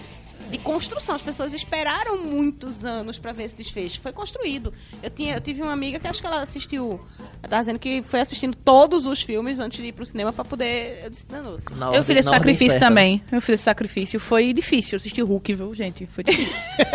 de 0.50 0.58
construção. 0.58 1.14
As 1.14 1.22
pessoas 1.22 1.52
esperaram 1.54 2.18
muitos 2.24 2.84
anos 2.84 3.18
pra 3.18 3.32
ver 3.32 3.44
esse 3.44 3.54
desfecho. 3.54 4.00
Foi 4.00 4.12
construído. 4.12 4.72
Eu, 5.02 5.10
tinha, 5.10 5.34
eu 5.34 5.40
tive 5.40 5.62
uma 5.62 5.72
amiga 5.72 5.98
que 5.98 6.06
acho 6.06 6.20
que 6.20 6.26
ela 6.26 6.42
assistiu. 6.42 7.00
Ela 7.42 7.48
tava 7.50 7.62
dizendo 7.62 7.78
que 7.78 8.02
foi 8.02 8.20
assistindo 8.20 8.54
todos 8.56 9.06
os 9.06 9.22
filmes 9.22 9.58
antes 9.58 9.78
de 9.78 9.86
ir 9.88 9.92
pro 9.92 10.04
cinema 10.06 10.32
pra 10.32 10.44
poder. 10.44 11.00
Eu 11.04 11.10
disse, 11.10 11.26
danou-se. 11.26 11.66
Na 11.72 11.86
eu 11.86 11.88
ordem- 11.88 12.04
fiz 12.04 12.16
esse 12.18 12.28
sacrifício 12.30 12.78
também. 12.78 13.22
Eu 13.32 13.40
fiz 13.40 13.54
esse 13.56 13.64
sacrifício. 13.64 14.20
Foi 14.20 14.52
difícil 14.52 14.96
assistir 14.96 15.22
Hulk, 15.22 15.54
viu, 15.54 15.74
gente? 15.74 16.06
Foi 16.06 16.24
difícil. 16.24 16.52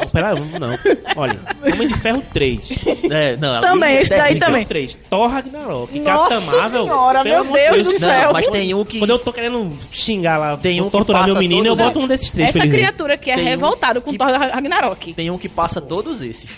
Não, 0.00 0.08
pera, 0.08 0.34
não. 0.34 0.70
Olha, 1.16 1.38
Homem 1.74 1.88
de 1.88 1.94
Ferro 1.98 2.22
3. 2.32 2.70
É, 3.10 3.36
não, 3.36 3.60
Também, 3.60 3.96
é 3.96 4.00
esse 4.02 4.10
daí 4.10 4.38
também. 4.38 4.64
3. 4.64 4.94
Thor 5.10 5.28
Ragnarok. 5.30 5.98
Nossa 6.00 6.34
Capitã 6.40 6.56
Marvel. 6.56 6.82
Senhora, 6.84 7.24
meu 7.24 7.44
Deus 7.44 7.86
do 7.86 7.92
Não, 7.92 7.98
céu. 7.98 8.32
mas 8.32 8.48
tem 8.48 8.74
um 8.74 8.84
que... 8.84 8.98
Quando 8.98 9.10
eu 9.10 9.18
tô 9.18 9.32
querendo 9.32 9.76
xingar 9.90 10.38
lá, 10.38 10.56
Tem 10.56 10.80
um 10.80 10.88
torturar 10.88 11.26
meu 11.26 11.36
menino, 11.36 11.66
eu 11.66 11.76
boto 11.76 11.98
um 12.00 12.06
desses 12.06 12.30
três 12.30 12.50
Essa 12.50 12.60
ver. 12.60 12.70
Criatura 12.90 13.16
que 13.16 13.30
é 13.30 13.34
Tem 13.36 13.44
um 13.44 13.48
revoltado 13.48 14.00
com 14.00 14.10
que- 14.10 14.18
Thor 14.18 14.28
Ragnarok. 14.28 15.14
Tem 15.14 15.30
um 15.30 15.38
que 15.38 15.48
passa 15.48 15.80
todos 15.80 16.22
esses. 16.22 16.50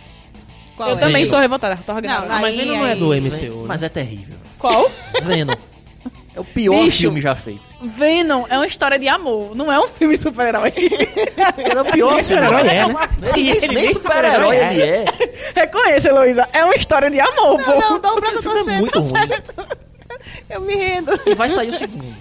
Qual 0.76 0.90
eu 0.90 0.96
é? 0.96 0.98
também 0.98 1.24
Venom. 1.24 1.30
sou 1.30 1.38
revoltada 1.40 1.76
com 1.76 1.82
Thor 1.82 1.94
Ragnarok. 1.96 2.28
Não, 2.28 2.36
Ah, 2.36 2.40
mas 2.40 2.50
Aí, 2.52 2.64
Venom 2.64 2.76
não 2.78 2.86
é 2.86 2.94
do 2.96 3.14
MCU. 3.14 3.60
né? 3.62 3.64
Mas 3.68 3.82
é 3.82 3.88
terrível. 3.88 4.36
Qual? 4.58 4.90
Venom. 5.22 5.54
É 6.34 6.40
o 6.40 6.44
pior 6.44 6.82
Bicho. 6.84 6.98
filme 7.00 7.20
já 7.20 7.34
feito. 7.34 7.60
Venom 7.82 8.44
é 8.48 8.56
uma 8.56 8.66
história 8.66 8.98
de 8.98 9.06
amor, 9.06 9.54
não 9.54 9.70
é 9.70 9.78
um 9.78 9.86
filme 9.88 10.16
de 10.16 10.22
super-herói. 10.22 10.72
Ele 10.74 11.72
é 11.78 11.80
o 11.80 11.84
pior 11.84 12.18
Esse 12.18 12.34
super-herói 12.34 12.60
é, 12.62 12.64
né? 12.64 13.08
Ele, 13.36 13.50
Ele 13.50 13.60
nem 13.60 13.74
nem 13.84 13.92
super-herói 13.92 14.56
super-herói 14.56 14.56
ele 14.56 14.82
é. 14.82 15.04
Reconheça, 15.54 16.08
Heloísa, 16.08 16.48
é 16.54 16.64
uma 16.64 16.74
história 16.74 17.10
de 17.10 17.20
amor, 17.20 17.62
pô. 17.62 17.70
Não, 17.78 18.00
dá 18.00 18.12
o 18.14 18.20
braço 18.20 18.42
filme 18.42 18.72
é 18.72 18.78
muito 18.78 18.92
tá 18.92 18.98
ruim. 19.00 19.28
certo. 19.28 19.66
Eu 20.48 20.60
me 20.62 20.74
rendo. 20.74 21.20
E 21.26 21.34
vai 21.34 21.48
sair 21.50 21.68
o 21.68 21.72
segundo. 21.76 22.11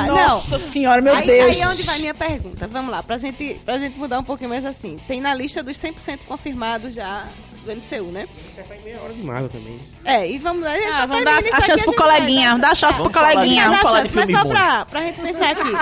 Vai, 0.00 0.08
não. 0.08 0.16
Nossa 0.16 0.58
senhora, 0.58 1.00
meu 1.00 1.14
aí, 1.14 1.26
Deus. 1.26 1.50
aí 1.56 1.60
é 1.62 1.68
onde 1.68 1.82
vai 1.82 1.98
minha 1.98 2.14
pergunta. 2.14 2.66
Vamos 2.66 2.90
lá, 2.90 3.02
pra 3.02 3.16
gente, 3.18 3.54
pra 3.64 3.78
gente 3.78 3.98
mudar 3.98 4.18
um 4.18 4.24
pouquinho 4.24 4.50
mais 4.50 4.64
assim. 4.64 4.98
Tem 5.08 5.20
na 5.20 5.32
lista 5.34 5.62
dos 5.62 5.76
100% 5.76 6.20
confirmados 6.26 6.92
já 6.94 7.26
do 7.64 7.70
MCU, 7.72 8.10
né? 8.12 8.28
Já 8.56 8.62
faz 8.64 8.82
meia 8.84 9.00
hora 9.00 9.14
de 9.14 9.22
Marvel 9.22 9.48
também. 9.48 9.80
É, 10.04 10.30
e 10.30 10.38
vamos 10.38 10.62
lá. 10.64 10.72
Ah, 10.74 10.90
tá 11.00 11.06
vamos 11.06 11.24
dar 11.24 11.38
a 11.38 11.60
chance 11.60 11.82
pro 11.84 11.92
a 11.92 11.96
coleguinha, 11.96 12.50
dar- 12.50 12.58
dá 12.58 12.68
a 12.68 12.74
chance 12.74 12.94
pro 12.94 13.02
Vamos 13.04 13.12
falar 13.14 13.28
de- 13.28 13.34
coleguinha. 13.36 13.64
vamos 13.68 13.80
falar 13.80 14.02
de 14.02 14.14
mas 14.14 14.24
filme 14.26 14.38
só 14.38 14.44
bom. 14.44 14.50
pra, 14.50 14.84
pra 14.84 15.00
gente 15.02 15.20
pensar 15.20 15.50
aqui. 15.52 15.72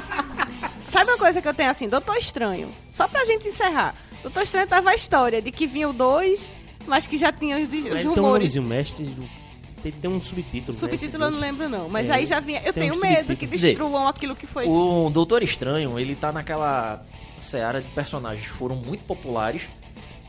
Sabe 0.89 1.11
uma 1.11 1.19
coisa 1.19 1.41
que 1.43 1.49
eu 1.49 1.55
tenho 1.55 1.71
assim? 1.71 1.89
Doutor 1.89 2.17
Estranho. 2.19 2.71
Só 2.93 3.09
pra 3.09 3.25
gente 3.25 3.49
encerrar. 3.49 3.95
Doutor 4.23 4.43
Estranho 4.43 4.67
tava 4.67 4.91
a 4.91 4.95
história 4.95 5.41
de 5.43 5.51
que 5.51 5.67
vinha 5.67 5.89
o 5.89 5.93
2, 5.93 6.53
mas 6.87 7.07
que 7.07 7.17
já 7.19 7.33
tinha 7.33 7.57
os, 7.57 7.65
os 7.69 7.73
Ele 7.73 7.83
tem 7.91 8.07
um 8.07 8.15
rumores. 8.15 8.23
nomezinho, 8.55 8.65
mestre. 8.65 9.05
do- 9.07 9.42
Tem, 9.83 9.91
tem 9.93 10.11
um 10.11 10.21
subtítulo. 10.21 10.73
né, 10.75 10.79
Subtítulo 10.81 11.25
eu 11.25 11.29
esse 11.29 11.35
não 11.35 11.41
lembro, 11.41 11.69
não. 11.69 11.89
Mas 11.89 12.09
É, 12.09 12.13
aí 12.15 12.27
já 12.27 12.39
vinha. 12.41 12.63
Eu 12.65 12.73
tenho 12.73 12.95
um 12.95 13.01
medo 13.01 13.37
que 13.37 13.47
dizer, 13.47 13.69
destruam 13.69 14.07
aquilo 14.07 14.37
que 14.37 14.47
foi. 14.47 14.67
O 14.67 15.11
Doutor 15.11 15.43
Estranho, 15.43 15.99
ele 15.99 16.15
tá 16.15 16.31
naquela 16.33 17.05
seara 17.39 17.81
de 17.81 17.89
personagens 17.91 18.47
que 18.47 18.53
foram 18.53 18.77
muito 18.77 19.03
populares 19.05 19.63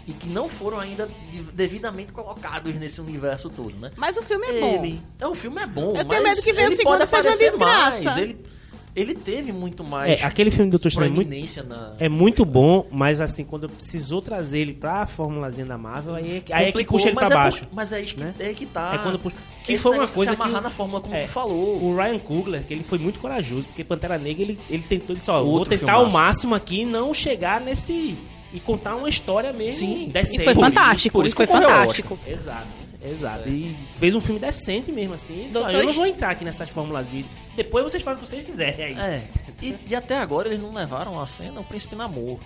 e 0.07 0.11
que 0.11 0.27
não 0.27 0.49
foram 0.49 0.79
ainda 0.79 1.07
de- 1.29 1.43
devidamente 1.53 2.11
colocados 2.11 2.73
nesse 2.75 2.99
universo 2.99 3.49
todo, 3.49 3.77
né? 3.77 3.91
Mas 3.95 4.17
o 4.17 4.21
filme 4.23 4.45
é 4.47 4.59
bom. 4.59 4.83
Ele, 4.83 5.01
é, 5.19 5.27
o 5.27 5.35
filme 5.35 5.61
é 5.61 5.67
bom, 5.67 5.89
Eu 5.91 5.93
mas 6.03 6.07
tenho 6.07 6.23
medo 6.23 6.41
que 6.41 6.53
venha 6.53 6.69
o 6.69 6.75
segundo 6.75 7.05
seja 7.05 7.29
uma 7.29 7.37
desgraça. 7.37 8.03
mais. 8.03 8.17
Ele, 8.17 8.45
ele 8.95 9.15
teve 9.15 9.51
muito 9.51 9.83
mais 9.83 10.21
É, 10.21 10.23
aquele 10.25 10.51
filme 10.51 10.69
do 10.69 10.73
Doutor 10.73 10.87
Estranho 10.89 11.11
é 11.11 11.15
muito, 11.15 11.63
na... 11.67 11.91
é 11.99 12.09
muito 12.09 12.45
bom, 12.45 12.85
mas 12.91 13.21
assim, 13.21 13.43
quando 13.43 13.67
precisou 13.69 14.21
trazer 14.21 14.59
ele 14.59 14.73
pra 14.73 15.05
formulazinha 15.07 15.65
da 15.65 15.77
Marvel, 15.77 16.15
aí 16.15 16.37
é, 16.37 16.39
que- 16.41 16.53
aí 16.53 16.65
é 16.67 16.71
que 16.71 16.85
puxa 16.85 17.07
ele 17.07 17.15
mas 17.15 17.27
pra 17.27 17.35
é 17.39 17.43
baixo. 17.43 17.59
por- 17.67 17.69
mas 17.75 17.91
é 17.91 18.01
isso 18.01 18.15
que, 18.15 18.21
né? 18.21 18.33
é 18.39 18.53
que 18.53 18.65
tá. 18.65 18.91
É 18.93 18.97
quando 18.99 19.19
puxa- 19.19 19.35
que 19.63 19.73
Esse 19.73 19.81
foi 19.83 19.97
uma 19.97 20.07
coisa 20.07 20.31
se 20.31 20.35
amarrar 20.35 20.57
que- 20.57 20.63
na 20.63 20.69
fórmula 20.69 21.01
como 21.01 21.15
é, 21.15 21.21
tu 21.23 21.29
falou. 21.29 21.81
O 21.83 21.95
Ryan 21.95 22.19
Coogler, 22.19 22.63
que 22.65 22.73
ele 22.73 22.83
foi 22.83 22.97
muito 22.99 23.19
corajoso, 23.19 23.67
porque 23.67 23.83
Pantera 23.83 24.17
Negra, 24.17 24.43
ele, 24.43 24.59
ele 24.69 24.83
tentou, 24.83 25.13
ele 25.13 25.19
disse, 25.19 25.31
ó, 25.31 25.41
vou 25.43 25.65
tentar 25.65 25.93
ao 25.93 26.05
filmaço. 26.05 26.17
máximo 26.17 26.55
aqui 26.55 26.85
não 26.85 27.13
chegar 27.13 27.61
nesse... 27.61 28.17
E 28.55 28.59
contar 28.59 28.95
uma 28.95 29.09
história 29.09 29.51
mesmo 29.51 29.79
Sim, 29.79 30.09
decente. 30.13 30.41
E 30.41 30.43
foi 30.43 30.53
Por 30.53 30.59
isso- 30.61 30.69
fantástico, 30.75 31.17
por 31.17 31.23
e 31.23 31.27
isso 31.27 31.35
foi 31.35 31.47
fantástico. 31.47 32.19
Exato, 32.27 32.67
exato. 33.03 33.43
Certo. 33.43 33.49
E 33.49 33.75
fez 33.97 34.15
um 34.15 34.21
filme 34.21 34.39
decente 34.39 34.91
mesmo, 34.91 35.13
assim. 35.13 35.49
Doutor 35.51 35.73
eu 35.73 35.85
não 35.85 35.93
vou 35.93 36.05
entrar 36.05 36.31
aqui 36.31 36.43
nessas 36.43 36.69
fórmulas. 36.69 37.09
Depois 37.55 37.83
vocês 37.83 38.03
fazem 38.03 38.21
o 38.21 38.23
que 38.23 38.29
vocês 38.29 38.43
quiserem. 38.43 38.97
É. 38.99 39.23
E, 39.61 39.77
e 39.87 39.95
até 39.95 40.17
agora 40.17 40.47
eles 40.47 40.59
não 40.59 40.73
levaram 40.73 41.19
a 41.19 41.25
cena 41.25 41.59
o 41.61 41.63
Príncipe 41.63 41.95
Namor, 41.95 42.39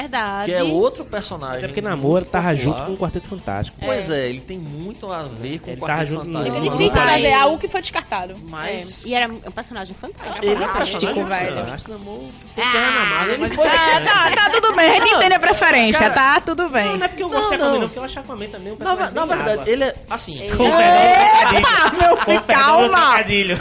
Verdade. 0.00 0.46
que 0.50 0.56
é 0.56 0.62
outro 0.62 1.04
personagem. 1.04 1.54
Mas 1.56 1.64
é 1.64 1.66
porque 1.68 1.80
Namor 1.80 2.12
muito 2.12 2.26
tava 2.26 2.50
popular. 2.50 2.56
junto 2.64 2.86
com 2.86 2.92
o 2.92 2.96
Quarteto 2.96 3.28
Fantástico. 3.28 3.76
Pois 3.80 4.10
é. 4.10 4.28
ele 4.28 4.40
tem 4.40 4.58
muito 4.58 5.10
a 5.12 5.22
ver 5.22 5.58
com 5.60 5.70
Ele 5.70 5.80
o 5.80 5.86
tava 5.86 5.92
Quarteto 5.98 6.10
junto 6.12 6.24
no- 6.26 6.32
Fantástico. 6.38 6.56
É 6.56 6.60
Não, 6.60 6.76
difícil 6.78 6.92
vai. 6.92 7.06
trazer 7.20 7.32
algo 7.34 7.58
que 7.58 7.68
foi 7.68 7.80
descartado. 7.80 8.36
Mas 8.48 9.04
É, 9.04 9.08
E 9.08 9.14
era 9.14 9.32
um 9.32 9.38
personagem 9.38 9.94
fantástico. 9.94 10.44
Ele 10.44 10.54
é 10.54 10.56
um 10.56 10.68
Fantástico, 10.68 11.00
personagem 11.14 11.24
velho. 11.24 11.58
Eu 11.68 11.72
acho 11.74 11.84
que 11.84 11.90
Namor 11.92 12.18
tem 12.54 12.64
que 12.64 13.30
ele 13.44 13.48
foi- 13.54 13.66
interessante. 13.66 13.94
É, 13.94 14.00
tá, 14.04 14.30
tá 14.30 14.50
tudo 14.50 14.74
bem, 14.74 14.90
a 14.90 14.92
gente 15.00 15.14
entende 15.14 15.34
a 15.34 15.38
preferência, 15.38 15.98
Cara, 15.98 16.14
tá 16.14 16.40
tudo 16.40 16.68
bem. 16.68 16.86
Não, 16.86 16.96
não 16.98 17.04
é 17.04 17.08
porque 17.08 17.22
eu 17.22 17.28
gosto 17.28 17.42
Não, 17.44 17.48
de 17.50 17.54
Aquaman, 17.56 17.72
não. 17.74 17.80
porque 17.88 17.98
eu 17.98 18.04
acho 18.04 18.18
Aquaman 18.20 18.46
também 18.48 18.72
um 18.72 18.76
na, 18.76 18.84
personagem 18.96 19.14
na 19.14 19.24
verdade, 19.26 19.70
ele 19.70 19.84
é 19.84 19.94
assim. 20.10 20.46
Trocadilho. 20.46 22.26
meu 22.28 22.42
calma. 22.42 22.88
trocadilho. 22.88 23.58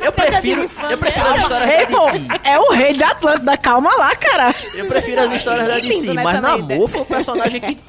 Eu 0.00 0.12
prefiro, 0.12 0.62
eu 0.90 0.98
prefiro 0.98 1.26
as 1.26 1.40
histórias 1.42 1.70
Ei, 1.70 1.86
da 1.86 2.10
DC. 2.10 2.26
é 2.44 2.58
o 2.58 2.72
rei 2.72 2.94
da 2.94 3.08
Atlântida, 3.08 3.56
calma 3.56 3.90
lá, 3.96 4.14
cara. 4.16 4.54
Eu 4.74 4.86
prefiro 4.86 5.20
as 5.20 5.32
histórias 5.32 5.66
da 5.68 5.78
E 5.78 5.82
lindo, 5.82 5.94
DC, 6.02 6.14
né, 6.14 6.22
mas 6.22 6.40
também, 6.40 6.62
Namor 6.68 6.88
foi 6.88 7.00
o 7.00 7.04
personagem 7.04 7.60
que 7.60 7.78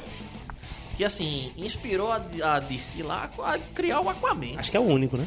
que 0.99 1.05
assim, 1.05 1.53
inspirou 1.57 2.11
a, 2.11 2.19
a 2.43 2.59
DC 2.59 3.01
lá 3.03 3.29
a 3.41 3.57
criar 3.73 4.01
o 4.01 4.09
Aquaman. 4.09 4.55
Acho 4.57 4.69
que 4.69 4.75
é 4.75 4.79
o 4.81 4.83
único, 4.83 5.15
né? 5.15 5.25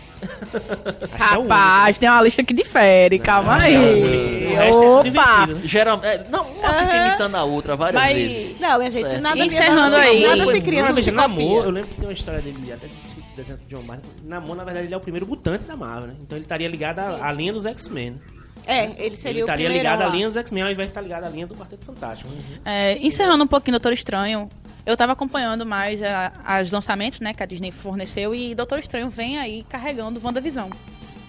Acho 1.12 1.28
que 1.28 1.34
é 1.34 1.38
o 1.38 1.42
Rapaz, 1.44 1.96
tem 1.98 2.10
uma 2.10 2.20
lista 2.20 2.44
que 2.44 2.52
difere, 2.52 3.18
calma 3.18 3.54
Acho 3.54 3.68
que 3.68 3.74
é 3.74 3.78
o 3.78 3.82
único. 3.82 4.52
O 4.52 4.56
resto 4.56 4.60
é 4.60 4.66
aí. 4.66 4.70
tudo 4.72 4.98
Opa! 4.98 5.04
divertido, 5.46 5.54
né? 5.54 5.60
Geral, 5.66 6.00
é, 6.02 6.26
não, 6.28 6.42
uma 6.46 6.72
fica 6.74 6.92
Aham. 6.94 7.06
imitando 7.08 7.34
a 7.36 7.44
outra 7.44 7.74
várias 7.74 8.02
Mas- 8.02 8.14
vezes. 8.14 8.60
Não, 8.60 8.78
minha 8.78 8.90
gente, 8.90 9.06
Certo. 9.08 9.22
nada 9.22 9.38
Encerrando 9.46 9.80
nada, 9.92 9.98
aí. 10.00 10.26
nada 10.26 10.52
se 10.52 10.60
cria, 10.60 10.82
Não, 10.82 10.94
Namor, 11.14 11.38
copia. 11.38 11.62
eu 11.64 11.70
lembro 11.70 11.88
que 11.88 11.94
tem 11.96 12.06
uma 12.06 12.12
história 12.12 12.40
dele, 12.42 12.70
até 12.70 12.86
desse 12.88 13.11
desenho 13.36 13.58
do 13.58 13.66
John 13.66 13.82
Martin. 13.82 14.08
Namor, 14.24 14.56
na 14.56 14.64
verdade, 14.64 14.86
ele 14.86 14.94
é 14.94 14.96
o 14.96 15.00
primeiro 15.00 15.26
mutante 15.26 15.64
da 15.64 15.76
Marvel, 15.76 16.08
né? 16.08 16.14
Então 16.20 16.36
ele 16.36 16.44
estaria 16.44 16.68
ligado 16.68 16.98
à, 17.00 17.28
à 17.28 17.32
linha 17.32 17.52
dos 17.52 17.66
X-Men. 17.66 18.20
É, 18.64 18.84
ele 19.04 19.16
seria 19.16 19.32
Ele 19.38 19.42
o 19.42 19.44
estaria 19.44 19.68
ligado 19.68 20.02
à 20.02 20.06
lá. 20.06 20.14
linha 20.14 20.26
dos 20.28 20.36
X-Men, 20.36 20.62
ao 20.64 20.70
invés 20.70 20.86
de 20.88 20.90
estar 20.90 21.00
ligado 21.00 21.24
à 21.24 21.28
linha 21.28 21.46
do 21.46 21.54
Quarteto 21.54 21.84
Fantástico. 21.84 22.30
É, 22.64 22.96
encerrando 23.04 23.42
um 23.42 23.46
pouquinho 23.46 23.72
Doutor 23.72 23.92
Estranho, 23.92 24.48
eu 24.86 24.96
tava 24.96 25.12
acompanhando 25.12 25.66
mais 25.66 26.00
a, 26.02 26.32
as 26.44 26.70
lançamentos, 26.70 27.18
né, 27.18 27.32
que 27.34 27.42
a 27.42 27.46
Disney 27.46 27.72
forneceu, 27.72 28.32
e 28.34 28.54
Doutor 28.54 28.78
Estranho 28.78 29.10
vem 29.10 29.38
aí 29.38 29.64
carregando 29.68 30.20
WandaVisão. 30.24 30.70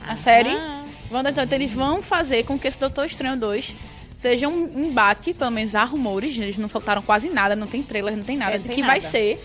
A 0.07 0.15
série. 0.15 0.49
Ah. 0.51 0.83
Wanda, 1.11 1.29
então, 1.31 1.45
eles 1.51 1.71
vão 1.71 2.01
fazer 2.03 2.43
com 2.43 2.57
que 2.59 2.67
esse 2.67 2.77
Doutor 2.79 3.05
Estranho 3.05 3.37
2 3.37 3.73
seja 4.17 4.47
um 4.47 4.65
embate, 4.79 5.33
pelo 5.33 5.51
menos 5.51 5.73
há 5.75 5.83
rumores, 5.83 6.37
eles 6.37 6.57
não 6.57 6.69
soltaram 6.69 7.01
quase 7.01 7.29
nada, 7.29 7.55
não 7.55 7.67
tem 7.67 7.81
trailer, 7.83 8.15
não 8.15 8.23
tem 8.23 8.37
nada, 8.37 8.55
É, 8.55 8.57
de 8.57 8.69
que 8.69 8.81
vai 8.81 8.99
nada. 8.99 9.09
ser 9.09 9.41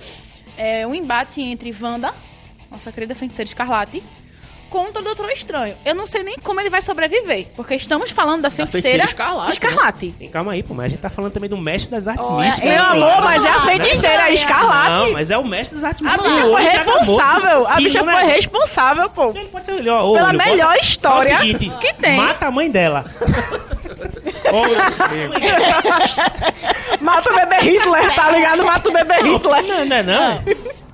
é, 0.57 0.87
um 0.87 0.95
embate 0.95 1.41
entre 1.43 1.75
Wanda, 1.81 2.15
nossa 2.71 2.93
querida 2.93 3.15
feiticeira 3.15 3.49
Escarlate, 3.49 4.03
contra 4.71 5.01
o 5.01 5.05
Doutor 5.05 5.31
Estranho. 5.31 5.75
Eu 5.83 5.95
não 5.95 6.07
sei 6.07 6.23
nem 6.23 6.37
como 6.43 6.61
ele 6.61 6.69
vai 6.69 6.83
sobreviver, 6.83 7.47
porque 7.57 7.75
estamos 7.75 8.11
falando 8.11 8.43
da 8.43 8.51
feiticeira, 8.51 8.83
feiticeira 8.83 9.05
Escarlate, 9.07 9.53
Escarlate. 9.53 10.13
Sim, 10.13 10.29
calma 10.29 10.53
aí, 10.53 10.63
pô, 10.63 10.75
mas 10.75 10.85
a 10.85 10.89
gente 10.89 11.01
tá 11.01 11.09
falando 11.09 11.33
também 11.33 11.49
do 11.49 11.57
mestre 11.57 11.91
das 11.91 12.07
artes 12.07 12.29
Olha, 12.29 12.45
místicas. 12.45 12.71
Meu 12.71 12.83
né? 12.83 12.89
amor, 12.91 13.23
mas 13.23 13.45
é 13.45 13.49
a 13.49 13.61
feiticeira 13.63 14.25
não, 14.25 14.33
Escarlate. 14.33 14.91
Não, 14.91 15.13
mas 15.13 15.31
é 15.31 15.39
o 15.39 15.45
mestre 15.47 15.77
das 15.77 15.85
artes 15.85 16.03
A 16.03 16.05
místicas. 16.05 16.33
bicha 16.35 16.47
O 16.47 16.53
foi 16.53 16.63
responsável. 16.63 17.67
A 17.67 17.77
bicha 17.77 18.03
não 18.03 18.13
foi 18.13 18.23
é- 18.23 18.27
responsável, 18.35 19.11
pô. 19.11 19.31
Ele 19.35 19.49
pode 19.49 19.67
ser 19.67 19.89
ó, 19.89 20.11
ô, 20.11 20.15
Pela 20.15 20.29
olho, 20.29 20.39
melhor 20.39 20.73
bota- 20.75 20.85
história 20.85 21.33
é 21.33 21.39
o 21.39 21.41
seguinte, 21.41 21.71
que 21.81 21.95
tem. 21.95 22.17
Mata 22.17 22.47
a 22.47 22.51
mãe 22.51 22.71
dela. 22.71 23.07
Mata 27.01 27.31
o 27.31 27.35
bebê 27.35 27.57
Hitler, 27.57 28.15
tá 28.15 28.31
ligado? 28.31 28.65
Mata 28.65 28.89
o 28.89 28.93
bebê 28.93 29.15
Hitler. 29.15 29.63
Não, 29.63 29.85
não, 29.87 29.97
é 29.97 30.03
não. 30.03 30.43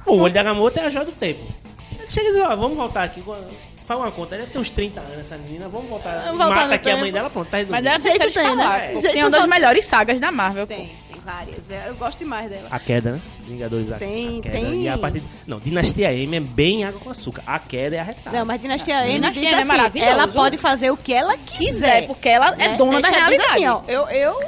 O 0.07 0.19
olho 0.21 0.33
da 0.35 0.41
Agamotto 0.41 0.79
é 0.79 0.87
a 0.87 0.89
joia 0.89 1.05
do 1.05 1.13
tempo. 1.13 1.41
Chega 2.15 2.29
e 2.29 2.33
diz, 2.33 2.43
ó, 2.43 2.55
vamos 2.57 2.77
voltar 2.77 3.03
aqui. 3.05 3.23
Faz 3.85 4.01
uma 4.01 4.11
conta, 4.11 4.37
deve 4.37 4.51
ter 4.51 4.59
uns 4.59 4.71
30 4.71 5.01
anos 5.01 5.19
essa 5.19 5.37
menina. 5.37 5.69
Vamos 5.69 5.91
voltar. 5.91 6.23
Vamos 6.23 6.39
voltar 6.39 6.55
Mata 6.55 6.67
no 6.69 6.75
aqui 6.75 6.89
a 6.91 6.95
mãe 6.95 7.03
tempo. 7.05 7.13
dela, 7.15 7.29
pronto, 7.31 7.49
tá 7.51 7.59
Mas 7.59 7.69
resolvido. 7.69 7.85
deve 7.85 8.03
ter 8.05 8.11
Jeito 8.11 8.33
tem, 8.35 8.43
né? 8.45 8.51
escalado, 8.53 8.83
pô. 8.95 9.01
Jeito 9.01 9.13
Tem 9.13 9.23
uma 9.23 9.31
das 9.31 9.47
melhores 9.47 9.87
sagas 9.87 10.21
da 10.21 10.33
Marvel. 10.33 10.67
pô. 10.67 10.75
Tem, 10.75 10.87
tem 11.13 11.21
várias. 11.23 11.71
É, 11.71 11.85
Eu 11.89 11.95
gosto 11.97 12.19
demais 12.19 12.49
dela. 12.49 12.67
A 12.71 12.79
queda, 12.79 13.13
né? 13.13 13.21
Vingadores 13.47 13.93
a, 13.93 13.97
Tem- 13.99 14.39
a 14.39 14.43
queda. 14.43 14.57
tem- 14.59 14.83
E 14.85 14.89
a 14.89 14.97
partir 14.97 15.23
Não, 15.47 15.59
Dinastia 15.61 16.15
M 16.15 16.35
é 16.37 16.41
bem 16.41 16.85
água 16.85 16.99
com 16.99 17.11
açúcar. 17.11 17.43
A 17.47 17.59
queda 17.59 17.97
é 17.97 17.99
arretada. 17.99 18.39
Não, 18.39 18.47
mas 18.47 18.61
Dinastia 18.63 19.05
M 19.07 19.13
Dinastia 19.15 19.41
diz 19.43 19.51
M 19.51 19.55
é 19.55 19.59
assim, 19.59 19.69
maravilhoso. 19.69 20.11
ela 20.13 20.29
pode 20.29 20.57
fazer 20.57 20.91
o 20.91 20.97
que 20.97 21.13
ela 21.13 21.37
quiser. 21.37 21.59
Quiser, 21.59 22.07
porque 22.07 22.29
ela 22.31 22.55
é 22.59 22.69
né? 22.69 22.77
dona 22.77 23.01
da 23.03 23.09
Deixa 23.11 23.11
diz 23.11 23.19
realidade. 23.19 23.51
Assim, 23.51 23.67
ó, 23.67 23.83
eu, 23.87 24.09
eu, 24.09 24.41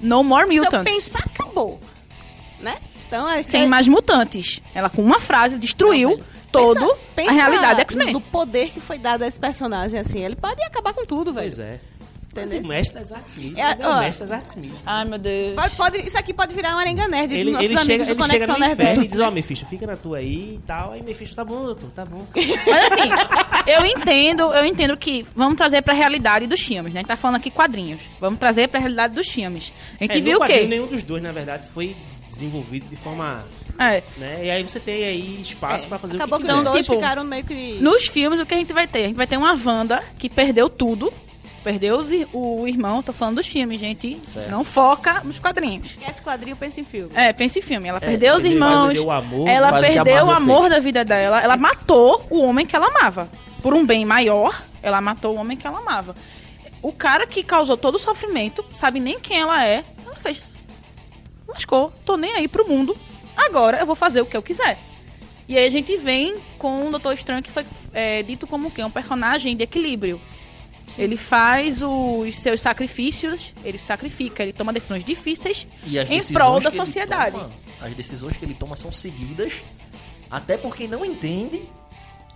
No 0.00 0.24
more 0.24 0.46
se 0.48 0.56
eu 0.56 0.64
mutants. 0.64 0.94
pensar, 0.94 1.18
acabou. 1.26 1.78
Né? 2.58 2.76
Então, 3.06 3.28
é 3.28 3.42
Sem 3.42 3.66
mais 3.68 3.86
mutantes. 3.86 4.62
Ela 4.74 4.88
com 4.88 5.02
uma 5.02 5.20
frase 5.20 5.58
destruiu 5.58 6.22
todo 6.52 6.96
Pensa 7.16 7.30
a 7.30 7.34
realidade 7.34 7.80
X-Men. 7.80 8.12
Do 8.12 8.20
poder 8.20 8.70
que 8.70 8.80
foi 8.80 8.98
dado 8.98 9.22
a 9.22 9.26
esse 9.26 9.40
personagem, 9.40 9.98
assim. 9.98 10.20
Ele 10.20 10.36
pode 10.36 10.62
acabar 10.62 10.92
com 10.92 11.04
tudo, 11.04 11.32
velho. 11.32 11.46
Pois 11.48 11.58
é. 11.58 11.80
Mas 12.34 12.46
Entendeu? 12.46 12.64
o 12.64 12.68
mestre 12.68 12.98
das 12.98 13.12
artes 13.12 13.34
místicas 13.34 13.78
É, 13.78 13.82
é, 13.82 13.88
o 13.88 13.98
mestre 13.98 14.26
das 14.26 14.38
artes 14.38 14.54
místicas. 14.54 14.82
Ai, 14.86 15.04
meu 15.04 15.18
Deus. 15.18 15.54
Pode, 15.54 15.76
pode- 15.76 15.98
isso 15.98 16.16
aqui 16.16 16.32
pode 16.32 16.54
virar 16.54 16.70
uma 16.70 16.80
arenga 16.80 17.06
nerd 17.06 17.30
Ele, 17.34 17.44
dos 17.44 17.52
nossos 17.52 17.68
ele, 17.68 17.78
amigos 17.78 17.86
chega, 17.86 18.02
ele 18.22 18.22
chega 18.32 18.46
Conexão 18.46 18.58
no 18.58 18.72
inferno 18.72 19.02
e 19.02 19.06
diz, 19.06 19.20
ó, 19.20 19.30
Mephisto, 19.30 19.66
fica 19.66 19.86
na 19.86 19.96
tua 19.96 20.16
aí 20.16 20.54
e 20.54 20.60
tal. 20.66 20.92
Aí 20.92 21.02
Mephisto, 21.02 21.36
tá 21.36 21.44
bom, 21.44 21.62
doutor, 21.66 21.90
tá 21.90 22.06
bom. 22.06 22.24
Mas 22.34 22.84
assim, 22.90 23.10
eu 23.66 23.84
entendo, 23.84 24.44
eu 24.54 24.64
entendo 24.64 24.96
que 24.96 25.26
vamos 25.36 25.56
trazer 25.56 25.82
pra 25.82 25.92
realidade 25.92 26.46
dos 26.46 26.60
filmes, 26.62 26.94
né? 26.94 27.00
A 27.00 27.02
gente 27.02 27.08
tá 27.08 27.18
falando 27.18 27.36
aqui 27.36 27.50
quadrinhos. 27.50 28.00
Vamos 28.18 28.38
trazer 28.40 28.66
pra 28.68 28.80
realidade 28.80 29.14
dos 29.14 29.28
filmes. 29.28 29.70
A 30.00 30.04
gente 30.04 30.16
É, 30.16 30.20
viu 30.22 30.38
o 30.38 30.46
quê? 30.46 30.62
Nenhum 30.62 30.86
dos 30.86 31.02
dois, 31.02 31.22
na 31.22 31.32
verdade, 31.32 31.66
foi 31.68 31.94
desenvolvido 32.30 32.86
de 32.88 32.96
forma... 32.96 33.44
É. 33.90 34.02
Né? 34.16 34.46
E 34.46 34.50
aí 34.50 34.62
você 34.62 34.78
tem 34.78 35.04
aí 35.04 35.40
espaço 35.40 35.88
pra 35.88 35.98
fazer 35.98 36.16
Acabou 36.16 36.38
o 36.38 36.42
que 36.42 36.48
que 36.48 36.54
os 36.54 36.62
dois 36.62 36.86
tipo, 36.86 36.96
ficaram 36.96 37.24
meio 37.24 37.44
que... 37.44 37.78
Nos 37.80 38.06
filmes, 38.06 38.40
o 38.40 38.46
que 38.46 38.54
a 38.54 38.56
gente 38.56 38.72
vai 38.72 38.86
ter? 38.86 39.04
A 39.04 39.06
gente 39.08 39.16
vai 39.16 39.26
ter 39.26 39.36
uma 39.36 39.58
Wanda 39.64 40.02
que 40.18 40.28
perdeu 40.28 40.68
tudo. 40.68 41.12
Perdeu 41.62 42.00
os 42.00 42.08
o 42.32 42.66
irmão, 42.66 43.02
tô 43.02 43.12
falando 43.12 43.36
dos 43.36 43.46
filmes, 43.46 43.78
gente. 43.78 44.20
Certo. 44.24 44.50
Não 44.50 44.64
foca 44.64 45.20
nos 45.22 45.38
quadrinhos. 45.38 45.96
Esse 46.08 46.20
quadrinho 46.20 46.56
pensa 46.56 46.80
em 46.80 46.84
filme. 46.84 47.12
É, 47.14 47.32
pense 47.32 47.60
em 47.60 47.62
filme. 47.62 47.88
Ela 47.88 48.00
perdeu 48.00 48.36
os 48.36 48.44
irmãos. 48.44 48.86
perdeu 48.86 49.04
o 49.04 49.10
amor, 49.12 49.48
ela 49.48 49.80
perdeu 49.80 50.26
o 50.26 50.30
amor 50.32 50.62
fez. 50.62 50.72
da 50.72 50.80
vida 50.80 51.04
dela. 51.04 51.40
Ela 51.40 51.56
matou 51.56 52.26
o 52.30 52.42
homem 52.42 52.66
que 52.66 52.74
ela 52.74 52.88
amava. 52.88 53.30
Por 53.62 53.74
um 53.74 53.86
bem 53.86 54.04
maior, 54.04 54.60
ela 54.82 55.00
matou 55.00 55.36
o 55.36 55.38
homem 55.38 55.56
que 55.56 55.64
ela 55.64 55.78
amava. 55.78 56.16
O 56.82 56.92
cara 56.92 57.28
que 57.28 57.44
causou 57.44 57.76
todo 57.76 57.94
o 57.94 57.98
sofrimento, 57.98 58.64
sabe 58.74 58.98
nem 58.98 59.20
quem 59.20 59.38
ela 59.38 59.64
é, 59.64 59.84
ela 60.04 60.16
fez. 60.16 60.42
Lascou, 61.46 61.92
tô 62.04 62.16
nem 62.16 62.32
aí 62.32 62.48
pro 62.48 62.66
mundo. 62.66 62.96
Agora 63.36 63.78
eu 63.78 63.86
vou 63.86 63.94
fazer 63.94 64.20
o 64.20 64.26
que 64.26 64.36
eu 64.36 64.42
quiser. 64.42 64.78
E 65.48 65.58
aí 65.58 65.66
a 65.66 65.70
gente 65.70 65.96
vem 65.96 66.38
com 66.58 66.86
o 66.86 66.90
Doutor 66.90 67.12
Estranho, 67.14 67.42
que 67.42 67.50
foi 67.50 67.66
é, 67.92 68.22
dito 68.22 68.46
como 68.46 68.68
o 68.68 68.70
quê? 68.70 68.82
Um 68.84 68.90
personagem 68.90 69.56
de 69.56 69.64
equilíbrio. 69.64 70.20
Ele 70.98 71.16
faz 71.16 71.80
os 71.82 72.36
seus 72.38 72.60
sacrifícios, 72.60 73.54
ele 73.64 73.78
sacrifica, 73.78 74.42
ele 74.42 74.52
toma 74.52 74.72
decisões 74.72 75.04
difíceis 75.04 75.66
E 75.86 75.98
em 75.98 76.22
prol 76.24 76.60
da 76.60 76.70
que 76.70 76.76
sociedade. 76.76 77.32
toma- 77.36 77.50
as 77.80 77.94
decisões 77.96 78.36
que 78.36 78.44
ele 78.44 78.54
toma 78.54 78.76
são 78.76 78.92
seguidas, 78.92 79.62
até 80.30 80.56
porque 80.56 80.86
não 80.86 81.04
entende 81.04 81.62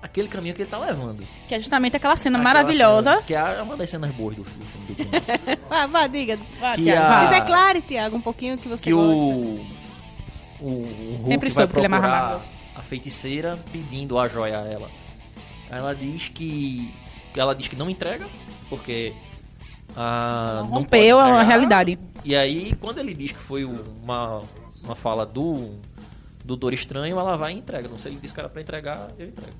aquele 0.03 0.29
caminho 0.29 0.55
que 0.55 0.63
ele 0.63 0.71
tá 0.71 0.79
levando. 0.79 1.25
Que 1.49 1.55
é 1.57 1.59
justamente 1.61 1.97
aquela 1.97 2.17
cena 2.17 2.39
Aquela 2.39 2.55
maravilhosa. 2.55 3.11
cena, 3.11 3.23
que 3.23 3.35
é 3.35 3.63
uma 3.63 3.77
das 3.77 3.91
cenas 3.91 4.11
boas 4.15 4.37
do, 4.37 4.43
do 4.43 4.65
filme 4.67 5.05
do. 5.05 5.67
Vá, 5.69 5.87
vá, 5.87 6.07
diga. 6.07 6.39
Vai, 6.61 6.77
Que 6.77 6.85
Thiago, 6.85 7.13
a- 7.13 7.21
Se 7.35 7.41
declare, 7.41 7.83
Tiago, 7.83 8.17
um 8.17 8.21
pouquinho 8.21 8.57
que 8.57 8.69
você 8.69 8.85
que 8.85 8.93
gosta. 8.93 9.11
o, 9.13 9.67
o, 10.61 10.65
o 10.67 11.17
Hulk 11.23 11.29
Sempre 11.29 11.51
vai 11.51 11.67
soube 11.67 11.73
que 11.73 11.79
ele 11.79 11.87
é 11.87 11.89
procurar 11.89 12.19
amável. 12.29 12.41
a 12.75 12.83
feiticeira 12.83 13.59
pedindo 13.73 14.19
a 14.19 14.29
joia 14.29 14.61
a 14.61 14.67
ela. 14.67 14.89
Ela 15.71 15.95
diz 15.95 16.29
que 16.29 16.95
ela 17.37 17.55
diz 17.55 17.69
que 17.69 17.77
não 17.77 17.91
entrega 17.91 18.27
porque 18.71 19.13
ah, 19.97 20.61
não 20.63 20.69
Rompeu 20.69 21.17
pode 21.19 21.29
a 21.29 21.33
entregar. 21.33 21.49
realidade. 21.49 21.99
E 22.25 22.35
aí 22.37 22.75
quando 22.81 22.99
ele 22.99 23.15
diz 23.15 23.33
que 23.33 23.39
foi 23.39 23.65
uma, 23.65 24.43
uma 24.83 24.95
fala 24.95 25.25
do 25.27 25.75
do 26.41 26.55
Doutor 26.55 26.75
Estranho, 26.75 27.19
ela 27.19 27.37
vai 27.37 27.53
e 27.53 27.57
entrega. 27.59 27.89
Não 27.89 27.99
sei, 27.99 28.13
ele 28.13 28.21
disse 28.21 28.33
que 28.33 28.39
era 28.39 28.49
pra 28.49 28.63
entregar, 28.63 29.11
eu 29.19 29.27
entrego. 29.27 29.53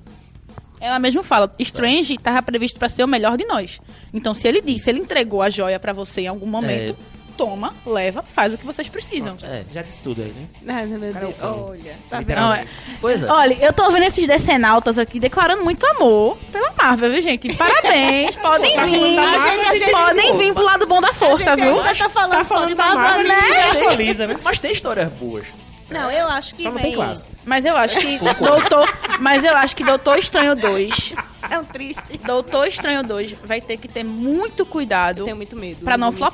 Ela 0.79 0.99
mesmo 0.99 1.21
fala, 1.21 1.51
Strange 1.59 2.13
estava 2.13 2.41
previsto 2.41 2.79
para 2.79 2.87
ser 2.87 3.03
o 3.03 3.07
melhor 3.07 3.35
de 3.35 3.43
nós. 3.45 3.81
Então, 4.13 4.33
se 4.33 4.47
ele 4.47 4.61
disse, 4.61 4.89
ele 4.89 4.99
entregou 4.99 5.41
a 5.41 5.49
joia 5.49 5.79
para 5.79 5.91
você 5.91 6.21
em 6.21 6.27
algum 6.27 6.45
momento, 6.47 6.95
toma, 7.37 7.73
leva, 7.85 8.23
faz 8.23 8.53
o 8.53 8.57
que 8.57 8.65
vocês 8.65 8.89
precisam. 8.89 9.35
É. 9.43 9.63
Já 9.71 9.81
disse 9.81 10.01
tudo 10.01 10.21
aí, 10.23 10.33
né? 10.61 10.73
Ai, 10.75 10.85
meu 10.85 10.99
Deus. 10.99 11.13
Cara, 11.13 11.27
é. 11.27 11.45
Olha, 11.45 11.95
tá 12.09 12.17
vendo? 12.17 12.19
Literalmente. 12.29 12.69
Pois 12.99 13.23
é. 13.23 13.31
Olha, 13.31 13.53
eu 13.65 13.71
tô 13.73 13.91
vendo 13.91 14.03
esses 14.03 14.27
decenautas 14.27 14.97
aqui 14.97 15.19
declarando 15.19 15.63
muito 15.63 15.85
amor 15.85 16.37
pela 16.51 16.71
Marvel, 16.73 17.11
viu, 17.11 17.21
gente? 17.21 17.53
Parabéns, 17.55 18.35
podem 18.41 18.75
Tá 18.75 18.85
vir. 18.85 19.19
a 19.19 19.75
gente- 19.75 19.91
podem 19.91 20.37
vir 20.37 20.53
pro 20.53 20.63
lado 20.63 20.87
bom 20.87 20.99
da 20.99 21.13
força, 21.13 21.53
A 21.53 21.55
gente 21.55 21.65
viu? 21.65 21.79
ainda 21.79 21.95
tá 21.95 22.09
falando, 22.09 22.31
Tá 22.31 22.43
falando 22.43 22.75
da 22.75 22.95
Marvel, 22.95 23.27
né? 23.27 23.35
né? 23.49 23.69
Atualiza, 23.71 24.27
né? 24.27 24.35
Mas 24.43 24.59
tem 24.59 24.71
histórias 24.73 25.09
boas. 25.13 25.45
Não, 25.89 26.11
eu 26.11 26.27
acho 26.27 26.53
que 26.53 26.63
Só 26.63 26.69
não 26.69 26.75
vem... 26.75 26.87
tem 26.87 26.95
clássico. 26.95 27.31
Mas 27.45 27.63
eu 27.63 27.77
acho 27.77 27.97
que 27.99 28.17
Doutor, 28.43 28.93
mas 29.21 29.41
eu 29.45 29.55
acho 29.55 29.73
que 29.73 29.85
Doutor 29.85 30.17
Estranho 30.17 30.53
2, 30.53 31.13
É 31.49 31.57
um 31.57 31.63
triste. 31.63 32.17
Doutor 32.25 32.67
Estranho 32.67 33.03
2 33.03 33.35
vai 33.45 33.61
ter 33.61 33.77
que 33.77 33.87
ter 33.87 34.03
muito 34.03 34.65
cuidado 34.65 35.19
Eu 35.19 35.25
tenho 35.25 35.37
muito 35.37 35.55
medo. 35.55 35.85
pra 35.85 35.97
não 35.97 36.11
mentir. 36.11 36.25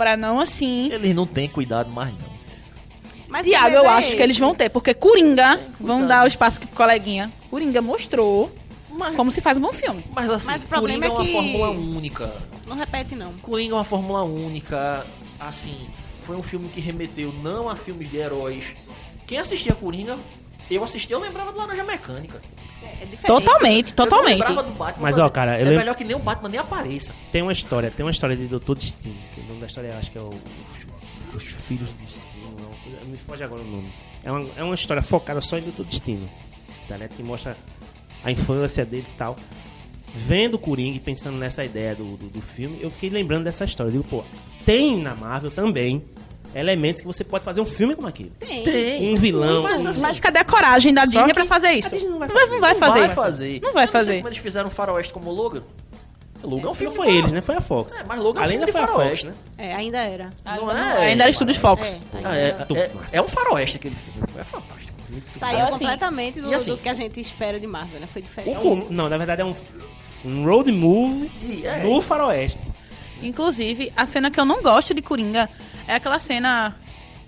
Pra 0.00 0.16
não 0.16 0.40
assim, 0.40 0.90
Eles 0.90 1.14
não 1.14 1.26
têm 1.26 1.46
cuidado 1.46 1.90
mais 1.90 2.10
não. 2.18 2.30
Mas 3.28 3.46
Tiago, 3.46 3.68
que 3.68 3.74
eu 3.76 3.84
é 3.84 3.88
acho 3.88 4.08
que 4.16 4.22
eles 4.22 4.30
esse? 4.36 4.40
vão 4.40 4.54
ter, 4.54 4.70
porque 4.70 4.94
Coringa, 4.94 5.60
vão 5.78 6.06
dar 6.06 6.24
o 6.24 6.26
espaço 6.26 6.58
que 6.58 6.66
coleguinha. 6.68 7.30
Coringa 7.50 7.82
mostrou 7.82 8.50
Mas, 8.88 9.14
como 9.14 9.30
se 9.30 9.42
faz 9.42 9.58
um 9.58 9.60
bom 9.60 9.74
filme. 9.74 10.02
mas 10.14 10.30
assim, 10.30 10.46
Mas 10.46 10.62
o 10.62 10.66
problema 10.68 11.06
Coringa 11.06 11.06
é, 11.06 11.10
é 11.10 11.12
uma 11.20 11.24
que- 11.26 11.32
fórmula 11.52 11.70
única. 11.96 12.34
Não 12.66 12.76
repete, 12.76 13.14
não. 13.14 13.30
Coringa 13.42 13.74
é 13.74 13.76
uma 13.76 13.84
fórmula 13.84 14.22
única. 14.22 15.04
Assim, 15.38 15.86
foi 16.24 16.34
um 16.34 16.42
filme 16.42 16.70
que 16.70 16.80
remeteu 16.80 17.30
não 17.42 17.68
a 17.68 17.76
filmes 17.76 18.10
de 18.10 18.16
heróis. 18.16 18.64
Quem 19.26 19.36
assistia 19.36 19.74
Coringa, 19.74 20.16
eu 20.76 20.84
assistia, 20.84 21.16
eu 21.16 21.20
lembrava 21.20 21.52
do 21.52 21.58
Laranja 21.58 21.84
Mecânica. 21.84 22.40
É 22.82 23.04
diferente. 23.04 23.26
Totalmente, 23.26 23.90
Eu 23.90 23.96
totalmente. 23.96 24.38
não 24.38 24.48
lembrava 24.48 24.62
do 24.68 24.72
Batman. 24.74 25.02
Mas, 25.02 25.18
ó, 25.18 25.28
cara, 25.28 25.60
eu 25.60 25.66
é 25.66 25.76
melhor 25.76 25.94
que 25.94 26.04
nem 26.04 26.16
o 26.16 26.18
Batman 26.18 26.48
nem 26.48 26.60
apareça. 26.60 27.14
Tem 27.30 27.42
uma 27.42 27.52
história, 27.52 27.90
tem 27.90 28.04
uma 28.04 28.10
história 28.12 28.36
de 28.36 28.46
Doutor 28.46 28.76
Destino, 28.76 29.16
que 29.34 29.40
o 29.40 29.44
nome 29.44 29.60
da 29.60 29.66
história 29.66 29.88
eu 29.88 29.98
acho 29.98 30.10
que 30.10 30.18
é 30.18 30.20
o, 30.20 30.28
os, 30.30 31.34
os 31.36 31.44
Filhos 31.44 31.88
de 31.92 31.98
Destino, 31.98 32.56
não, 32.58 32.70
coisa- 32.82 33.04
me 33.06 33.16
foge 33.18 33.42
agora 33.44 33.62
o 33.62 33.64
nome. 33.64 33.92
É 34.24 34.30
uma, 34.32 34.46
é 34.56 34.62
uma 34.64 34.74
história 34.74 35.02
focada 35.02 35.40
só 35.40 35.58
em 35.58 35.62
Doutor 35.62 35.84
Destino, 35.86 36.28
tá, 36.88 36.96
né? 36.98 37.08
Que 37.08 37.22
mostra 37.22 37.56
a 38.24 38.30
infância 38.30 38.84
dele 38.84 39.06
e 39.08 39.16
tal. 39.16 39.36
Vendo 40.14 40.54
o 40.54 40.58
Coringa 40.58 40.96
e 40.96 41.00
pensando 41.00 41.36
nessa 41.38 41.64
ideia 41.64 41.94
do, 41.94 42.16
do, 42.16 42.28
do 42.28 42.40
filme, 42.40 42.78
eu 42.80 42.90
fiquei 42.90 43.08
lembrando 43.10 43.44
dessa 43.44 43.64
história. 43.64 43.88
Eu 43.88 43.92
digo, 43.92 44.04
pô, 44.04 44.24
tem 44.66 44.98
na 45.00 45.14
Marvel 45.14 45.50
também 45.50 46.04
elementos 46.54 47.00
que 47.00 47.06
você 47.06 47.22
pode 47.24 47.44
fazer 47.44 47.60
um 47.60 47.64
filme 47.66 47.94
como 47.94 48.06
aquele. 48.08 48.30
Tem. 48.38 49.12
Um 49.12 49.16
vilão. 49.16 49.62
Mas, 49.62 49.84
um- 49.84 49.88
assim, 49.90 50.00
Mas 50.02 50.18
cadê 50.20 50.38
a 50.38 50.44
coragem 50.44 50.92
da 50.92 51.04
Disney 51.04 51.32
pra 51.32 51.44
fazer 51.44 51.70
isso? 51.72 51.88
a 51.88 51.90
Disney 51.92 52.10
não 52.10 52.18
vai 52.18 52.28
Mas 52.32 52.50
não 52.50 52.60
vai 52.60 52.72
não 52.72 52.80
fazer. 52.80 53.00
vai 53.06 53.14
fazer. 53.14 53.60
Não 53.62 53.72
vai 53.72 53.86
fazer. 53.86 54.16
como 54.16 54.28
eles 54.28 54.38
fizeram 54.38 54.68
um 54.68 54.70
faroeste 54.70 55.12
como 55.12 55.30
o 55.30 55.34
Logan. 55.34 55.62
O 56.42 56.46
Logan 56.48 56.62
é 56.62 56.64
um 56.64 56.68
não 56.68 56.74
filme 56.74 56.96
foi 56.96 57.06
de 57.10 57.16
eles, 57.18 57.32
né? 57.32 57.40
Foi 57.42 57.54
a 57.56 57.60
Fox. 57.60 57.98
É, 57.98 58.02
mas 58.04 58.18
Logan 58.18 58.40
é 58.40 58.42
um 58.42 58.44
Além 58.46 58.58
filme 58.58 58.60
da 58.60 58.66
de 58.66 58.72
foi 58.72 58.80
a 58.80 58.86
Fox, 58.86 58.98
faroeste. 58.98 59.26
né? 59.26 59.34
É, 59.58 59.74
ainda 59.74 59.98
era. 59.98 60.32
Não 60.44 60.66
Não, 60.66 60.70
é? 60.72 61.06
ainda 61.08 61.22
era 61.24 61.30
Estúdios 61.30 61.58
Fox. 61.58 61.86
É, 61.86 62.00
Ah, 62.14 62.16
ainda 62.30 62.36
é, 62.36 62.80
é, 62.80 62.90
é 63.18 63.22
um 63.22 63.28
faroeste 63.28 63.76
aquele 63.76 63.94
filme. 63.94 64.22
É 64.38 64.44
fantástico. 64.44 64.90
Saiu 65.32 65.58
Assim, 65.60 65.70
completamente 65.72 66.40
do, 66.40 66.54
assim- 66.54 66.70
do 66.70 66.78
que 66.78 66.88
a 66.88 66.94
gente 66.94 67.20
espera 67.20 67.60
de 67.60 67.66
Marvel, 67.66 68.00
né? 68.00 68.08
Foi 68.10 68.22
diferente. 68.22 68.58
Com- 68.60 68.86
não, 68.88 69.08
na 69.08 69.16
verdade 69.18 69.42
é 69.42 69.44
um, 69.44 69.54
um 70.24 70.44
road 70.44 70.70
movie 70.72 71.30
E 71.42 71.66
é- 71.66 71.82
no 71.82 72.00
faroeste. 72.00 72.60
Inclusive, 73.22 73.92
a 73.96 74.06
cena 74.06 74.30
que 74.30 74.40
eu 74.40 74.44
não 74.44 74.62
gosto 74.62 74.94
de 74.94 75.02
Coringa 75.02 75.48
é 75.90 75.96
aquela 75.96 76.18
cena. 76.18 76.74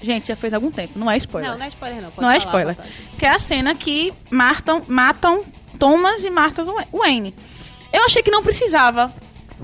Gente, 0.01 0.29
já 0.29 0.37
fez 0.37 0.53
algum 0.53 0.71
tempo, 0.71 0.99
não 0.99 1.09
é 1.11 1.17
spoiler. 1.17 1.51
Não, 1.53 1.59
não 1.59 1.65
é 1.65 1.69
spoiler, 1.69 2.03
não. 2.03 2.11
Pode 2.11 2.23
Não 2.23 2.31
é 2.33 2.39
spoiler. 2.39 2.77
Que 3.19 3.25
é 3.25 3.29
a 3.31 3.39
cena 3.39 3.73
que 3.75 4.13
matam, 4.31 4.85
matam 4.89 5.45
Thomas 5.79 6.25
e 6.25 6.31
Martha 6.31 6.65
Wayne. 6.93 7.33
Eu 7.93 8.05
achei 8.05 8.21
que 8.21 8.31
não 8.31 8.43
precisava 8.43 9.13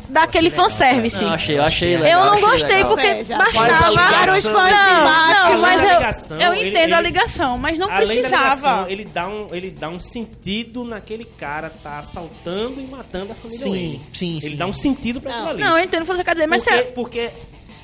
daquele 0.09 0.49
fanservice. 0.49 1.25
Não, 1.25 1.33
achei, 1.33 1.59
eu 1.59 1.65
achei 1.65 1.97
Eu 1.97 2.01
legal. 2.01 2.25
não 2.27 2.33
achei 2.35 2.43
gostei 2.51 2.77
legal. 2.77 2.91
porque 2.91 3.07
É, 3.07 3.25
já 3.25 3.37
bastava. 3.37 3.67
a 3.67 4.37
os 4.37 4.45
fãs 4.45 4.71
Não, 4.81 5.53
não, 5.55 5.61
mas 5.61 5.83
eu, 5.83 5.89
ligação, 5.91 6.41
eu 6.41 6.55
ele- 6.55 6.71
entendo 6.71 6.93
a 6.93 6.99
ele- 6.99 7.07
ligação, 7.09 7.59
mas 7.59 7.77
não 7.79 7.91
Além 7.91 8.01
da 8.07 8.07
precisava. 8.13 8.45
ligação, 8.55 8.89
ele 8.89 9.05
dá, 9.07 9.27
um, 9.29 9.49
ele 9.53 9.71
dá 9.73 9.89
um 9.89 9.99
sentido 9.99 10.85
naquele 10.85 11.25
cara 11.25 11.69
que 11.69 11.81
tá 11.81 11.99
assaltando 11.99 12.81
e 12.81 12.87
matando 12.87 13.33
a 13.33 13.35
família 13.35 13.59
Sim, 13.59 13.71
Wayne. 13.71 14.07
sim, 14.13 14.37
Ele 14.37 14.51
sim. 14.51 14.57
dá 14.57 14.67
um 14.67 14.73
sentido 14.73 15.21
pra 15.21 15.33
Não. 15.33 15.39
aquilo 15.39 15.51
ali. 15.55 15.63
Não, 15.65 15.79
eu 15.79 15.85
entendo 15.85 16.03
o 16.03 16.07
que 16.07 16.13
você 16.17 16.23
quer 16.23 16.35
dizer, 16.35 16.47
mas 16.47 16.63
porque, 16.63 16.77
sério. 16.77 16.93
porque 16.95 17.31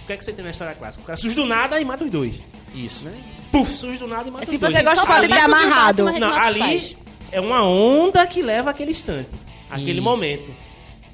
o 0.05 0.07
que 0.07 0.13
é 0.13 0.17
que 0.19 0.25
você 0.25 0.33
tem 0.33 0.45
na 0.45 0.51
história 0.51 0.75
clássica? 0.75 1.03
O 1.03 1.07
cara 1.07 1.17
surge 1.17 1.35
do 1.35 1.47
nada 1.47 1.81
e 1.81 1.85
mata 1.85 2.05
os 2.05 2.11
dois. 2.11 2.37
Isso. 2.75 3.05
Né? 3.07 3.13
Puf, 3.51 3.73
surge 3.73 3.99
do 3.99 4.07
nada 4.07 4.29
e 4.29 4.31
mata 4.31 4.45
É 4.45 4.47
os 4.47 4.51
tipo 4.51 4.61
dois. 4.67 4.75
você 4.77 4.83
gosta 4.83 4.97
Só 5.05 5.21
de 5.21 5.29
fazer 5.29 5.41
amarrado. 5.41 6.05
Não, 6.05 6.33
ali 6.33 6.97
é 7.33 7.41
uma 7.41 7.65
onda 7.65 8.27
que 8.27 8.43
leva 8.43 8.71
aquele 8.71 8.91
instante, 8.91 9.35
aquele 9.71 9.93
Isso. 9.93 10.03
momento. 10.03 10.53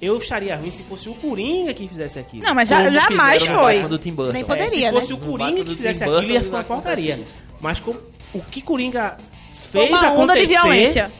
Eu 0.03 0.17
acharia 0.17 0.57
ruim 0.57 0.71
se 0.71 0.83
fosse 0.83 1.09
o 1.11 1.15
Coringa 1.15 1.73
que 1.75 1.87
fizesse 1.87 2.19
aquilo. 2.19 2.43
Não, 2.43 2.55
mas 2.55 2.69
já, 2.69 2.79
Como 2.83 2.91
jamais 2.91 3.45
foi. 3.45 3.83
Do 3.83 3.99
Tim 3.99 4.13
Burton. 4.13 4.33
Nem 4.33 4.43
É, 4.43 4.45
poderia, 4.47 4.89
se 4.89 4.95
fosse 4.95 5.13
né? 5.13 5.19
o 5.19 5.19
Coringa 5.19 5.65
que 5.65 5.75
fizesse 5.77 6.05
Burton, 6.05 6.19
aquilo, 6.19 6.33
ia 6.33 6.43
ficar 6.43 6.57
uma 6.57 6.65
porcaria. 6.65 7.21
Mas 7.61 7.79
como, 7.81 8.01
o 8.33 8.41
que 8.41 8.63
Coringa 8.63 9.19
fez 9.53 9.91
uma 9.91 9.99
onda 9.99 10.07
de 10.07 10.07
acontecer 10.41 10.47
violência. 10.47 11.13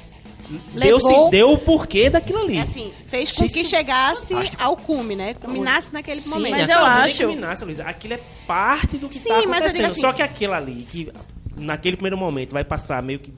Deu, 0.75 0.97
levou- 0.97 1.31
deu 1.31 1.53
o 1.53 1.59
porquê 1.59 2.11
daquilo 2.11 2.41
ali. 2.43 2.57
É 2.59 2.63
assim, 2.63 2.91
fez 2.91 3.31
com 3.33 3.47
que 3.49 3.65
chegasse 3.65 4.29
fantástico. 4.35 4.63
ao 4.63 4.77
cume, 4.77 5.15
né? 5.17 5.35
Culminasse 5.35 5.93
naquele 5.93 6.21
Sim, 6.21 6.31
momento. 6.31 6.51
mas 6.53 6.69
não, 6.69 6.75
eu 6.77 6.81
nem 6.83 7.05
acho- 7.05 7.19
culminasse, 7.25 7.65
Luísa. 7.65 7.85
Aquilo 7.85 8.15
é 8.15 8.21
parte 8.47 8.97
do 8.99 9.09
que 9.09 9.19
tá 9.21 9.35
eu 9.35 9.41
acontecendo. 9.51 9.87
assim- 9.87 10.01
Só 10.01 10.13
que 10.13 10.23
aquilo 10.23 10.53
ali, 10.55 10.87
que 10.89 11.13
naquele 11.57 11.97
primeiro 11.97 12.17
momento 12.19 12.53
vai 12.53 12.65
passar 12.65 13.03
meio 13.03 13.19
que. 13.19 13.33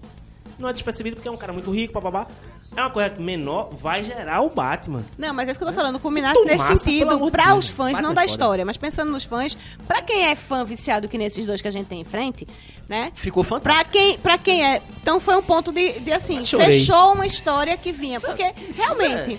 Não 0.58 0.68
é 0.68 0.72
despercebido 0.72 1.16
porque 1.16 1.28
é 1.28 1.32
um 1.32 1.36
cara 1.36 1.52
muito 1.52 1.70
rico, 1.70 1.92
bababá. 1.94 2.26
É 2.76 2.80
uma 2.80 2.90
coisa 2.90 3.14
menor, 3.18 3.68
vai 3.72 4.02
gerar 4.02 4.40
o 4.40 4.48
Batman. 4.48 5.04
Não, 5.18 5.34
mas 5.34 5.48
é 5.48 5.52
isso 5.52 5.58
que 5.60 5.64
eu 5.64 5.68
tô 5.68 5.74
falando, 5.74 5.98
culminasse 6.00 6.34
Muito 6.36 6.46
nesse 6.48 6.58
massa, 6.58 6.76
sentido 6.76 7.18
Deus. 7.18 7.20
os 7.58 7.66
fãs, 7.68 7.92
Batman 7.92 8.08
não 8.08 8.14
da 8.14 8.22
é 8.22 8.24
foda. 8.24 8.32
história, 8.32 8.64
mas 8.64 8.76
pensando 8.76 9.12
nos 9.12 9.24
fãs, 9.24 9.56
pra 9.86 10.00
quem 10.00 10.24
é 10.26 10.34
fã 10.34 10.64
viciado 10.64 11.06
que 11.08 11.18
nesses 11.18 11.44
dois 11.46 11.60
que 11.60 11.68
a 11.68 11.70
gente 11.70 11.86
tem 11.86 12.00
em 12.00 12.04
frente, 12.04 12.46
né? 12.88 13.12
Ficou 13.14 13.44
fantástico. 13.44 13.82
Pra 13.82 13.92
quem, 13.92 14.18
pra 14.18 14.38
quem 14.38 14.64
é. 14.64 14.80
Então 15.02 15.20
foi 15.20 15.36
um 15.36 15.42
ponto 15.42 15.70
de, 15.72 16.00
de 16.00 16.12
assim, 16.12 16.40
fechou 16.40 17.12
uma 17.12 17.26
história 17.26 17.76
que 17.76 17.92
vinha. 17.92 18.20
Porque, 18.20 18.54
realmente. 18.74 19.38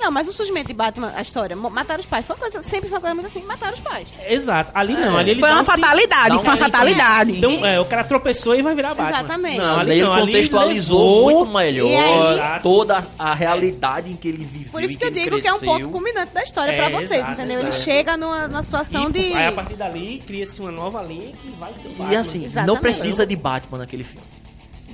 Não, 0.00 0.10
mas 0.10 0.26
o 0.28 0.32
surgimento 0.32 0.68
de 0.68 0.74
Batman, 0.74 1.12
a 1.14 1.20
história, 1.22 1.54
mataram 1.54 2.00
os 2.00 2.06
pais, 2.06 2.24
foi 2.26 2.34
uma 2.36 2.40
coisa, 2.40 2.62
sempre 2.62 2.88
foi 2.88 2.96
uma 2.96 3.00
coisa 3.02 3.14
muito 3.14 3.26
assim, 3.26 3.42
mataram 3.42 3.74
os 3.74 3.80
pais. 3.80 4.12
Exato. 4.28 4.70
Ali 4.74 4.94
não, 4.94 5.16
ali 5.18 5.30
ele 5.32 5.40
Foi 5.40 5.50
uma 5.50 5.60
um 5.60 5.64
fatalidade, 5.64 6.34
foi 6.36 6.42
uma 6.44 6.56
fatalidade. 6.56 7.36
Então, 7.36 7.66
é, 7.66 7.78
o 7.78 7.84
cara 7.84 8.04
tropeçou 8.04 8.54
e 8.54 8.62
vai 8.62 8.74
virar 8.74 8.94
Batman. 8.94 9.18
Exatamente. 9.18 9.58
Não, 9.58 9.78
Ali 9.78 9.80
ali 9.80 9.92
ele 10.00 10.02
não, 10.04 10.12
ali 10.14 10.26
contextualizou 10.32 11.26
levou- 11.26 11.44
muito 11.44 11.52
melhor 11.58 11.86
E 11.88 11.96
aí- 11.96 12.60
toda 12.62 13.06
a 13.18 13.34
realidade 13.34 14.10
em 14.12 14.16
que 14.16 14.28
ele 14.28 14.44
viveu. 14.44 14.72
Por 14.72 14.82
isso 14.82 14.94
e 14.94 14.96
que 14.96 15.04
eu 15.04 15.08
ele 15.08 15.20
digo 15.20 15.40
que 15.40 15.46
é 15.46 15.52
um 15.52 15.58
cresceu. 15.58 15.76
ponto 15.78 15.88
culminante 15.90 16.32
da 16.32 16.42
história 16.42 16.72
É, 16.72 16.76
pra 16.76 16.88
vocês, 16.88 17.12
exato, 17.12 17.32
entendeu? 17.32 17.58
Ele 17.60 17.68
exato. 17.68 17.84
chega 17.84 18.16
numa, 18.16 18.48
numa 18.48 18.62
situação 18.62 19.08
E, 19.10 19.12
de. 19.12 19.32
Aí 19.34 19.46
a 19.48 19.52
partir 19.52 19.74
dali 19.74 20.22
cria-se 20.26 20.60
uma 20.60 20.70
nova 20.72 21.02
linha 21.02 21.32
que 21.32 21.50
vai 21.58 21.74
ser 21.74 21.88
o 21.88 21.90
E 21.90 21.94
Batman. 21.94 22.20
assim, 22.20 22.38
não 22.38 22.46
Exatamente. 22.46 22.80
precisa 22.80 23.26
de 23.26 23.36
Batman 23.36 23.78
naquele 23.78 24.04
filme. 24.04 24.26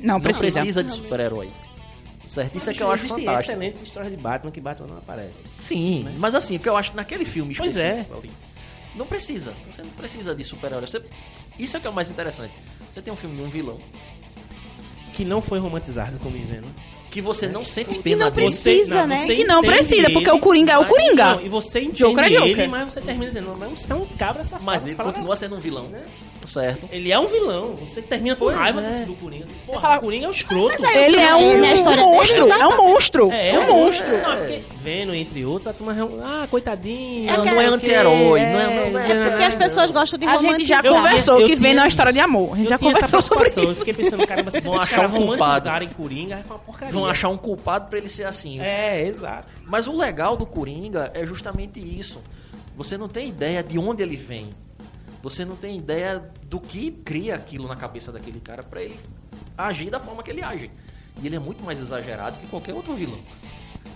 Não 0.02 0.14
Não 0.14 0.20
precisa. 0.20 0.60
precisa 0.60 0.84
de 0.84 0.92
super-herói. 0.92 1.48
Certo? 2.26 2.56
Isso 2.56 2.68
é 2.68 2.74
que 2.74 2.82
eu 2.82 2.90
acho 2.90 3.04
Existem 3.04 3.24
fantástico. 3.24 3.52
excelentes 3.52 3.82
histórias 3.82 4.12
de 4.12 4.18
Batman 4.20 4.50
que 4.50 4.60
Batman 4.60 4.88
não 4.88 4.98
aparece. 4.98 5.48
Sim, 5.58 6.06
mas 6.18 6.34
assim, 6.34 6.56
o 6.56 6.58
que 6.58 6.68
eu 6.68 6.76
acho 6.76 6.90
que 6.90 6.96
naquele 6.96 7.24
filme 7.24 7.54
Pois 7.54 7.76
específico 7.76 8.18
ali, 8.18 8.30
não 8.96 9.06
precisa. 9.06 9.54
Você 9.70 9.82
não 9.82 9.90
precisa 9.90 10.34
de 10.34 10.42
super-herói. 10.42 10.86
Você- 10.86 11.02
Isso 11.58 11.76
é 11.76 11.80
que 11.80 11.86
é 11.86 11.90
o 11.90 11.92
mais 11.92 12.10
interessante. 12.10 12.52
Você 12.92 13.00
tem 13.00 13.12
um 13.12 13.16
filme 13.16 13.36
de 13.36 13.42
um 13.42 13.48
vilão 13.48 13.78
Que 15.14 15.24
não 15.24 15.40
foi 15.40 15.58
romantizado 15.60 16.18
como 16.18 16.36
vendo. 16.36 16.66
Que 17.10 17.20
você 17.20 17.46
não 17.48 17.64
sente 17.64 17.94
Que 17.94 18.02
pena 18.02 18.26
não 18.26 18.30
dele. 18.30 18.46
precisa, 18.48 19.06
né? 19.06 19.24
Que 19.26 19.44
não 19.44 19.62
precisa, 19.62 20.10
porque 20.10 20.28
ele, 20.30 20.36
o 20.38 20.40
Coringa 20.40 20.72
é 20.72 20.78
o 20.78 20.82
mas- 20.82 20.90
Coringa. 20.90 21.34
não, 21.36 21.40
e 21.42 21.48
você 21.48 21.80
entende 21.80 21.98
Joker 21.98 22.24
é 22.24 22.26
ele, 22.32 22.48
Joker. 22.50 22.68
mas 22.68 22.92
você 22.92 23.00
termina 23.00 23.26
dizendo, 23.26 23.56
não, 23.58 23.70
você 23.70 23.92
é 23.92 23.96
um 23.96 24.04
cabra 24.18 24.44
safado. 24.44 24.64
Mas 24.64 24.86
ele 24.86 24.94
fala- 24.94 25.12
continua 25.12 25.36
sendo 25.36 25.56
um 25.56 25.60
vilão. 25.60 25.86
Certo? 26.44 26.88
Ele 26.92 27.10
é 27.10 27.18
um 27.18 27.26
vilão. 27.26 27.74
Você 27.74 28.00
termina 28.00 28.36
com 28.36 28.44
Pois 28.44 28.56
raiva 28.56 28.80
é. 28.80 29.04
do 29.04 29.14
Coringa. 29.14 29.44
Assim, 29.46 29.54
porra, 29.66 29.96
o 29.96 30.00
Coringa 30.00 30.26
é 30.26 30.28
um 30.28 30.30
escroto. 30.30 30.80
Mas 30.80 30.96
Ele 30.96 31.16
é 31.16 31.34
um, 31.34 31.40
Ele 31.40 31.66
é 31.66 31.70
a 31.70 31.74
história 31.74 32.04
um 32.04 32.12
monstro, 32.12 32.48
é 32.52 32.66
um 32.68 32.76
monstro. 32.76 33.32
É, 33.32 33.48
É 33.48 33.58
um 33.58 33.66
monstro. 33.66 34.06
Não, 34.06 34.36
porque 34.36 34.62
vendo, 34.76 35.12
entre 35.12 35.44
outros, 35.44 35.66
a 35.66 35.72
turma... 35.72 35.96
Ah, 36.22 36.46
coitadinho. 36.48 37.28
É 37.28 37.36
Não, 37.36 37.44
não 37.46 37.60
é 37.60 37.66
anti-herói. 37.66 38.14
Não 38.42 38.60
é, 38.60 38.90
não 38.90 39.00
é, 39.00 39.10
É 39.26 39.30
porque 39.30 39.42
as 39.44 39.54
pessoas 39.56 39.90
gostam 39.90 40.20
de 40.20 40.26
A 40.26 40.36
gente 40.36 40.64
já 40.66 40.76
romantizar. 40.76 41.02
Conversou 41.02 41.40
eu 41.40 41.46
que 41.48 41.56
vem 41.56 41.74
na 41.74 41.88
história 41.88 42.12
de 42.12 42.20
amor. 42.20 42.52
A 42.54 42.56
gente 42.58 42.68
já 42.68 42.78
conversou 42.78 43.08
sobre 43.20 43.26
preocupação. 43.26 43.64
Eu 43.64 43.70
isso. 43.72 43.78
fiquei 43.84 43.94
pensando, 43.94 44.24
caramba, 44.24 44.50
se 44.52 44.60
Vão 44.60 44.76
esses 44.76 44.88
caras 44.88 45.12
um 45.12 45.18
romantizarem 45.18 45.88
Coringa, 45.88 46.34
é 46.36 46.42
uma 46.48 46.58
porcaria. 46.60 46.94
Vão 47.00 47.06
achar 47.08 47.28
um 47.28 47.36
culpado 47.36 47.88
pra 47.88 47.98
ele 47.98 48.08
ser 48.08 48.24
assim. 48.24 48.60
É, 48.60 49.06
exato. 49.06 49.48
Mas 49.64 49.86
o 49.86 49.96
legal 49.96 50.36
do 50.36 50.44
Coringa 50.46 51.10
é 51.14 51.24
justamente 51.24 51.78
isso. 51.78 52.20
Você 52.76 52.98
não 52.98 53.08
tem 53.08 53.28
ideia 53.28 53.62
de 53.62 53.78
onde 53.78 54.02
ele 54.02 54.16
vem. 54.16 54.50
Você 55.22 55.44
não 55.44 55.56
tem 55.56 55.76
ideia 55.78 56.22
do 56.44 56.60
que 56.60 56.90
cria 56.90 57.34
aquilo 57.34 57.66
na 57.66 57.74
cabeça 57.74 58.12
daquele 58.12 58.38
cara 58.40 58.62
pra 58.62 58.82
ele 58.82 58.96
agir 59.56 59.90
da 59.90 59.98
forma 59.98 60.22
que 60.22 60.30
ele 60.30 60.42
age. 60.42 60.70
E 61.20 61.26
ele 61.26 61.36
é 61.36 61.38
muito 61.38 61.64
mais 61.64 61.80
exagerado 61.80 62.36
que 62.38 62.46
qualquer 62.46 62.74
outro 62.74 62.94
vilão. 62.94 63.18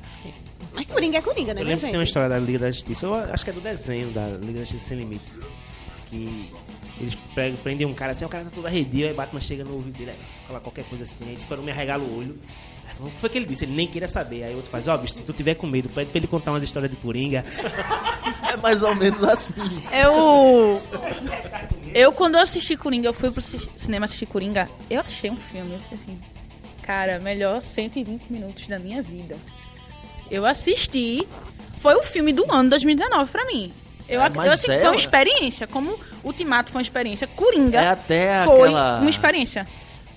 Mas 0.72 0.90
Coringa 0.90 1.18
é 1.18 1.22
Coringa, 1.22 1.52
né, 1.54 1.60
Eu 1.60 1.64
lembro 1.66 1.80
que 1.80 1.86
tem 1.86 1.94
uma 1.94 2.00
gente? 2.00 2.08
história 2.08 2.28
da 2.28 2.38
Liga 2.38 2.58
da 2.60 2.70
Justiça, 2.70 3.06
eu 3.06 3.14
acho 3.14 3.44
que 3.44 3.50
é 3.50 3.52
do 3.52 3.60
desenho 3.60 4.10
da 4.12 4.28
Liga 4.28 4.54
da 4.54 4.58
Justiça 4.60 4.88
Sem 4.88 4.98
Limites, 4.98 5.40
que 6.08 6.52
eles 7.00 7.16
prendem 7.62 7.86
um 7.86 7.94
cara 7.94 8.12
assim, 8.12 8.24
o 8.24 8.28
cara 8.28 8.44
tá 8.44 8.50
todo 8.54 8.66
arredio, 8.66 9.08
aí 9.08 9.14
Batman 9.14 9.40
chega 9.40 9.64
no 9.64 9.74
ouvido 9.74 9.98
dele, 9.98 10.12
fala 10.46 10.60
qualquer 10.60 10.84
coisa 10.84 11.04
assim, 11.04 11.26
aí 11.28 11.34
esperou 11.34 11.64
me 11.64 11.70
arregala 11.72 12.02
o 12.04 12.18
olho. 12.18 12.38
O 13.02 13.10
que 13.10 13.18
foi 13.20 13.28
que 13.30 13.38
ele 13.38 13.46
disse? 13.46 13.64
Ele 13.64 13.72
nem 13.74 13.86
queria 13.86 14.08
saber. 14.08 14.42
Aí 14.44 14.54
outro 14.54 14.70
faz, 14.70 14.86
ó, 14.88 14.96
bicho, 14.96 15.14
se 15.14 15.24
tu 15.24 15.32
tiver 15.32 15.54
com 15.54 15.66
medo, 15.66 15.88
pede 15.88 16.10
pra 16.10 16.18
ele 16.18 16.26
contar 16.26 16.50
umas 16.52 16.62
histórias 16.62 16.90
de 16.90 16.96
Coringa. 16.98 17.44
É 18.52 18.56
mais 18.56 18.82
ou 18.82 18.94
menos 18.94 19.22
assim. 19.24 19.54
Eu. 19.92 20.80
Eu, 21.94 22.12
quando 22.12 22.36
eu 22.36 22.42
assisti 22.42 22.76
Coringa, 22.76 23.08
eu 23.08 23.12
fui 23.14 23.30
pro 23.30 23.40
ci- 23.42 23.68
cinema 23.76 24.04
assistir 24.06 24.26
Coringa, 24.26 24.68
eu 24.88 25.00
achei 25.00 25.30
um 25.30 25.36
filme, 25.36 25.72
eu 25.74 25.78
fiquei 25.80 25.98
assim, 25.98 26.20
cara, 26.82 27.18
melhor 27.18 27.62
120 27.62 28.22
minutos 28.30 28.66
da 28.68 28.78
minha 28.78 29.02
vida. 29.02 29.36
Eu 30.30 30.46
assisti, 30.46 31.26
foi 31.78 31.94
o 31.96 32.02
filme 32.02 32.32
do 32.32 32.50
ano 32.52 32.70
2019 32.70 33.30
pra 33.32 33.44
mim. 33.46 33.72
Eu, 34.08 34.20
É, 34.20 34.26
eu 34.34 34.52
assim, 34.52 34.70
é, 34.72 34.76
foi 34.78 34.84
uma 34.86 34.90
ué. 34.90 34.96
experiência, 34.96 35.66
como 35.66 35.98
Ultimato 36.24 36.70
foi 36.70 36.78
uma 36.80 36.82
experiência, 36.82 37.26
Coringa 37.26 37.80
É 37.80 37.88
até 37.88 38.44
foi 38.44 38.68
aquela. 38.68 38.98
uma 39.00 39.10
experiência. 39.10 39.66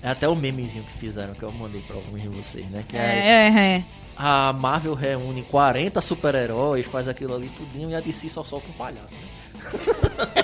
É 0.04 0.10
até 0.10 0.28
o 0.28 0.36
memezinho 0.36 0.84
que 0.84 0.92
fizeram, 0.92 1.32
que 1.32 1.42
eu 1.42 1.50
mandei 1.50 1.80
pra 1.80 1.96
alguns 1.96 2.20
de 2.20 2.28
vocês, 2.28 2.68
né? 2.68 2.84
Que 2.86 2.94
é, 2.94 3.00
É, 3.00 3.48
é, 3.48 3.76
é. 3.78 3.84
a 4.14 4.52
Marvel 4.52 4.92
reúne 4.92 5.42
40 5.44 5.98
super-heróis, 6.02 6.86
faz 6.86 7.08
aquilo 7.08 7.34
ali 7.34 7.48
tudinho 7.48 7.88
e 7.88 7.94
a 7.94 8.00
DC 8.00 8.28
só 8.28 8.44
solta 8.44 8.68
um 8.68 8.72
palhaço, 8.74 9.16
né? 9.16 10.42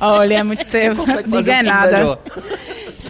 Olha, 0.00 0.38
é 0.38 0.42
muito. 0.42 0.64
Consegue 0.96 0.96
fazer 1.30 1.50
um 1.50 1.54
filme 1.54 1.62
nada. 1.62 2.18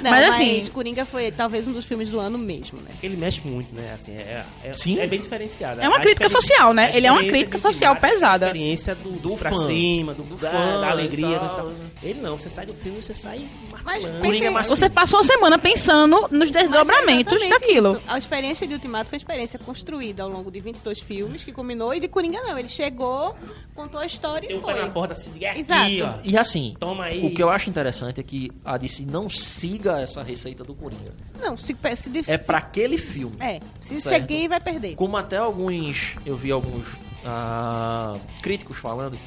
Não, 0.05 0.11
Mas, 0.11 0.27
mas, 0.27 0.35
assim- 0.35 0.71
Coringa 0.71 1.05
foi 1.07 1.33
talvez 1.33 1.67
um 1.67 1.73
dos 1.73 1.85
filmes 1.85 2.11
do 2.11 2.21
ano 2.21 2.37
mesmo, 2.39 2.79
né? 2.81 2.91
Ele 3.03 3.17
mexe 3.17 3.41
muito, 3.45 3.75
né? 3.75 3.93
Assim, 3.95 4.13
é, 4.13 4.45
é, 4.63 4.73
Sim. 4.75 4.99
é 5.01 5.07
bem 5.07 5.19
diferenciado. 5.19 5.81
É 5.81 5.89
uma 5.89 5.97
A 5.97 6.01
crítica 6.01 6.29
social, 6.29 6.73
né? 6.75 6.91
Ele 6.95 7.07
é 7.07 7.13
uma 7.13 7.25
crítica 7.25 7.57
social 7.59 7.95
Ultimato, 7.95 8.15
pesada. 8.15 8.47
A 8.47 8.49
experiência 8.51 8.95
do, 8.95 9.11
do 9.13 9.37
pra 9.37 9.51
fã. 9.51 9.67
cima, 9.67 10.13
do, 10.15 10.23
Do 10.23 10.37
da, 10.37 10.51
fã 10.51 10.81
da 10.81 10.91
alegria. 10.91 11.39
tal. 11.39 11.49
tal. 11.49 11.73
Ele 12.03 12.21
não, 12.21 12.37
você 12.37 12.51
sai 12.51 12.67
do 12.67 12.75
filme, 12.75 13.01
você 13.03 13.15
sai 13.15 13.47
Mas. 13.85 14.05
Coringa 14.05 14.47
é 14.47 14.51
mais 14.51 14.67
Você 14.69 14.91
passou 14.91 15.21
a 15.21 15.25
semana 15.25 15.59
pensando 15.59 16.29
nos 16.31 16.51
desdobramentos 16.51 17.33
Exatamente 17.33 17.49
daquilo. 17.61 17.93
isso. 17.93 18.03
A 18.09 18.19
experiência 18.19 18.67
de 18.67 18.75
Ultimato 18.75 19.09
foi 19.09 19.17
uma 19.17 19.21
experiência 19.21 19.59
construída 19.59 20.23
ao 20.23 20.29
longo 20.29 20.51
de 20.51 20.61
22 20.61 21.01
filmes, 21.01 21.43
que 21.45 21.53
culminou, 21.53 21.95
e 21.95 22.01
de 22.01 22.09
Coringa 22.09 22.43
não. 22.43 22.59
Ele 22.59 22.69
chegou, 22.69 23.35
contou 23.75 24.01
a 24.01 24.07
história 24.07 24.49
Tem 24.49 24.59
e 24.59 24.61
foi. 24.61 24.75
na 24.75 24.89
porta 24.91 25.13
assim, 25.15 25.33
é 25.41 25.51
aqui, 25.51 25.61
Exato. 25.61 26.19
ó. 26.19 26.21
E 26.25 26.37
assim, 26.37 26.75
Toma 26.79 27.05
aí. 27.05 27.25
o 27.25 27.31
que 27.31 27.43
eu 27.43 27.49
acho 27.51 27.71
interessante 27.71 28.21
é 28.21 28.23
que 28.23 28.51
a 28.65 28.77
DC 28.77 29.05
não 29.05 29.29
siga 29.29 29.94
essa 30.01 30.23
receita 30.23 30.65
do 30.65 30.75
Coringa. 30.75 31.13
Não, 31.41 31.57
se, 31.57 31.77
se, 31.97 32.23
se 32.23 32.31
É 32.33 32.39
pra 32.39 32.59
aquele 32.59 32.99
filme. 32.99 33.37
É, 33.41 33.61
se 33.81 33.97
Certo. 33.97 34.23
seguir, 34.23 34.49
vai 34.49 34.61
perder. 34.61 34.95
Como 34.95 35.17
até 35.17 35.37
alguns. 35.37 36.15
Eu 36.25 36.37
vi 36.37 36.51
alguns 36.51 36.87
ah, 37.25 38.17
críticos 38.43 38.77
falando. 38.77 39.19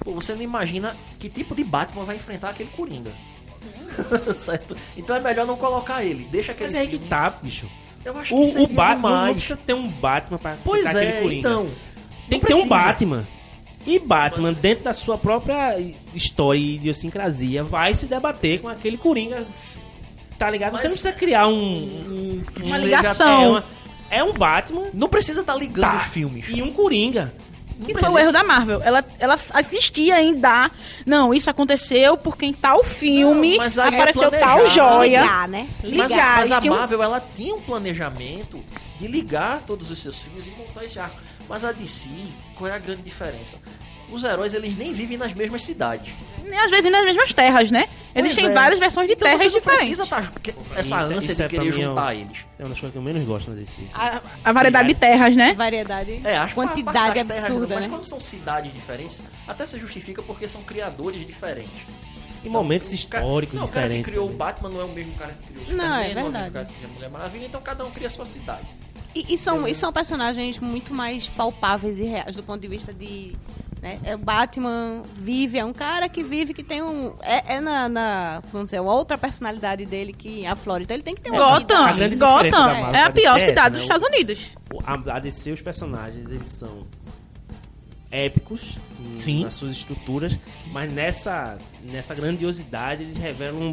Pô, 0.00 0.12
você 0.12 0.34
não 0.34 0.42
imagina 0.42 0.96
que 1.18 1.28
tipo 1.28 1.54
de 1.54 1.64
Batman 1.64 2.04
vai 2.04 2.16
enfrentar 2.16 2.50
aquele 2.50 2.70
Coringa. 2.70 3.12
certo? 4.36 4.76
Então 4.96 5.16
é 5.16 5.20
melhor 5.20 5.46
não 5.46 5.56
colocar 5.56 6.04
ele. 6.04 6.28
Deixa 6.30 6.52
aquele 6.52 6.68
Mas 6.68 6.74
é 6.74 6.80
aí 6.80 6.88
que 6.88 6.98
tá, 6.98 7.30
bicho. 7.30 7.68
Eu 8.04 8.16
acho 8.16 8.34
que 8.34 8.40
O, 8.40 8.44
seria 8.44 8.64
o 8.64 8.68
Batman 8.68 9.26
não 9.26 9.32
precisa 9.32 9.56
ter 9.56 9.74
um 9.74 9.88
Batman 9.88 10.38
pra 10.38 10.56
Pois 10.64 10.86
ficar 10.86 10.98
aquele 10.98 11.12
é, 11.12 11.20
Coringa. 11.22 11.48
então. 11.48 11.70
Tem 12.28 12.40
que 12.40 12.46
ter 12.46 12.54
um. 12.54 12.68
Batman. 12.68 13.26
E 13.86 13.98
Batman, 13.98 14.52
dentro 14.52 14.84
da 14.84 14.92
sua 14.92 15.16
própria 15.16 15.78
história 16.14 16.58
e 16.58 16.74
idiosincrasia, 16.74 17.64
vai 17.64 17.94
se 17.94 18.06
debater 18.06 18.60
com 18.60 18.68
aquele 18.68 18.98
Coringa. 18.98 19.46
Tá 20.38 20.48
ligado? 20.50 20.70
Você 20.72 20.84
Mas- 20.84 20.84
não 20.84 20.90
precisa 21.02 21.12
criar 21.12 21.48
um. 21.48 21.52
um- 21.52 22.44
Uma 22.64 22.76
um- 22.76 22.80
ligação. 22.80 23.42
É, 23.42 23.48
uma- 23.48 23.64
é 24.10 24.24
um 24.24 24.32
Batman 24.32 24.86
Não 24.94 25.08
precisa 25.08 25.40
estar 25.40 25.54
ligando 25.56 25.90
Tá. 25.92 26.00
filmes. 26.00 26.46
e 26.48 26.62
um 26.62 26.72
Coringa. 26.72 27.34
Que 27.84 27.94
foi 27.94 28.08
o 28.08 28.18
erro 28.18 28.32
da 28.32 28.42
Marvel. 28.42 28.80
Ela, 28.82 29.04
ela 29.20 29.36
assistia 29.54 30.20
em 30.20 30.34
dar. 30.34 30.74
Não, 31.06 31.32
isso 31.32 31.48
aconteceu 31.48 32.16
porque 32.16 32.44
em 32.44 32.52
tal 32.52 32.82
filme 32.82 33.52
Não, 33.52 33.58
mas 33.58 33.78
é 33.78 33.82
apareceu 33.86 34.30
tal 34.32 34.56
planejado. 34.56 34.66
joia. 34.66 35.20
Ligar, 35.22 35.48
né? 35.48 35.68
Mas, 35.80 35.90
Ligar, 35.92 36.08
mas 36.08 36.50
a 36.50 36.54
eles 36.54 36.58
tinham- 36.58 36.74
Marvel 36.76 37.02
ela 37.04 37.24
tinha 37.34 37.54
um 37.54 37.60
planejamento 37.60 38.58
de 38.98 39.06
ligar 39.06 39.60
todos 39.64 39.92
os 39.92 39.98
seus 40.02 40.18
filmes 40.18 40.46
e 40.48 40.50
montar 40.50 40.84
esse 40.84 40.98
arco. 40.98 41.18
Mas 41.48 41.64
a 41.64 41.70
DC, 41.70 42.08
qual 42.56 42.68
é 42.68 42.74
a 42.74 42.78
grande 42.78 43.02
diferença? 43.02 43.56
Os 44.10 44.24
heróis 44.24 44.54
eles 44.54 44.76
nem 44.76 44.92
vivem 44.92 45.16
nas 45.18 45.34
mesmas 45.34 45.62
cidades. 45.62 46.12
Nem 46.44 46.58
às 46.58 46.70
vezes 46.70 46.90
nas 46.90 47.04
mesmas 47.04 47.32
terras, 47.34 47.70
né? 47.70 47.88
Existem 48.14 48.46
é. 48.46 48.52
várias 48.52 48.80
versões 48.80 49.06
de 49.06 49.12
então 49.12 49.26
terras 49.28 49.40
você 49.42 49.48
não 49.48 49.58
diferentes. 49.58 49.98
precisa 49.98 50.04
estar 50.04 50.32
essa 50.76 50.80
Isso 50.80 50.94
é- 50.94 51.14
ânsia 51.16 51.28
isso 51.30 51.36
de 51.36 51.42
é 51.42 51.48
querer 51.48 51.68
ó. 51.68 51.72
juntar 51.76 52.14
eles. 52.14 52.38
É 52.58 52.62
uma 52.62 52.70
das 52.70 52.80
coisas 52.80 52.92
que 52.92 52.98
eu 52.98 53.02
menos 53.02 53.24
gosto 53.26 53.50
desse. 53.52 53.86
A, 53.94 54.20
a 54.44 54.52
variedade 54.52 54.88
de 54.88 54.94
terras, 54.94 55.36
né? 55.36 55.52
Variedade, 55.54 56.20
É, 56.24 56.36
acho 56.38 56.54
que 56.54 56.60
a 56.60 56.64
quantidade 56.66 57.14
das 57.22 57.26
terras, 57.26 57.44
absurda, 57.50 57.74
Mas 57.74 57.84
né? 57.84 57.90
quando 57.90 58.04
são 58.06 58.18
cidades 58.18 58.72
diferentes, 58.72 59.22
até 59.46 59.66
se 59.66 59.78
justifica 59.78 60.22
porque 60.22 60.48
são 60.48 60.62
criadores 60.62 61.24
diferentes. 61.26 61.82
Em 62.44 62.48
momentos 62.48 62.88
O 62.88 63.08
cara- 63.08 63.24
históricos 63.24 63.58
não, 63.58 63.66
o 63.66 63.68
cara 63.68 63.82
que 63.82 63.88
diferentes. 63.88 64.10
criou 64.10 64.24
o 64.24 64.28
também. 64.28 64.38
Batman 64.38 64.68
não 64.70 64.80
é 64.80 64.84
o 64.84 64.88
mesmo 64.88 65.12
cara 65.14 65.32
que 65.34 65.52
criou 65.52 65.64
o 65.64 65.68
Não, 65.76 65.84
Superman, 65.84 65.90
é 65.90 65.92
não 65.92 66.00
é 66.00 66.08
o 66.08 66.14
mesmo 66.14 66.32
verdade. 66.32 66.52
cara 66.54 66.64
que 66.64 66.72
criou 66.74 66.90
a 66.90 66.94
Mulher 66.94 67.10
Maravilha, 67.10 67.46
então 67.46 67.60
cada 67.60 67.84
um 67.84 67.90
cria 67.90 68.06
a 68.06 68.10
sua 68.10 68.24
cidade. 68.24 68.66
E, 69.14 69.34
e 69.34 69.38
são, 69.38 69.66
e 69.68 69.74
são 69.74 69.92
personagens 69.92 70.58
muito 70.58 70.94
mais 70.94 71.28
palpáveis 71.28 71.98
e 71.98 72.04
reais 72.04 72.34
do 72.36 72.42
ponto 72.42 72.60
de 72.60 72.68
vista 72.68 72.92
de 72.92 73.34
Né? 73.80 73.98
É, 74.04 74.14
o 74.14 74.18
Batman 74.18 75.02
vive, 75.16 75.58
é 75.58 75.64
um 75.64 75.72
cara 75.72 76.08
que 76.08 76.22
vive, 76.22 76.52
que 76.52 76.62
tem 76.62 76.82
um. 76.82 77.14
É, 77.22 77.56
é 77.56 77.60
na, 77.60 77.88
na, 77.88 78.42
Vamos 78.52 78.66
dizer, 78.66 78.80
uma 78.80 78.92
outra 78.92 79.16
personalidade 79.16 79.86
dele 79.86 80.12
que 80.12 80.44
a 80.46 80.56
Flórida. 80.56 80.94
Ele 80.94 81.02
tem 81.02 81.14
que 81.14 81.20
ter 81.20 81.30
uma 81.30 81.44
a 81.44 81.60
Gotham, 81.60 81.96
grande 81.96 82.16
diferença 82.16 82.58
Gotham 82.58 82.92
é 82.92 83.02
a 83.02 83.10
pior 83.10 83.34
DC 83.34 83.44
é 83.44 83.48
cidade 83.48 83.58
essa, 83.58 83.70
dos 83.70 83.78
né? 83.78 83.84
Estados 83.84 84.08
Unidos. 84.08 84.50
A, 84.84 85.16
a 85.16 85.18
DC, 85.18 85.52
os 85.52 85.62
personagens, 85.62 86.30
eles 86.30 86.52
são 86.52 86.86
épicos 88.10 88.76
Sim. 89.14 89.44
nas 89.44 89.54
suas 89.54 89.72
estruturas, 89.72 90.38
mas 90.72 90.90
nessa, 90.92 91.58
nessa 91.82 92.14
grandiosidade 92.14 93.02
eles 93.02 93.16
revelam 93.18 93.70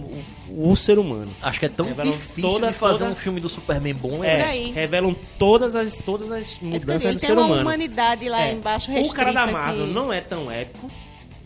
o, 0.49 0.71
o 0.71 0.75
ser 0.75 0.99
humano. 0.99 1.31
Acho 1.41 1.59
que 1.59 1.65
é 1.65 1.69
tão 1.69 1.85
Revelam 1.87 2.11
difícil 2.11 2.49
toda- 2.49 2.67
de 2.67 2.73
fazer 2.73 2.99
toda- 2.99 3.11
um 3.11 3.15
filme 3.15 3.39
do 3.39 3.47
Superman 3.47 3.93
bom. 3.93 4.23
É, 4.23 4.41
É, 4.41 4.71
revelam 4.71 5.15
todas 5.39 5.75
as, 5.75 5.97
todas 5.99 6.31
as 6.31 6.59
mudanças 6.59 7.01
do 7.03 7.07
Ele 7.09 7.19
tem 7.19 7.27
ser 7.29 7.33
uma 7.33 7.45
humano. 7.45 7.61
humanidade 7.61 8.27
lá 8.27 8.41
É. 8.45 8.53
embaixo 8.53 8.91
O 8.91 9.13
cara 9.13 9.31
da 9.31 9.47
Marvel 9.47 9.87
que- 9.87 9.93
não 9.93 10.11
é 10.11 10.19
tão 10.21 10.51
épico, 10.51 10.91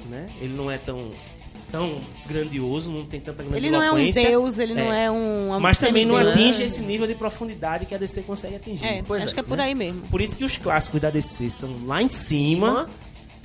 né? 0.09 0.27
Ele 0.41 0.53
não 0.55 0.71
é 0.71 0.77
tão, 0.79 1.11
tão 1.71 1.99
grandioso, 2.27 2.91
não 2.91 3.05
tem 3.05 3.19
tanta 3.19 3.43
Ele 3.55 3.69
não 3.69 3.81
é 3.81 3.91
um 3.91 4.09
deus, 4.11 4.59
ele 4.59 4.73
não 4.73 4.91
é 4.93 5.09
um. 5.09 5.59
Mas 5.59 5.77
também 5.77 6.05
não 6.05 6.15
atinge 6.17 6.63
esse 6.63 6.81
nível 6.81 7.07
de 7.07 7.15
profundidade 7.15 7.85
que 7.85 7.95
a 7.95 7.97
DC 7.97 8.21
consegue 8.23 8.55
atingir. 8.55 8.85
É, 8.85 9.03
Pois 9.05 9.23
acho 9.23 9.31
é, 9.31 9.33
que 9.35 9.39
é 9.39 9.43
por 9.43 9.57
né? 9.57 9.65
aí 9.65 9.75
mesmo. 9.75 10.01
Por 10.09 10.21
isso 10.21 10.35
que 10.35 10.43
os 10.43 10.57
clássicos 10.57 10.99
da 11.01 11.09
DC 11.09 11.49
são 11.49 11.69
lá 11.85 12.01
em 12.01 12.07
cima, 12.07 12.89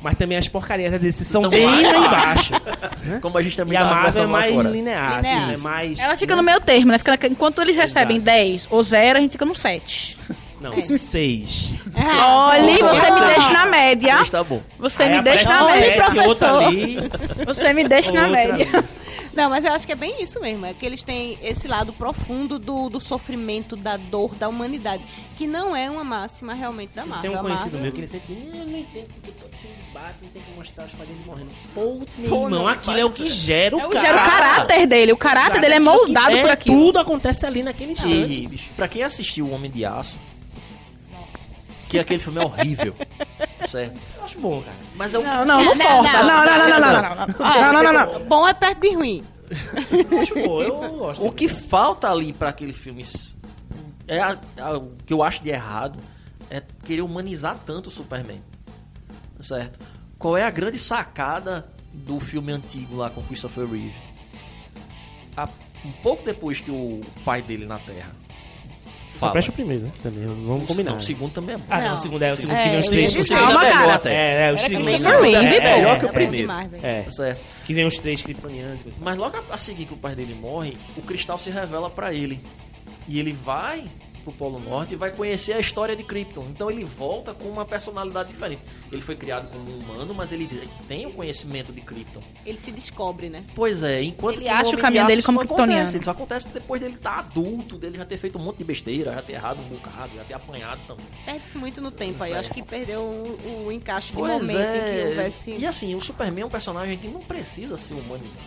mas 0.02 0.16
também 0.16 0.36
as 0.36 0.48
porcarias 0.48 0.90
da 0.92 0.98
DC 0.98 1.24
são 1.24 1.42
Então 1.42 1.50
bem 1.50 1.64
lá 1.66 1.80
embaixo. 2.06 2.52
embaixo. 2.54 3.20
Como 3.22 3.38
a 3.38 3.42
gente 3.42 3.56
também 3.56 3.74
E 3.74 3.76
a 3.76 3.84
Marvel 3.84 4.24
é 4.24 4.26
mais 4.26 4.54
fora. 4.54 4.68
linear, 4.68 5.16
Linear. 5.22 5.50
assim, 5.50 5.52
é 5.54 5.56
mais... 5.62 5.98
Ela 5.98 6.16
fica 6.16 6.34
né? 6.34 6.42
no 6.42 6.46
meio 6.46 6.60
termo, 6.60 6.92
né? 6.92 6.98
Fica 6.98 7.18
enquanto 7.26 7.60
eles 7.62 7.76
recebem 7.76 8.16
Exato. 8.16 8.24
10 8.36 8.68
ou 8.70 8.82
0, 8.84 9.18
a 9.18 9.20
gente 9.22 9.32
fica 9.32 9.44
no 9.46 9.54
7. 9.54 10.18
Não, 10.70 10.80
seis. 10.82 11.74
Olhe, 11.94 12.78
você 12.78 13.10
me 13.10 13.20
deixa 13.20 13.50
na 13.52 13.66
média. 13.66 14.24
Tá 14.30 14.42
bom. 14.44 14.62
Você 14.78 15.02
Aí 15.04 15.12
me 15.16 15.22
deixa 15.22 15.44
na 15.48 15.64
média. 15.66 15.86
sete, 15.86 16.14
professor. 16.14 16.62
ali, 16.64 16.96
Você 17.46 17.72
me 17.74 17.84
deixa 17.88 18.12
na 18.12 18.28
média. 18.28 18.84
Não, 19.34 19.50
mas 19.50 19.64
eu 19.64 19.72
acho 19.72 19.84
que 19.84 19.90
é 19.92 19.96
bem 19.96 20.22
isso 20.22 20.40
mesmo. 20.40 20.64
É 20.64 20.72
que 20.72 20.86
eles 20.86 21.02
têm 21.02 21.36
esse 21.42 21.66
lado 21.66 21.92
profundo 21.92 22.56
do, 22.56 22.88
do 22.88 23.00
sofrimento, 23.00 23.74
da 23.74 23.96
dor, 23.96 24.32
da 24.36 24.48
humanidade. 24.48 25.02
Que 25.36 25.44
não 25.44 25.74
é 25.74 25.90
uma 25.90 26.04
máxima 26.04 26.54
realmente 26.54 26.90
da 26.94 27.04
Marvel. 27.04 27.22
Tem 27.22 27.30
um 27.32 27.40
A 27.40 27.42
conhecido 27.42 27.72
Marvel- 27.72 27.82
meu 27.82 27.92
que 27.92 27.98
ele 27.98 28.06
sempre 28.06 28.32
diz, 28.36 28.54
eu 28.54 28.64
não 28.64 28.78
entendo 28.78 29.06
porque 29.14 29.32
todo 29.32 29.56
filme 29.56 29.74
Batman 29.92 30.28
tem 30.32 30.40
que 30.40 30.52
mostrar 30.56 30.84
os 30.84 30.92
padrinhos 30.92 31.26
morrendo. 31.26 31.50
Pô, 31.74 31.94
meu 32.16 32.28
Pô, 32.30 32.36
irmão, 32.44 32.50
não, 32.50 32.68
aquilo 32.68 32.96
é 32.96 33.04
o 33.04 33.10
que 33.10 33.28
gera 33.28 33.76
o 33.76 33.80
É 33.80 33.86
o, 33.86 33.90
cara. 33.90 34.06
gera 34.06 34.22
o 34.22 34.30
caráter 34.30 34.86
dele. 34.86 35.12
O 35.12 35.16
caráter 35.16 35.60
dele 35.60 35.74
é 35.74 35.80
moldado 35.80 36.36
é, 36.36 36.40
por 36.40 36.50
aquilo. 36.50 36.76
Tudo 36.76 36.98
acontece 37.00 37.44
ali 37.44 37.64
naquele 37.64 37.90
instante, 37.92 38.14
E, 38.14 38.46
bicho. 38.46 38.70
pra 38.76 38.86
quem 38.86 39.02
assistiu 39.02 39.46
O 39.46 39.50
Homem 39.52 39.68
de 39.68 39.84
Aço, 39.84 40.16
que 41.95 42.01
aquele 42.01 42.20
filme 42.20 42.40
é 42.40 42.45
horrível, 42.45 42.95
certo? 43.68 44.01
Eu 44.16 44.24
acho 44.24 44.38
bom, 44.40 44.61
cara. 44.62 44.76
Mas 44.97 45.14
é 45.14 45.18
o 45.18 45.22
Não, 45.22 45.45
não, 45.45 45.64
não 45.64 45.74
Não, 45.74 45.76
força. 45.76 46.22
não, 46.22 46.26
Não, 46.26 46.45
não, 46.45 46.45
não, 46.45 46.68
não, 46.68 46.80
não, 46.80 46.80
não, 46.80 47.26
não. 47.26 47.47
Ah, 47.47 47.82
Não, 47.82 47.92
não. 47.92 48.24
Bom 48.26 48.49
é 48.49 48.55
perto 48.55 48.80
de 48.80 48.95
ruim. 48.95 49.24
Eu 50.11 50.20
acho 50.20 50.34
bom, 50.34 50.62
eu 50.62 50.74
gosto. 50.99 51.26
O 51.26 51.30
que 51.32 51.49
falta 51.49 52.11
ali 52.11 52.32
pra 52.32 52.49
aquele 52.49 52.72
filme 52.72 53.05
é 54.09 54.18
a- 54.20 54.38
a- 54.61 54.76
o 54.76 54.92
que 55.07 55.12
eu 55.12 55.22
acho 55.22 55.42
de 55.42 55.51
errado 55.51 55.99
é 56.51 56.62
querer 56.84 57.03
humanizar 57.03 57.57
tanto 57.64 57.88
o 57.88 57.92
Superman. 57.92 58.42
Certo? 59.40 59.78
Qual 60.18 60.36
é 60.36 60.45
a 60.45 60.51
grande 60.51 60.78
sacada 60.78 61.66
do 61.92 62.18
filme 62.18 62.53
antigo 62.53 62.97
lá 62.97 63.11
com 63.11 63.22
Christopher 63.22 63.66
Reeve? 63.66 63.95
A- 65.36 65.49
um 65.84 65.92
pouco 66.03 66.24
depois 66.24 66.61
que 66.61 66.70
o 66.70 67.01
pai 67.24 67.42
dele 67.42 67.66
na 67.66 67.78
Terra. 67.78 68.11
Só 69.26 69.30
presta 69.30 69.50
o 69.50 69.54
primeiro, 69.54 69.84
né? 69.84 69.92
Também, 70.02 70.26
vamos 70.26 70.64
o, 70.64 70.66
combinar. 70.66 70.90
não, 70.92 70.98
o 70.98 71.02
segundo 71.02 71.32
também 71.32 71.54
é 71.54 71.58
bom. 71.58 71.64
Ah, 71.68 71.80
não, 71.80 71.86
Não. 71.88 71.94
o 71.94 71.98
segundo 71.98 72.22
é 72.22 72.32
o 72.32 72.36
segundo 72.36 72.56
É, 72.56 72.62
que 72.62 72.68
vem 72.70 72.78
os 72.80 72.86
três. 72.88 73.14
o 73.16 73.24
segundo 73.24 73.52
é 73.52 73.74
melhor 73.74 73.90
até. 73.94 74.14
É, 74.14 74.16
é, 74.16 74.44
o 74.44 74.48
Era 74.48 74.56
segundo. 74.58 74.88
É, 74.88 74.98
pô. 74.98 75.24
é, 75.24 75.76
Melhor 75.76 75.98
que 75.98 76.06
o 76.06 76.12
primeiro. 76.12 76.52
É, 76.82 77.02
Tá 77.02 77.10
certo? 77.10 77.40
que 77.64 77.74
vem 77.74 77.86
os 77.86 77.98
três 77.98 78.22
kryptonianos. 78.22 78.82
coisa. 78.82 78.98
Mas 79.00 79.16
logo 79.16 79.36
a, 79.36 79.54
a 79.54 79.58
seguir 79.58 79.86
que 79.86 79.94
o 79.94 79.96
pai 79.96 80.14
dele 80.14 80.34
morre, 80.34 80.76
o 80.96 81.02
cristal 81.02 81.38
se 81.38 81.50
revela 81.50 81.88
pra 81.90 82.12
ele. 82.12 82.40
E 83.08 83.18
ele 83.18 83.32
vai 83.32 83.84
pro 84.24 84.32
Polo 84.32 84.58
Norte 84.58 84.94
e 84.94 84.96
vai 84.96 85.10
conhecer 85.12 85.52
a 85.52 85.60
história 85.60 85.94
de 85.94 86.02
Krypton. 86.02 86.46
Então 86.50 86.70
ele 86.70 86.84
volta 86.84 87.34
com 87.34 87.48
uma 87.48 87.64
personalidade 87.64 88.30
diferente. 88.30 88.62
Ele 88.90 89.02
foi 89.02 89.14
criado 89.14 89.50
como 89.50 89.70
um 89.70 89.78
humano, 89.78 90.14
mas 90.14 90.32
ele 90.32 90.48
tem 90.88 91.06
o 91.06 91.12
conhecimento 91.12 91.72
de 91.72 91.80
Krypton. 91.80 92.22
Ele 92.44 92.58
se 92.58 92.72
descobre, 92.72 93.28
né? 93.28 93.44
Pois 93.54 93.82
é, 93.82 94.02
enquanto 94.02 94.36
Ele 94.36 94.44
que 94.44 94.48
acha 94.48 94.64
o 94.64 94.68
Homem 94.70 94.80
caminho 94.80 95.02
de 95.02 95.08
dele 95.08 95.22
como 95.22 95.38
kryptoniano. 95.40 95.96
Isso 95.96 96.10
acontece 96.10 96.48
depois 96.48 96.80
dele 96.80 96.94
estar 96.94 97.18
adulto, 97.18 97.76
dele 97.76 97.98
já 97.98 98.04
ter 98.04 98.16
feito 98.16 98.38
um 98.38 98.42
monte 98.42 98.58
de 98.58 98.64
besteira, 98.64 99.12
já 99.12 99.22
ter 99.22 99.34
errado 99.34 99.60
um 99.60 99.68
bocado, 99.68 100.16
já 100.16 100.24
ter 100.24 100.34
apanhado 100.34 100.80
também. 100.86 101.06
Perde-se 101.24 101.58
muito 101.58 101.80
no 101.80 101.90
tempo 101.90 102.22
aí. 102.22 102.30
Isso 102.30 102.34
Eu 102.34 102.36
é. 102.36 102.40
acho 102.40 102.50
que 102.50 102.62
perdeu 102.62 103.02
o, 103.02 103.66
o 103.66 103.72
encaixe 103.72 104.08
de 104.08 104.14
Pois 104.14 104.30
momento 104.30 104.58
é. 104.58 104.78
em 104.78 104.94
que 104.94 105.08
houvesse. 105.08 105.50
E 105.56 105.66
assim, 105.66 105.94
o 105.94 106.00
Superman 106.00 106.42
é 106.42 106.46
um 106.46 106.50
personagem 106.50 106.96
que 106.96 107.08
não 107.08 107.20
precisa 107.20 107.76
ser 107.76 107.94
humanizado. 107.94 108.44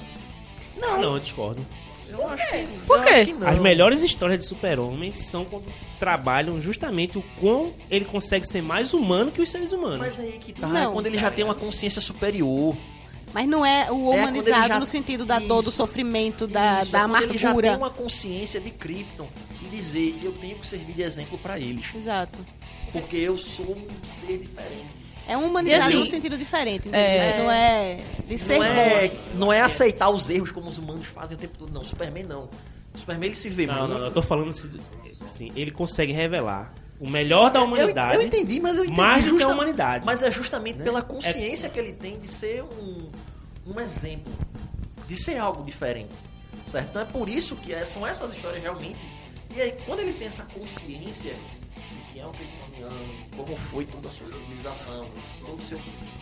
Não, 0.76 1.02
não, 1.02 1.14
eu 1.14 1.20
discordo. 1.20 1.64
Eu 2.10 2.28
acho 2.28 2.48
que, 2.50 2.68
Por 2.86 3.04
quê? 3.04 3.10
acho 3.10 3.26
que 3.26 3.34
não. 3.34 3.48
As 3.48 3.60
melhores 3.60 4.02
histórias 4.04 4.40
de 4.40 4.46
super-homens 4.46 5.18
são 5.18 5.44
quando 5.46 5.66
trabalham 6.00 6.60
justamente 6.62 7.18
o 7.18 7.24
quão 7.40 7.74
ele 7.90 8.06
consegue 8.06 8.48
ser 8.48 8.62
mais 8.62 8.94
humano 8.94 9.32
que 9.32 9.42
os 9.42 9.50
seres 9.50 9.72
humanos. 9.74 10.00
Mas 10.00 10.20
aí 10.20 10.38
que 10.40 10.54
tá, 10.54 10.68
Não, 10.68 10.92
é 10.92 10.94
quando 10.94 11.08
ele 11.08 11.20
já 11.20 11.30
tem 11.32 11.44
uma 11.44 11.56
consciência 11.56 12.02
superior. 12.02 12.76
Mas 13.34 13.48
não 13.48 13.66
é 13.66 13.92
o 13.92 14.14
É, 14.14 14.20
humanizado 14.22 14.68
já- 14.70 14.80
no 14.80 14.86
sentido 14.86 15.26
da 15.26 15.38
dor, 15.38 15.62
do 15.62 15.70
Isso. 15.70 15.78
sofrimento, 15.78 16.48
da, 16.48 16.82
Isso, 16.84 16.92
da 16.92 17.00
é 17.00 17.02
quando 17.02 17.24
Ele 17.24 17.38
já 17.38 17.48
amargura. 17.50 17.68
tem 17.70 17.78
uma 17.78 17.90
consciência 17.90 18.60
de 18.60 18.72
Krypton 18.72 19.28
e 19.62 19.66
dizer, 19.68 20.18
eu 20.24 20.32
tenho 20.34 20.56
que 20.58 20.66
servir 20.66 20.94
de 20.94 21.02
exemplo 21.02 21.38
pra 21.38 21.60
eles. 21.60 21.86
Exato. 21.94 22.40
Porque 22.92 23.18
eu 23.18 23.38
sou 23.38 23.74
um 23.76 24.06
ser 24.06 24.38
diferente. 24.38 25.07
É 25.28 25.38
um 25.38 25.46
humanizado 25.48 25.84
E 25.84 25.88
assim, 25.88 25.98
no 26.00 26.06
sentido 26.06 26.38
diferente, 26.38 26.88
entendeu? 26.88 27.00
é- 27.00 27.38
Não 27.40 27.52
é 27.52 27.98
de 28.28 28.38
ser 28.38 28.58
Não 28.58 28.64
é, 28.64 29.12
não 29.36 29.54
é 29.54 29.62
aceitar 29.62 30.10
os 30.10 30.30
erros 30.30 30.52
como 30.52 30.70
os 30.70 30.78
humanos 30.78 31.06
fazem 31.08 31.36
o 31.36 31.40
tempo 31.40 31.58
todo. 31.58 31.72
Não, 31.74 31.84
Superman 31.84 32.24
não. 32.24 32.50
Superman 32.96 33.28
ele 33.30 33.36
se 33.36 33.50
vê 33.50 33.66
Não, 33.68 33.76
muito. 33.80 33.90
não, 33.92 34.00
não, 34.00 34.06
eu 34.06 34.12
tô 34.12 34.22
falando 34.22 34.50
assim, 34.50 35.52
ele 35.56 35.70
consegue 35.72 36.12
revelar 36.14 36.74
o 37.00 37.10
melhor 37.10 37.52
da 37.52 37.62
humanidade. 37.62 38.16
Eu, 38.16 38.22
eu 38.22 38.28
entendi, 38.28 38.60
mas 38.60 38.78
eu 38.78 38.86
entendi. 38.86 39.00
mais 39.00 39.26
do 39.26 39.38
que 39.38 39.44
a 39.44 39.48
humanidade. 39.50 40.06
Mas 40.06 40.24
é 40.24 40.32
justamente 40.32 40.78
Né? 40.78 40.84
pela 40.84 41.02
consciência 41.02 41.70
que 41.70 41.78
ele 41.78 41.92
tem 41.94 42.18
de 42.18 42.28
ser 42.28 42.64
um, 42.64 43.10
um 43.68 43.80
exemplo, 43.80 44.34
de 45.06 45.16
ser 45.16 45.38
algo 45.38 45.64
diferente. 45.64 46.16
Certo? 46.66 46.88
Então 46.90 47.02
é 47.02 47.06
por 47.06 47.30
isso 47.30 47.56
que 47.56 47.72
é- 47.74 47.86
são 47.86 48.06
essas 48.08 48.34
histórias 48.34 48.62
realmente. 48.64 48.98
E 49.56 49.62
aí, 49.62 49.74
quando 49.86 50.00
ele 50.00 50.14
tem 50.14 50.28
essa 50.28 50.44
consciência 50.44 51.34
como 53.36 53.56
foi 53.58 53.86
toda 53.86 54.08
a 54.08 54.12
sua 54.12 54.28
civilização, 54.28 55.08
todo 55.40 55.60
o 55.60 55.64
seu 55.64 55.80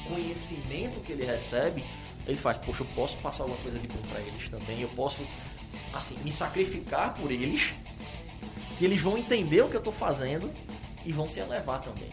conhecimento 0.07 0.99
que 1.01 1.11
ele 1.11 1.25
recebe, 1.25 1.83
ele 2.27 2.37
faz, 2.37 2.57
poxa, 2.57 2.83
eu 2.83 2.87
posso 2.95 3.17
passar 3.17 3.43
alguma 3.43 3.59
coisa 3.61 3.77
de 3.79 3.87
bom 3.87 4.01
pra 4.09 4.19
eles 4.19 4.49
também, 4.49 4.81
eu 4.81 4.89
posso, 4.89 5.23
assim, 5.93 6.15
me 6.23 6.31
sacrificar 6.31 7.13
por 7.13 7.31
eles, 7.31 7.73
que 8.77 8.85
eles 8.85 8.99
vão 9.01 9.17
entender 9.17 9.61
o 9.61 9.69
que 9.69 9.75
eu 9.77 9.81
tô 9.81 9.91
fazendo 9.91 10.51
e 11.05 11.11
vão 11.11 11.29
se 11.29 11.39
elevar 11.39 11.81
também. 11.81 12.09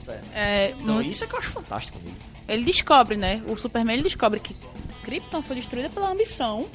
Certo? 0.00 0.24
É, 0.34 0.70
Então 0.70 0.94
muito- 0.96 1.10
isso 1.10 1.22
é 1.22 1.26
que 1.28 1.34
eu 1.34 1.38
acho 1.38 1.50
fantástico 1.50 1.98
nele. 1.98 2.16
ele 2.48 2.64
descobre, 2.64 3.16
né? 3.16 3.40
O 3.46 3.56
Superman 3.56 3.94
ele 3.94 4.02
descobre 4.02 4.40
que 4.40 4.56
Krypton 5.04 5.42
foi 5.42 5.54
destruída 5.56 5.88
pela 5.90 6.10
ambição 6.10 6.68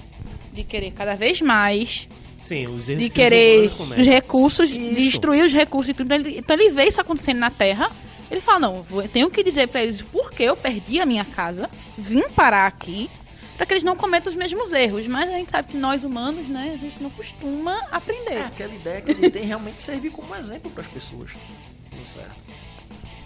de 0.53 0.63
querer 0.63 0.91
cada 0.91 1.13
vez 1.15 1.41
mais, 1.41 2.07
Sim, 2.47 2.67
os 2.67 2.87
erros 2.89 3.03
de 3.03 3.09
que 3.09 3.21
os 3.21 3.25
querer 3.29 3.55
humanos 3.57 3.73
cometem. 3.73 4.01
os 4.03 4.09
recursos, 4.09 4.65
Isso. 4.71 4.77
de 4.79 4.95
destruir 4.95 5.43
os 5.43 5.53
recursos 5.53 5.93
Krypton. 5.93 6.15
Ele- 6.15 6.37
Então 6.37 6.55
ele 6.57 6.69
vê 6.69 6.85
isso 6.85 7.01
acontecendo 7.01 7.39
na 7.39 7.49
Terra. 7.51 7.91
Ele 8.29 8.41
fala, 8.41 8.59
não, 8.59 8.85
eu 8.91 9.07
tenho 9.07 9.29
que 9.29 9.43
dizer 9.43 9.67
pra 9.67 9.81
eles 9.83 10.01
por 10.01 10.31
que 10.31 10.43
eu 10.43 10.55
perdi 10.55 10.99
a 10.99 11.05
minha 11.05 11.23
casa, 11.23 11.69
vim 11.97 12.27
parar 12.29 12.67
aqui, 12.67 13.09
pra 13.55 13.65
que 13.65 13.73
eles 13.73 13.83
não 13.83 13.95
cometam 13.95 14.29
os 14.31 14.37
mesmos 14.37 14.71
erros. 14.73 15.07
Mas 15.07 15.29
a 15.29 15.33
gente 15.33 15.49
sabe 15.51 15.69
que 15.69 15.77
nós 15.77 16.03
humanos, 16.03 16.47
né, 16.49 16.71
a 16.73 16.77
gente 16.77 17.01
não 17.01 17.09
costuma 17.09 17.77
aprender. 17.91 18.33
É 18.35 18.41
aquela 18.45 18.73
ideia 18.75 19.01
que 19.01 19.11
ele 19.11 19.29
tem 19.29 19.43
realmente 19.43 19.81
servir 19.81 20.09
como 20.11 20.35
exemplo 20.35 20.69
para 20.71 20.83
as 20.83 20.89
pessoas. 20.89 21.31
Tudo 21.89 22.05
certo. 22.05 22.35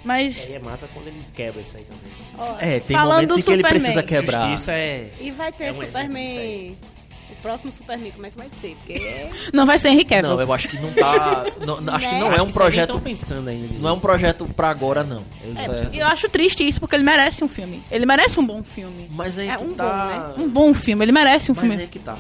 Mas 0.04 0.48
Aí 0.48 0.54
é 0.56 0.60
massa 0.60 0.88
quando 0.94 1.08
ele 1.08 1.24
quebra 1.36 1.62
isso 1.62 1.78
aí 1.78 1.84
também. 1.86 2.58
É, 2.60 2.80
tem 2.80 2.96
Falando 2.98 3.14
momentos 3.14 3.36
do 3.36 3.40
em 3.40 3.44
que 3.44 3.50
ele 3.52 3.58
Superman. 3.58 3.82
precisa 3.82 4.04
quebrar. 4.04 4.42
Justiça 4.50 4.72
é... 4.74 5.12
E 5.20 5.30
vai 5.32 5.52
ter 5.52 5.66
É 5.66 5.72
um 5.72 5.80
Superman. 5.80 6.78
O 7.42 7.44
próximo 7.44 7.72
Superman, 7.72 8.12
como 8.12 8.26
é 8.28 8.30
que 8.30 8.38
vai 8.38 8.50
ser? 8.62 8.76
Porque. 8.76 9.02
não 9.52 9.66
vai 9.66 9.80
ser 9.80 9.90
Henry 9.90 10.06
Cavill. 10.06 10.30
Não, 10.30 10.42
eu 10.42 10.54
acho 10.54 10.68
que 10.68 10.80
não 10.80 10.92
tá. 10.94 11.44
não- 11.66 11.82
não- 11.82 11.96
acho 11.96 12.08
que 12.08 12.14
Né? 12.14 12.20
não 12.20 12.28
Acho 12.28 12.34
é 12.34 12.38
que 12.38 12.42
um 12.44 12.46
nem 12.46 12.54
projeto. 12.54 13.00
pensando 13.02 13.50
ainda. 13.50 13.68
Não 13.80 13.90
é 13.90 13.94
um 13.94 14.00
projeto 14.00 14.46
pra 14.56 14.70
agora, 14.70 15.04
não. 15.04 15.24
É, 15.56 15.62
Certo. 15.64 15.96
E 15.96 16.00
eu 16.00 16.06
acho 16.08 16.30
triste 16.30 16.68
isso, 16.68 16.80
porque 16.80 16.96
ele 16.96 17.04
merece 17.04 17.44
um 17.44 17.48
filme. 17.50 17.82
Ele 17.90 18.06
merece 18.06 18.40
um 18.40 18.46
bom 18.46 18.62
filme. 18.62 19.08
Mas 19.12 19.40
aí 19.40 19.50
É 19.50 19.56
que 19.58 19.64
um 19.64 19.74
tá. 19.74 20.34
Um 20.38 20.48
bom 20.48 20.72
filme, 20.76 21.04
ele 21.04 21.12
merece 21.12 21.52
um 21.52 21.56
Mas 21.56 21.66
filme. 21.68 21.82
aí 21.82 21.88
que 21.88 21.98
tá. 21.98 22.16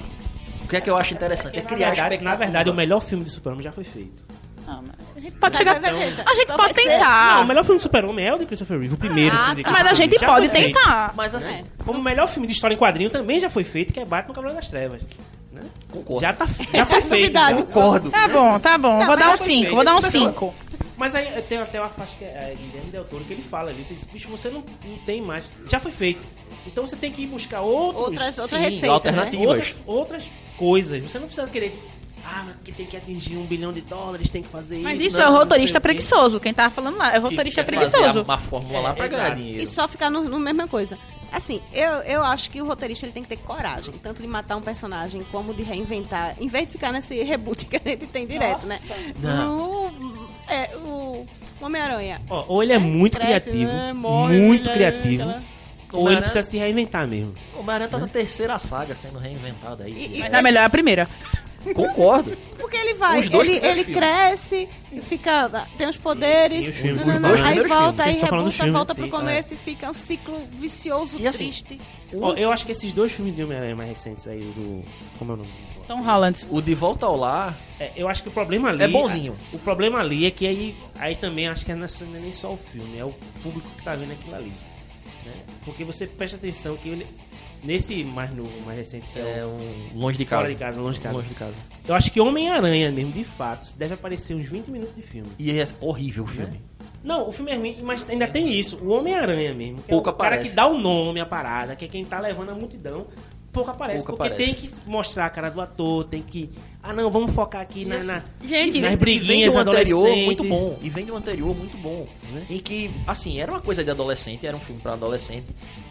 O 0.63 0.67
que 0.67 0.75
é 0.77 0.81
que 0.81 0.89
eu 0.89 0.97
acho 0.97 1.13
interessante? 1.13 1.59
É 1.59 1.61
na, 1.61 1.69
criar 1.69 1.89
verdade, 1.91 2.23
na 2.23 2.35
verdade, 2.35 2.69
o 2.69 2.73
melhor 2.73 2.99
filme 3.01 3.23
de 3.23 3.29
Super-Homem 3.29 3.63
já 3.63 3.71
foi 3.71 3.83
feito. 3.83 4.23
Não, 4.67 4.81
mas 4.83 4.95
a 5.15 5.19
gente 5.19 5.35
pode 5.37 5.57
chegar. 5.57 5.79
veja. 5.79 6.23
A 6.25 6.33
gente 6.35 6.47
pode 6.53 6.73
ser- 6.73 6.81
tentar. 6.89 7.35
Não, 7.35 7.43
o 7.43 7.47
melhor 7.47 7.63
filme 7.63 7.77
de 7.77 7.83
Super-Homem 7.83 8.25
é 8.25 8.33
o 8.33 8.37
de 8.37 8.45
Christopher 8.45 8.79
Reeve, 8.79 8.93
o 8.93 8.97
primeiro. 8.97 9.35
Ah, 9.35 9.55
tá. 9.63 9.71
Mas 9.71 9.87
a 9.87 9.93
gente. 9.93 10.17
Já 10.19 10.27
pode 10.27 10.49
feito. 10.49 10.73
tentar. 10.77 11.13
Mas 11.15 11.35
assim, 11.35 11.53
É. 11.55 11.63
Como 11.85 11.99
o 11.99 12.03
melhor 12.03 12.27
filme 12.27 12.47
de 12.47 12.53
história 12.53 12.73
em 12.75 12.77
quadrinho 12.77 13.09
também 13.09 13.39
já 13.39 13.49
foi 13.49 13.63
feito, 13.63 13.91
que 13.91 13.99
é 13.99 14.05
Batman 14.05 14.33
Cavaleiro 14.33 14.59
das 14.61 14.69
Trevas. 14.69 15.01
Né? 15.51 15.61
concordo. 15.91 16.21
Já, 16.21 16.31
tá, 16.31 16.45
já 16.45 16.85
foi 16.85 17.01
feito. 17.01 17.33
novidade. 17.33 17.53
né? 17.55 17.61
Concordo. 17.63 18.09
Tá 18.09 18.27
bom, 18.27 18.59
tá 18.59 18.77
bom. 18.77 18.99
Não, 18.99 19.05
vou 19.05 19.17
dar 19.17 19.27
um 19.27 19.31
já 19.31 19.37
foi 19.37 19.47
5, 19.47 19.61
feito. 19.61 19.75
vou 19.75 19.83
dar 19.83 19.91
um 19.91 20.01
Mas- 20.01 20.05
5. 20.11 20.53
Mas 20.97 21.15
aí 21.15 21.25
tem 21.49 21.57
até 21.57 21.79
uma 21.81 21.89
faixa 21.89 22.15
que 22.15 22.23
é 22.23 22.55
Guilherme 22.57 22.91
Del 22.91 23.03
Toro 23.05 23.25
que 23.25 23.33
ele 23.33 23.41
fala 23.41 23.71
ali, 23.71 23.81
diz, 23.81 24.05
bicho, 24.05 24.29
você 24.29 24.49
não, 24.51 24.63
não 24.85 24.97
tem 24.99 25.19
mais, 25.19 25.51
já 25.67 25.79
foi 25.79 25.89
feito. 25.91 26.21
Então 26.67 26.85
você 26.85 26.95
tem 26.95 27.11
que 27.11 27.23
ir 27.23 27.25
buscar 27.27 27.61
outros, 27.61 28.03
Outras, 28.05 28.37
outras 28.37 28.49
Sim, 28.49 28.57
receitas, 28.65 28.89
alternativas. 28.89 29.39
né? 29.41 29.47
outras, 29.49 29.75
outras 29.87 30.23
coisas. 30.57 31.01
Você 31.03 31.17
não 31.17 31.25
precisa 31.25 31.47
querer, 31.47 31.75
ah, 32.25 32.45
que 32.63 32.71
tem 32.71 32.85
que 32.85 32.95
atingir 32.97 33.37
um 33.37 33.45
bilhão 33.45 33.71
de 33.73 33.81
dólares, 33.81 34.29
tem 34.29 34.41
que 34.41 34.49
fazer 34.49 34.79
Mas 34.81 34.97
isso. 34.97 35.07
isso 35.07 35.17
não, 35.17 35.23
é 35.25 35.27
o 35.29 35.31
não 35.31 35.39
roteirista 35.39 35.79
preguiçoso. 35.81 36.39
Quem 36.39 36.53
tava 36.53 36.69
falando 36.69 36.97
lá 36.97 37.13
é 37.15 37.19
o 37.19 37.21
roteirista 37.21 37.63
quer 37.63 37.73
fazer 37.75 37.91
preguiçoso. 37.97 38.19
a- 38.19 38.23
uma 38.23 38.37
fórmula 38.37 38.79
lá 38.81 38.89
É, 38.91 38.93
pra 38.93 39.07
ganhar 39.07 39.23
exato. 39.27 39.41
dinheiro. 39.41 39.63
E 39.63 39.67
só 39.67 39.87
ficar 39.87 40.09
no, 40.09 40.23
no 40.23 40.39
mesma 40.39 40.67
coisa. 40.67 40.97
Assim, 41.31 41.61
eu, 41.71 41.89
eu 42.03 42.23
acho 42.25 42.51
que 42.51 42.61
o 42.61 42.65
roteirista 42.65 43.05
ele 43.05 43.13
tem 43.13 43.23
que 43.23 43.29
ter 43.29 43.37
coragem, 43.37 43.93
tanto 44.03 44.21
de 44.21 44.27
matar 44.27 44.57
um 44.57 44.61
personagem 44.61 45.25
como 45.31 45.53
de 45.53 45.63
reinventar, 45.63 46.35
em 46.39 46.47
vez 46.47 46.65
de 46.65 46.73
ficar 46.73 46.91
nesse 46.91 47.23
reboot 47.23 47.65
que 47.67 47.77
a 47.77 47.81
gente 47.89 48.05
tem 48.07 48.27
direto, 48.27 48.65
né? 48.67 48.77
Não. 49.17 49.87
O, 49.87 50.27
é, 50.51 50.75
o 50.77 51.25
Homem-Aranha. 51.61 52.21
Ou 52.29 52.61
ele 52.61 52.73
é 52.73 52.77
muito 52.79 53.17
Cresce, 53.17 53.49
criativo, 53.49 53.71
né? 53.71 53.93
Morre, 53.93 54.37
muito 54.39 54.67
né? 54.67 54.73
criativo, 54.73 55.23
Aquela- 55.23 55.41
ou 55.93 56.11
ele 56.11 56.19
precisa 56.19 56.43
se 56.43 56.57
reinventar 56.57 57.07
mesmo. 57.07 57.33
O 57.55 57.59
Homem-Aranha 57.61 57.89
tá 57.89 57.97
na 57.97 58.07
terceira 58.09 58.59
saga 58.59 58.93
sendo 58.93 59.17
reinventada 59.17 59.85
aí. 59.85 59.93
E- 59.93 60.19
e- 60.19 60.29
Mas 60.29 60.43
melhor 60.43 60.63
é 60.63 60.65
a 60.65 60.69
primeira. 60.69 61.07
Concordo. 61.73 62.35
Porque 62.57 62.77
ele 62.77 62.93
vai, 62.95 63.19
Os 63.19 63.29
dois 63.29 63.47
ele, 63.47 63.65
ele 63.65 63.83
cresce, 63.85 64.67
fica, 65.03 65.67
tem 65.77 65.87
os 65.87 65.97
poderes, 65.97 66.65
Sim, 66.65 66.71
os 66.71 66.77
filmes. 66.77 67.07
nananã, 67.07 67.33
Os 67.33 67.39
dois 67.41 67.49
aí 67.51 67.67
volta, 67.67 68.03
filmes. 68.03 68.23
aí 68.23 68.29
rebuta, 68.31 68.71
volta 68.71 68.95
pro 68.95 69.03
sim, 69.05 69.09
começo 69.09 69.53
e 69.53 69.57
fica 69.57 69.89
um 69.89 69.93
ciclo 69.93 70.41
vicioso, 70.51 71.17
E 71.19 71.27
assim, 71.27 71.45
triste. 71.45 71.79
Ó, 72.19 72.33
eu 72.33 72.51
acho 72.51 72.65
que 72.65 72.71
esses 72.71 72.91
dois 72.91 73.11
filmes 73.11 73.35
de 73.35 73.43
Homem-Aranha 73.43 73.75
mais 73.75 73.89
recentes 73.89 74.27
aí, 74.27 74.39
do... 74.41 74.83
como 75.17 75.31
é 75.31 75.33
o 75.35 75.37
nome? 75.37 75.49
Tom 75.87 76.01
Holland. 76.03 76.45
O 76.49 76.61
De 76.61 76.73
Volta 76.75 77.05
ao 77.05 77.17
Lar 77.17 77.57
É, 77.79 77.91
eu 77.95 78.07
acho 78.07 78.23
que 78.23 78.29
o 78.29 78.31
problema 78.31 78.69
ali... 78.69 78.83
É 78.83 78.87
bonzinho. 78.87 79.35
O 79.51 79.59
problema 79.59 79.99
ali 79.99 80.25
é 80.25 80.31
que 80.31 80.47
aí, 80.47 80.75
aí 80.95 81.15
também 81.15 81.47
acho 81.47 81.65
que 81.65 81.73
não 81.73 81.85
é 81.85 82.19
nem 82.19 82.31
só 82.31 82.53
o 82.53 82.57
filme, 82.57 82.97
é 82.97 83.03
o 83.03 83.13
público 83.43 83.67
que 83.77 83.83
tá 83.83 83.95
vendo 83.95 84.11
aquilo 84.13 84.35
ali. 84.35 84.53
né? 85.25 85.33
Porque 85.65 85.83
você 85.83 86.05
presta 86.07 86.37
atenção 86.37 86.77
que 86.77 86.89
ele... 86.89 87.07
Nesse 87.63 88.03
mais 88.03 88.33
novo, 88.35 88.51
mais 88.65 88.77
recente, 88.79 89.07
que 89.13 89.19
é, 89.19 89.39
é 89.39 89.45
o... 89.45 89.49
um 89.95 89.99
longe 89.99 90.17
de 90.17 90.25
Fora 90.25 90.41
casa. 90.43 90.53
de 90.53 90.59
casa, 90.59 90.81
longe 90.81 90.97
de 90.97 91.03
casa. 91.03 91.17
Longe 91.17 91.29
de 91.29 91.35
casa. 91.35 91.55
Eu 91.87 91.93
acho 91.95 92.11
que 92.11 92.19
Homem-Aranha 92.19 92.91
mesmo, 92.91 93.11
de 93.11 93.23
fato, 93.23 93.75
deve 93.77 93.93
aparecer 93.93 94.35
uns 94.35 94.45
20 94.47 94.69
minutos 94.71 94.95
de 94.95 95.01
filme. 95.01 95.29
E 95.37 95.51
é 95.51 95.65
horrível 95.79 96.23
o 96.23 96.27
filme. 96.27 96.59
Não, 97.03 97.27
o 97.27 97.31
filme 97.31 97.51
é 97.51 97.55
ruim, 97.55 97.77
mas 97.83 98.07
ainda 98.09 98.27
tem 98.27 98.49
isso. 98.49 98.77
O 98.77 98.89
Homem-Aranha 98.89 99.53
mesmo. 99.53 99.77
Que 99.81 99.89
Pouco 99.89 100.09
é 100.09 100.11
o 100.11 100.15
cara 100.15 100.35
aparece. 100.35 100.49
que 100.51 100.55
dá 100.55 100.67
o 100.67 100.77
nome 100.77 101.19
à 101.19 101.25
parada, 101.25 101.75
que 101.75 101.85
é 101.85 101.87
quem 101.87 102.03
tá 102.05 102.19
levando 102.19 102.49
a 102.49 102.55
multidão. 102.55 103.07
Pouco 103.51 103.69
aparece. 103.69 104.05
Pouco 104.05 104.17
porque 104.17 104.33
aparece. 104.33 104.53
tem 104.55 104.69
que 104.69 104.73
mostrar 104.89 105.25
a 105.25 105.29
cara 105.29 105.49
do 105.49 105.59
ator, 105.59 106.05
tem 106.05 106.21
que. 106.21 106.49
Ah, 106.81 106.93
não, 106.93 107.09
vamos 107.11 107.31
focar 107.31 107.61
aqui 107.61 107.83
na, 107.83 108.01
na- 108.01 108.23
Gente, 108.45 108.79
nas 108.79 108.87
E 108.93 108.95
vem 108.95 108.97
briguinhas 108.97 109.51
de 109.51 109.57
um 109.57 109.61
anterior 109.61 109.97
adolescentes. 109.99 110.25
muito 110.25 110.43
bom. 110.45 110.79
E 110.81 110.89
vem 110.89 111.05
de 111.05 111.11
um 111.11 111.17
anterior 111.17 111.53
muito 111.55 111.77
bom. 111.77 112.07
Né? 112.31 112.45
Em 112.49 112.59
que, 112.59 112.89
assim, 113.05 113.39
era 113.41 113.51
uma 113.51 113.59
coisa 113.59 113.83
de 113.83 113.91
adolescente, 113.91 114.47
era 114.47 114.55
um 114.55 114.59
filme 114.59 114.79
pra 114.81 114.93
adolescente. 114.93 115.47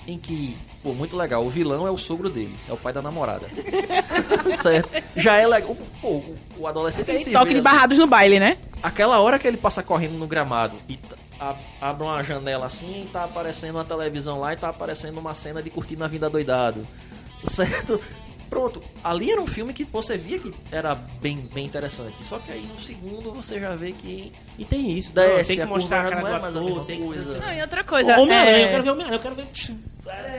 Em 0.06 0.16
que, 0.16 0.56
pô, 0.82 0.92
muito 0.94 1.16
legal. 1.16 1.44
O 1.44 1.50
vilão 1.50 1.86
é 1.86 1.90
o 1.90 1.96
sogro 1.98 2.28
dele, 2.30 2.56
é 2.68 2.72
o 2.72 2.76
pai 2.76 2.92
da 2.92 3.00
namorada. 3.02 3.46
certo. 4.62 4.88
Já 5.16 5.36
é 5.36 5.46
legal. 5.46 5.76
Pô, 6.00 6.22
o- 6.58 6.66
adolescente 6.66 7.08
ele 7.08 7.18
se 7.18 7.30
Toque 7.32 7.54
de 7.54 7.60
barrados 7.60 7.98
no 7.98 8.06
baile, 8.06 8.38
né? 8.40 8.56
Aquela 8.82 9.20
hora 9.20 9.38
que 9.38 9.46
ele 9.46 9.56
passa 9.56 9.82
correndo 9.82 10.14
no 10.18 10.26
gramado 10.26 10.76
e 10.88 10.98
abre 11.80 12.02
uma 12.04 12.22
janela 12.22 12.66
assim 12.66 13.02
e 13.04 13.06
tá 13.06 13.24
aparecendo 13.24 13.76
uma 13.76 13.84
televisão 13.84 14.38
lá 14.40 14.52
e 14.52 14.56
tá 14.56 14.68
aparecendo 14.68 15.18
uma 15.18 15.34
cena 15.34 15.62
de 15.62 15.70
curtindo 15.70 16.04
a 16.04 16.08
vida 16.08 16.28
doidado. 16.30 16.86
Certo? 17.44 18.00
Pronto, 18.50 18.82
ali 19.04 19.30
era 19.30 19.40
um 19.40 19.46
filme 19.46 19.72
que 19.72 19.84
você 19.84 20.18
via 20.18 20.38
que 20.40 20.52
era 20.72 20.94
bem, 20.94 21.48
bem 21.54 21.64
interessante. 21.64 22.22
Só 22.24 22.38
que 22.40 22.50
aí 22.50 22.66
no 22.66 22.78
segundo 22.82 23.32
você 23.32 23.58
já 23.60 23.76
vê 23.76 23.92
que. 23.92 24.32
E 24.58 24.64
tem 24.64 24.90
isso, 24.98 25.14
Desce, 25.14 25.30
não, 25.38 25.44
tem 25.44 25.56
que 25.56 25.62
a 25.62 25.66
mostrar 25.66 26.00
a 26.00 26.02
curva 26.02 26.16
cara 26.16 26.28
não 26.30 26.36
é 26.36 26.40
mais 26.42 26.56
a 26.56 26.60
ator, 26.60 26.84
tem 26.84 27.00
coisa. 27.00 27.38
Não, 27.38 27.52
e 27.52 27.60
outra 27.62 27.84
coisa. 27.84 28.18
Homem-Aranha, 28.18 28.56
é, 28.56 28.64
eu 28.64 28.68
quero 28.70 28.82
ver 28.82 28.90
Homem-Aranha, 28.90 29.16
eu 29.16 29.22
quero 29.22 29.34
ver 29.36 29.46
psh, 29.46 29.74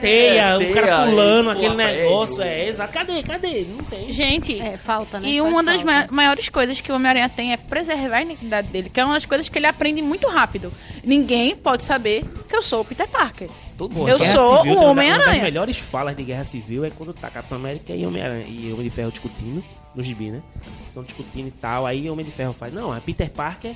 teia, 0.00 0.56
o 0.56 0.58
teia, 0.58 0.74
cara 0.74 1.06
pulando 1.06 1.50
ele 1.50 1.58
aquele 1.58 1.74
negócio, 1.74 2.42
é, 2.42 2.68
exato. 2.68 2.92
Cadê, 2.92 3.22
cadê? 3.22 3.64
Não 3.64 3.82
tem. 3.84 4.12
Gente, 4.12 4.60
É, 4.60 4.76
falta, 4.76 5.18
né? 5.18 5.28
E 5.28 5.40
Faz 5.40 5.52
uma 5.52 5.62
das 5.64 5.82
falta. 5.82 5.92
ma- 5.92 6.06
maiores 6.10 6.48
coisas 6.48 6.80
que 6.80 6.92
o 6.92 6.94
Homem-Aranha 6.96 7.28
tem 7.30 7.52
é 7.52 7.56
preservar 7.56 8.18
a 8.18 8.22
identidade 8.22 8.68
dele, 8.68 8.90
que 8.90 9.00
é 9.00 9.04
uma 9.04 9.14
das 9.14 9.26
coisas 9.26 9.48
que 9.48 9.58
ele 9.58 9.66
aprende 9.66 10.02
muito 10.02 10.28
rápido. 10.28 10.72
Ninguém 11.02 11.56
pode 11.56 11.82
saber 11.84 12.24
que 12.48 12.54
eu 12.54 12.62
sou 12.62 12.80
o 12.82 12.84
Peter 12.84 13.08
Parker. 13.08 13.48
Todo 13.82 13.96
mundo 13.96 14.08
Eu. 14.08 14.18
Guerra 14.18 14.38
sou 14.38 14.58
Civil 14.58 14.78
o 14.78 14.84
Homem-Aranha. 14.84 15.26
Uma 15.26 15.34
das 15.34 15.42
melhores 15.42 15.78
falas 15.78 16.14
de 16.16 16.22
Guerra 16.22 16.44
Civil 16.44 16.84
é 16.84 16.90
quando 16.90 17.12
tá 17.12 17.28
Capitão 17.28 17.58
América 17.58 17.92
e 17.92 18.06
Homem-Aranha 18.06 18.46
e 18.46 18.72
Homem 18.72 18.84
de 18.84 18.90
Ferro 18.90 19.10
discutindo 19.10 19.64
no 19.92 20.02
gibi, 20.04 20.30
né? 20.30 20.40
Estão 20.86 21.02
discutindo 21.02 21.48
e 21.48 21.50
tal. 21.50 21.84
Aí 21.84 22.08
Homem 22.08 22.24
de 22.24 22.30
Ferro 22.30 22.52
faz: 22.52 22.72
Não, 22.72 22.94
é 22.94 23.00
Peter 23.00 23.28
Parker, 23.28 23.74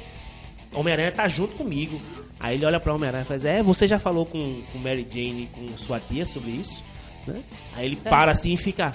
Homem-Aranha 0.72 1.10
tá 1.10 1.26
junto 1.26 1.56
comigo. 1.56 2.00
Aí 2.38 2.54
ele 2.54 2.64
olha 2.64 2.78
pra 2.78 2.94
Homem-Aranha 2.94 3.22
e 3.22 3.26
faz: 3.26 3.44
É, 3.44 3.64
você 3.64 3.84
já 3.84 3.98
falou 3.98 4.24
com, 4.24 4.62
com 4.72 4.78
Mary 4.78 5.04
Jane 5.10 5.42
e 5.42 5.46
com 5.46 5.76
sua 5.76 5.98
tia 5.98 6.24
sobre 6.24 6.52
isso? 6.52 6.84
Né? 7.26 7.42
Aí 7.74 7.86
ele 7.86 7.96
para 7.96 8.30
assim 8.30 8.52
e 8.52 8.56
fica: 8.56 8.94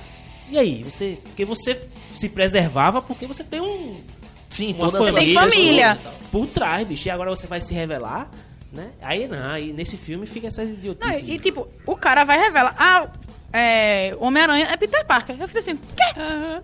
E 0.49 0.57
aí? 0.57 0.81
Você. 0.81 1.17
Porque 1.23 1.43
você 1.43 1.89
se 2.13 2.29
preservava 2.29 3.01
porque 3.01 3.27
você 3.27 3.43
tem 3.43 3.59
um. 3.59 3.99
Sim, 4.49 4.73
Uma 4.75 4.91
toda 4.91 4.97
família, 4.99 5.21
Tem 5.21 5.33
família. 5.33 5.99
Por 6.31 6.47
trás, 6.47 6.87
bicho. 6.87 7.09
E 7.09 7.11
agora 7.11 7.29
você 7.29 7.47
vai 7.47 7.59
se 7.59 7.73
revelar, 7.73 8.31
né? 8.71 8.91
Aí 9.01 9.27
não, 9.27 9.49
aí 9.51 9.73
nesse 9.73 9.97
filme 9.97 10.25
fica 10.25 10.47
essas 10.47 10.69
Não, 10.69 10.77
idiotices. 10.77 11.27
e 11.27 11.37
tipo, 11.37 11.67
o 11.85 11.95
cara 11.95 12.23
vai 12.23 12.39
revelar, 12.39 12.73
ah, 12.77 13.09
é, 13.51 14.15
Homem-Aranha 14.19 14.67
é 14.71 14.77
Peter 14.77 15.05
Parker. 15.05 15.35
Eu 15.39 15.47
fiquei 15.47 15.61
assim, 15.61 15.75
quê? 15.75 16.61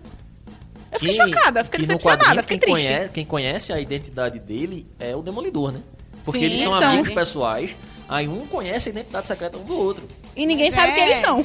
Eu 0.90 0.98
fiquei 0.98 1.14
chocada, 1.14 1.60
eu 1.60 1.64
fiquei 1.64 1.80
que 1.80 1.86
decepcionada, 1.86 2.42
fiquei 2.42 2.58
quem 2.58 2.72
triste. 2.72 2.88
conhece, 2.88 3.08
quem 3.10 3.24
conhece 3.24 3.72
a 3.72 3.80
identidade 3.80 4.38
dele 4.38 4.86
é 4.98 5.14
o 5.14 5.20
Demolidor, 5.22 5.70
né? 5.72 5.80
Porque 6.24 6.40
Sim, 6.40 6.44
eles 6.46 6.60
são 6.60 6.76
então. 6.76 6.90
amigos 6.90 7.12
pessoais, 7.12 7.70
aí 8.08 8.26
um 8.26 8.46
conhece 8.46 8.88
a 8.88 8.92
identidade 8.92 9.26
secreta 9.26 9.58
um 9.58 9.64
do 9.64 9.76
outro. 9.76 10.08
E 10.34 10.46
ninguém 10.46 10.70
Mas 10.70 10.80
sabe 10.80 10.92
é. 10.92 10.94
quem 10.94 11.04
eles 11.04 11.20
são. 11.20 11.44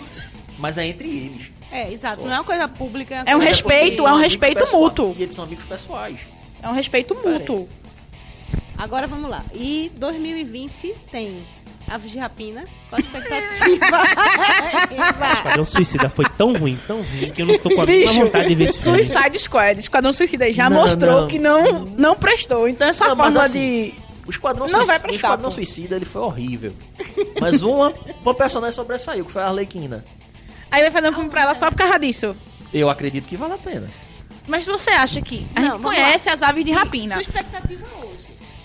Mas 0.58 0.78
é 0.78 0.86
entre 0.86 1.10
eles. 1.10 1.52
É, 1.72 1.92
exato. 1.92 2.22
Não 2.22 2.32
é 2.32 2.36
uma 2.36 2.44
coisa 2.44 2.68
pública. 2.68 3.24
É 3.26 3.36
um 3.36 3.40
Mas 3.40 3.50
respeito, 3.50 4.08
é 4.08 4.14
um 4.14 4.18
respeito 4.18 4.72
mútuo. 4.72 5.16
E 5.18 5.24
eles 5.24 5.34
são 5.34 5.44
amigos 5.44 5.66
pessoais. 5.66 6.20
É 6.62 6.70
um 6.70 6.74
respeito 6.74 7.16
mútuo. 7.16 7.68
Agora 8.78 9.08
vamos 9.08 9.30
lá. 9.30 9.44
E 9.54 9.92
2020 9.96 10.96
tem 11.12 11.46
Aves 11.88 12.12
de 12.12 12.18
Rapina. 12.20 12.66
Qual 12.90 12.98
a 12.98 13.02
expectativa? 13.02 13.86
Esquadrão 15.34 15.66
Suicida 15.66 16.10
foi 16.10 16.26
tão 16.38 16.54
ruim, 16.54 16.78
tão 16.88 16.98
ruim, 17.02 17.32
que 17.32 17.42
eu 17.42 17.46
não 17.46 17.58
tô 17.58 17.70
com 17.76 17.82
a 17.82 17.86
Bicho, 17.86 18.14
vontade 18.14 18.48
de 18.50 18.56
ver 18.56 18.64
esse 18.66 18.82
filme. 18.82 19.04
Suicide 19.06 19.40
Squad, 19.40 19.80
Esquadrão 19.80 20.14
Suicida 20.14 20.52
já 20.52 20.70
Não, 20.70 20.82
mostrou 20.82 21.22
não. 21.22 21.28
que 21.28 21.40
não, 21.40 21.86
não 21.86 22.16
prestou. 22.16 22.68
Então 22.68 22.88
essa 22.88 23.08
Não, 23.08 23.16
mas 23.16 23.34
forma 23.34 23.46
assim, 23.46 23.92
de... 23.92 24.04
O 24.26 24.30
Esquadrão, 24.30 24.66
Não 24.68 24.86
vai 24.86 24.86
Suicida, 24.86 24.98
o 24.98 25.02
prestar, 25.02 25.28
Esquadrão. 25.28 25.52
Suicida 25.52 25.96
ele 25.98 26.06
foi 26.06 26.22
horrível. 26.22 26.74
Mas 27.42 27.62
uma, 27.62 27.94
uma 28.22 28.34
personagem 28.34 28.76
sobressaiu, 28.76 29.26
que 29.26 29.32
foi 29.32 29.42
a 29.42 29.48
Arlequina. 29.48 30.06
Aí 30.72 30.82
vai 30.82 30.92
fazer 30.92 31.10
um 31.10 31.14
filme 31.14 31.30
pra 31.30 31.42
ela 31.44 31.56
só 31.56 31.70
por 31.70 31.78
causa 31.78 32.00
disso. 32.00 32.36
Eu 32.74 32.90
acredito 32.90 33.26
que 33.26 33.36
vale 33.38 33.54
a 33.54 33.58
pena. 33.58 33.90
Mas 34.48 34.66
você 34.66 34.90
acha 34.92 35.22
que 35.22 35.48
a 35.56 35.62
Não, 35.62 35.72
gente 35.74 35.82
conhece 35.84 36.30
as 36.30 36.42
aves 36.42 36.66
de 36.66 36.72
rapina? 36.72 37.14
Sua 37.16 37.22
expectativa 37.22 37.86
hoje? 37.98 38.03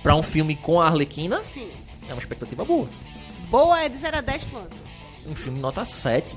Pra 0.08 0.16
um 0.16 0.22
filme 0.22 0.56
com 0.56 0.80
a 0.80 0.86
Arlequina, 0.86 1.42
Sim. 1.52 1.68
é 2.08 2.14
uma 2.14 2.18
expectativa 2.18 2.64
boa. 2.64 2.88
Boa 3.50 3.82
é 3.82 3.90
de 3.90 3.98
0 3.98 4.16
a 4.16 4.20
10 4.22 4.46
quanto? 4.46 4.74
Um 5.28 5.34
filme 5.34 5.60
nota 5.60 5.84
7. 5.84 6.34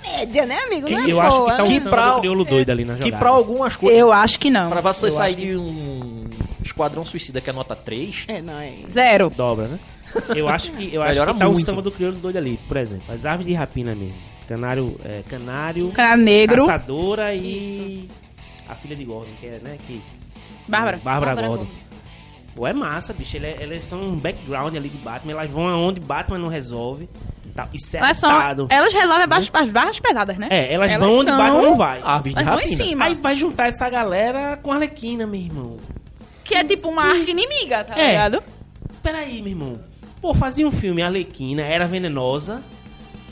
Média, 0.00 0.46
né, 0.46 0.56
amigo? 0.66 0.86
Que 0.86 0.94
não 0.94 1.04
é 1.04 1.10
eu 1.10 1.20
acho 1.20 1.36
boa, 1.36 1.50
que 1.50 1.56
tá 1.56 1.62
um 1.64 1.66
né? 1.66 1.72
Que 1.74 1.80
samba 1.80 1.96
pra- 1.96 2.18
crioulo 2.20 2.44
doido 2.44 2.70
ali 2.70 2.84
na 2.84 2.92
jogada. 2.92 3.10
Que 3.10 3.18
pra 3.18 3.28
algumas 3.30 3.74
coisas. 3.74 3.98
Eu 3.98 4.12
acho 4.12 4.38
que 4.38 4.50
não. 4.50 4.70
Pra 4.70 4.80
você 4.80 5.06
Eu 5.06 5.10
sair 5.10 5.26
acho 5.30 5.36
que- 5.38 5.46
de 5.46 5.56
um 5.56 6.24
Esquadrão 6.64 7.04
Suicida 7.04 7.40
que 7.40 7.50
é 7.50 7.52
nota 7.52 7.74
3, 7.74 8.24
É, 8.28 8.40
não 8.40 8.60
é. 8.60 8.72
Zero. 8.88 9.30
Dobra, 9.30 9.66
né? 9.66 9.80
Eu 10.36 10.48
acho 10.48 10.70
que, 10.70 10.94
eu 10.94 11.02
acho 11.02 11.18
que 11.26 11.34
tá 11.40 11.48
um 11.48 11.52
muito. 11.52 11.64
samba 11.64 11.82
do 11.82 11.90
crioulo 11.90 12.18
doido 12.18 12.36
ali. 12.36 12.56
Por 12.68 12.76
exemplo, 12.76 13.12
as 13.12 13.26
aves 13.26 13.46
de 13.46 13.52
rapina 13.52 13.96
mesmo. 13.96 14.14
Canário, 14.46 14.96
é, 15.04 15.22
canário, 15.28 15.90
Cara 15.90 16.16
negro. 16.16 16.66
caçadora 16.66 17.34
e 17.34 18.08
a 18.68 18.76
filha 18.76 18.94
de 18.94 19.04
Gordon, 19.04 19.30
que 19.40 19.46
é, 19.46 19.58
né, 19.60 19.76
que... 19.88 20.00
Bárbara. 20.68 21.00
Bárbara, 21.02 21.34
Bárbara 21.34 21.48
Gordon. 21.48 21.64
Gordon. 21.64 21.89
Pô, 22.54 22.66
é 22.66 22.72
massa, 22.72 23.12
bicho. 23.12 23.36
Ele 23.36 23.46
é- 23.46 23.62
Elas 23.62 23.84
são 23.84 24.00
um 24.02 24.16
background 24.16 24.74
ali 24.76 24.88
de 24.88 24.98
Batman. 24.98 25.32
Elas 25.32 25.50
vão 25.50 25.68
aonde 25.68 26.00
Batman 26.00 26.38
não 26.38 26.48
resolve. 26.48 27.08
Tal. 27.54 27.68
Isso 27.74 27.96
é 27.96 28.00
Elas, 28.00 28.16
são, 28.16 28.30
elas 28.68 28.92
resolvem 28.92 29.26
as, 29.28 29.50
as 29.52 29.70
barras 29.70 29.98
pesadas, 29.98 30.38
né? 30.38 30.46
É, 30.50 30.72
elas, 30.72 30.92
Elas 30.92 31.06
vão 31.08 31.18
onde 31.18 31.30
são- 31.30 31.38
Batman 31.38 31.62
não 31.62 31.76
vai. 31.76 31.98
de 32.22 32.30
Elas 32.30 32.44
vão 32.44 32.60
em 32.60 32.76
cima. 32.76 33.04
Aí 33.06 33.14
vai 33.16 33.34
juntar 33.36 33.66
essa 33.68 33.88
galera 33.90 34.56
com 34.62 34.70
a 34.70 34.76
Arlequina, 34.76 35.26
meu 35.26 35.40
irmão. 35.40 35.76
Que 36.44 36.54
é 36.54 36.64
tipo 36.64 36.88
uma 36.88 37.02
arca 37.02 37.30
inimiga, 37.30 37.82
tá 37.84 37.98
É. 37.98 38.08
ligado? 38.10 38.42
Peraí, 39.02 39.40
meu 39.42 39.50
irmão. 39.50 39.80
Pô, 40.20 40.32
fazia 40.34 40.66
um 40.66 40.70
filme, 40.70 41.02
a 41.02 41.06
Arlequina 41.06 41.62
era 41.62 41.86
venenosa, 41.86 42.62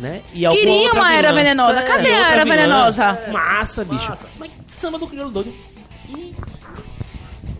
né? 0.00 0.22
E 0.32 0.44
alguma 0.46 0.64
Queria 0.64 0.82
outra 0.86 1.00
uma 1.00 1.12
era 1.12 1.28
vilã. 1.28 1.40
venenosa. 1.42 1.82
Cadê 1.82 2.08
E 2.10 2.14
a 2.14 2.30
era 2.32 2.44
vilã. 2.44 2.56
venenosa? 2.56 3.18
Massa, 3.30 3.84
bicho. 3.84 4.08
Massa. 4.08 4.26
Mas 4.38 4.50
samba 4.66 4.98
do 4.98 5.06
crioulo 5.06 5.30
doido. 5.30 5.52
E 6.08 6.34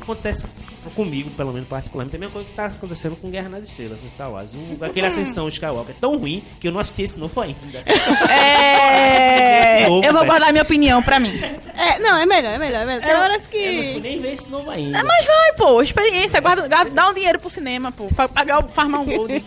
acontece 0.01 0.47
comigo, 0.91 1.31
pelo 1.31 1.53
menos 1.53 1.69
particularmente, 1.69 2.17
é 2.17 2.19
a 2.19 2.21
mesma 2.21 2.33
coisa 2.33 2.49
que 2.49 2.55
tá 2.55 2.67
acontecendo 2.67 3.17
com 3.17 3.31
Guerra 3.31 3.49
nas 3.49 3.65
Estrelas 3.65 4.01
no 4.03 4.11
Star 4.11 4.31
Wars. 4.31 4.55
O, 4.55 4.85
aquele 4.85 5.07
Ascensão 5.09 5.47
Skywalker 5.49 5.95
é 5.95 5.99
tão 6.01 6.17
ruim 6.19 6.43
que 6.61 6.69
eu 6.69 6.73
não 6.73 6.81
assisti 6.81 7.03
esse 7.03 7.19
novo 7.19 7.41
ainda. 7.41 7.83
É. 8.29 9.81
Esse 9.81 9.89
novo, 9.89 10.05
Eu 10.07 10.13
vou 10.13 10.21
velho. 10.23 10.27
guardar 10.33 10.53
minha 10.53 10.63
opinião 10.63 11.03
pra 11.03 11.19
mim. 11.21 11.33
É, 11.77 11.99
não, 12.01 12.17
é 12.17 12.27
melhor, 12.27 12.53
é 12.55 12.59
melhor, 12.59 12.83
é 12.83 12.85
melhor. 12.85 13.03
Tem 13.03 13.15
horas 13.15 13.47
que. 13.47 13.57
Eu 13.57 13.83
não 13.85 13.93
fui 13.93 14.01
nem 14.01 14.21
ver 14.21 14.33
esse 14.33 14.49
novo 14.51 14.71
ainda. 14.71 14.99
É, 14.99 15.03
mas 15.03 15.27
vai, 15.27 15.53
pô, 15.57 15.83
experiência, 15.83 16.41
guarda, 16.41 16.67
guarda- 16.69 16.91
dá 16.91 17.09
um 17.09 17.15
dinheiro 17.15 17.39
pro 17.39 17.51
cinema, 17.51 17.93
pô, 17.93 18.07
pra 18.09 18.29
pagar 18.29 18.65
o 18.65 18.69
Farmão 18.69 19.05
Gold. 19.07 19.45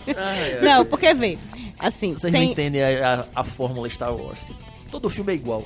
Não, 0.62 0.84
porque 0.84 1.12
vê. 1.14 1.38
Assim, 1.78 2.12
Vocês 2.14 2.32
não 2.32 2.40
tem. 2.40 2.50
entendem 2.52 2.82
a, 2.82 3.26
a, 3.34 3.40
a 3.40 3.44
fórmula 3.44 3.88
Star 3.90 4.14
Wars. 4.14 4.46
Todo 4.92 5.08
filme 5.08 5.32
é 5.32 5.34
igual. 5.36 5.64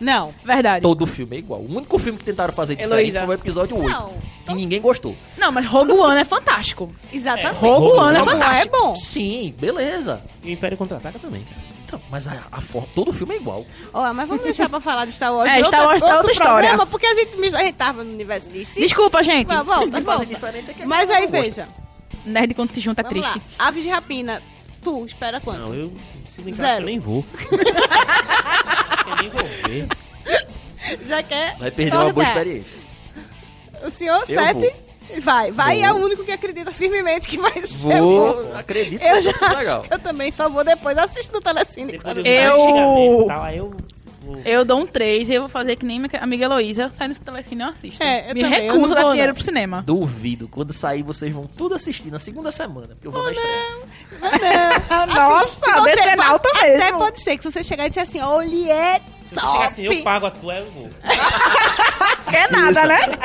Não. 0.00 0.34
Verdade. 0.44 0.82
Todo 0.82 1.06
filme 1.06 1.36
é 1.36 1.38
igual. 1.38 1.60
O 1.60 1.76
único 1.76 1.96
filme 1.96 2.18
que 2.18 2.24
tentaram 2.24 2.52
fazer 2.52 2.74
diferente 2.74 3.10
Heloísa. 3.10 3.24
foi 3.24 3.36
o 3.36 3.38
episódio 3.38 3.76
8. 3.78 3.88
Não. 3.88 4.12
Que 4.46 4.54
ninguém 4.54 4.80
gostou. 4.80 5.14
Não, 5.36 5.52
mas 5.52 5.64
Rogue 5.64 5.92
One 5.92 6.20
é 6.20 6.24
fantástico. 6.24 6.92
Exatamente. 7.12 7.54
Rogue 7.60 7.86
One 7.86 8.16
é 8.16 8.18
Rogue 8.18 8.32
One 8.32 8.40
fantástico. 8.42 8.76
é 8.76 8.80
bom. 8.80 8.96
Sim, 8.96 9.54
beleza. 9.60 10.24
E 10.42 10.48
o 10.48 10.50
Império 10.50 10.76
Contra-Ataca 10.76 11.20
também. 11.20 11.46
Então, 11.84 12.00
mas 12.10 12.26
a, 12.26 12.42
a 12.50 12.60
forma, 12.60 12.88
todo 12.96 13.12
filme 13.12 13.34
é 13.34 13.36
igual. 13.36 13.64
Ó, 13.94 14.12
mas 14.12 14.26
vamos 14.28 14.42
deixar 14.42 14.68
pra 14.68 14.80
falar 14.80 15.04
de 15.04 15.12
Star 15.12 15.32
Wars. 15.32 15.48
É, 15.54 15.62
Star 15.62 15.86
Wars 15.86 16.02
é 16.02 16.16
outra 16.16 16.32
história. 16.32 16.68
programa, 16.70 16.86
Porque 16.86 17.06
a 17.06 17.14
gente, 17.14 17.54
a 17.54 17.62
gente 17.62 17.76
tava 17.76 18.02
no 18.02 18.10
universo 18.12 18.50
de 18.50 18.64
si. 18.64 18.80
Desculpa, 18.80 19.22
gente. 19.22 19.54
Mas 19.54 19.64
volta, 19.64 20.00
volta. 20.00 20.24
é 20.24 20.84
Mas 20.84 21.08
aí, 21.10 21.28
veja. 21.28 21.68
Nerd 22.26 22.54
quando 22.54 22.72
se 22.72 22.80
junta 22.80 23.02
é 23.02 23.04
triste. 23.04 23.40
lá. 23.58 23.68
Aves 23.68 23.84
de 23.84 23.88
rapina. 23.88 24.42
Tu, 24.88 25.04
espera 25.04 25.38
quanto? 25.38 25.60
Não, 25.68 25.74
eu 25.74 25.92
se 26.26 26.40
brincar, 26.40 26.62
Zero. 26.62 26.80
eu 26.80 26.86
nem 26.86 26.98
vou. 26.98 27.22
eu 29.06 29.16
nem 29.16 29.28
vou 29.28 29.44
ver. 29.68 29.86
Já 31.06 31.22
quer. 31.22 31.58
Vai 31.58 31.70
perder 31.70 31.96
uma 31.96 32.10
boa 32.12 32.26
experiência. 32.26 32.76
O 33.84 33.90
senhor, 33.90 34.18
Eu 34.28 34.34
sete. 34.38 34.74
Vai, 35.22 35.50
vai 35.50 35.74
Vou. 35.76 35.80
e 35.80 35.82
é 35.84 35.92
o 35.92 35.96
único 35.96 36.24
que 36.24 36.32
acredita 36.32 36.70
firmemente 36.70 37.28
que 37.28 37.36
vai 37.38 37.52
ser 37.66 38.00
bom. 38.00 38.32
Vou, 38.32 38.56
acredito. 38.56 39.02
Eu 39.02 39.12
vai 39.12 39.20
já 39.22 39.32
ser 39.32 39.44
acho 39.44 39.56
legal. 39.58 39.82
que 39.82 39.94
eu 39.94 39.98
também 39.98 40.32
só 40.32 40.48
vou 40.48 40.64
depois 40.64 40.96
assistir 40.98 41.32
no 41.32 41.40
Telecine. 41.40 41.92
Depois 41.92 42.16
Eu- 42.24 43.24
tal, 43.26 43.50
eu 43.50 43.72
vou... 44.34 44.42
Eu 44.44 44.64
dou 44.64 44.80
um 44.80 44.86
3 44.86 45.28
e 45.28 45.34
eu 45.34 45.42
vou 45.42 45.48
fazer 45.48 45.76
que 45.76 45.84
nem 45.86 45.98
minha 45.98 46.10
amiga 46.20 46.44
Heloísa, 46.44 46.90
sai 46.92 47.08
no 47.08 47.14
telecine 47.18 47.62
e 47.62 47.64
eu 47.64 47.70
assisto. 47.70 48.02
É, 48.02 48.30
eu 48.30 48.34
Me 48.34 48.42
também, 48.42 48.62
recuso 48.62 48.86
não 48.88 48.92
a 48.92 48.94
dar 48.94 49.10
dinheiro 49.10 49.28
não. 49.28 49.34
pro 49.34 49.44
cinema. 49.44 49.82
Duvido. 49.86 50.48
Quando 50.48 50.72
sair, 50.72 51.02
vocês 51.02 51.32
vão 51.32 51.46
tudo 51.46 51.74
assistir 51.74 52.10
na 52.10 52.18
segunda 52.18 52.50
semana. 52.50 52.88
Porque 52.88 53.06
eu 53.06 53.12
vou 53.12 53.22
na 53.22 53.32
estreia. 53.32 53.78
Nossa, 55.14 55.80
Você 55.80 55.94
decenalta 55.96 56.48
pode- 56.48 56.58
Até 56.58 56.78
mesmo. 56.78 56.98
pode 56.98 57.20
ser 57.22 57.36
que 57.36 57.42
se 57.42 57.52
você 57.52 57.62
chegar 57.62 57.86
e 57.86 57.88
disser 57.88 58.04
assim, 58.04 58.20
olha, 58.20 58.72
é 58.72 59.00
Se 59.28 59.34
você 59.34 59.46
chegar 59.46 59.66
assim, 59.66 59.82
eu 59.84 60.02
pago 60.02 60.26
a 60.26 60.30
tua, 60.30 60.54
eu 60.56 60.70
vou. 60.70 60.90
Quer 62.30 62.50
nada, 62.50 62.84
né? 62.86 62.98
Não, 63.06 63.16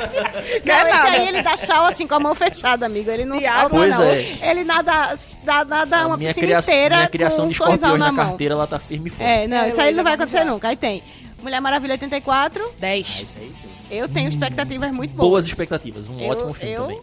Quer 0.61 0.81
esse 0.85 0.91
nada. 0.97 1.09
aí 1.09 1.27
ele 1.27 1.41
dá 1.41 1.57
tchau 1.57 1.85
assim 1.85 2.07
com 2.07 2.15
a 2.15 2.19
mão 2.19 2.33
fechada, 2.35 2.85
amigo. 2.85 3.09
Ele 3.09 3.25
não 3.25 3.37
Pois 3.69 3.97
não. 3.97 4.05
é. 4.05 4.21
Ele 4.49 4.63
nada, 4.63 5.17
dá, 5.43 5.65
nada 5.65 5.97
A 6.03 6.07
uma 6.07 6.17
minha, 6.17 6.29
piscina 6.29 6.47
criação, 6.47 6.73
inteira 6.73 6.95
minha 6.97 7.09
criação 7.09 7.37
com 7.37 7.43
de 7.43 7.47
um 7.49 7.51
escorpiões 7.51 7.81
na 7.99 8.05
na 8.05 8.11
mão. 8.11 8.25
carteira, 8.27 8.53
ela 8.53 8.67
tá 8.67 8.79
firme 8.79 9.07
e 9.07 9.09
forte. 9.09 9.23
É, 9.29 9.47
não, 9.47 9.57
É, 9.57 9.69
isso 9.69 9.81
aí 9.81 9.93
não 9.93 10.03
vai 10.03 10.13
acontecer 10.13 10.43
nunca. 10.45 10.69
Aí 10.69 10.75
tem 10.77 11.03
Mulher 11.41 11.59
Maravilha 11.59 11.93
84. 11.93 12.73
10. 12.79 13.05
Ah, 13.19 13.23
isso 13.23 13.37
aí 13.41 13.53
sim. 13.53 13.67
Eu 13.91 14.07
tenho 14.07 14.29
expectativas 14.29 14.91
muito 14.91 15.11
boas. 15.13 15.29
Boas 15.29 15.45
expectativas. 15.45 16.07
Um 16.07 16.19
Eu- 16.19 16.29
ótimo 16.29 16.53
filme 16.53 16.73
eu- 16.73 16.81
também. 16.83 17.01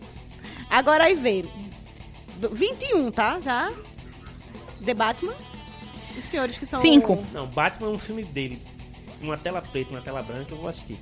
Agora 0.70 1.04
aí 1.04 1.14
vê. 1.14 1.44
Do- 2.36 2.48
21, 2.54 3.10
tá? 3.10 3.38
Já. 3.44 3.70
The 4.86 4.94
Batman. 4.94 5.34
Os 6.18 6.24
senhores 6.24 6.56
que 6.58 6.64
são. 6.64 6.80
Cinco. 6.80 7.22
Não, 7.34 7.46
Batman 7.46 7.88
é 7.88 7.90
um 7.90 7.98
filme 7.98 8.24
dele. 8.24 8.62
Uma 9.20 9.36
tela 9.36 9.60
preta, 9.62 9.90
uma 9.90 10.00
tela 10.00 10.22
branca, 10.22 10.52
eu 10.52 10.58
vou 10.58 10.68
assistir. 10.68 10.98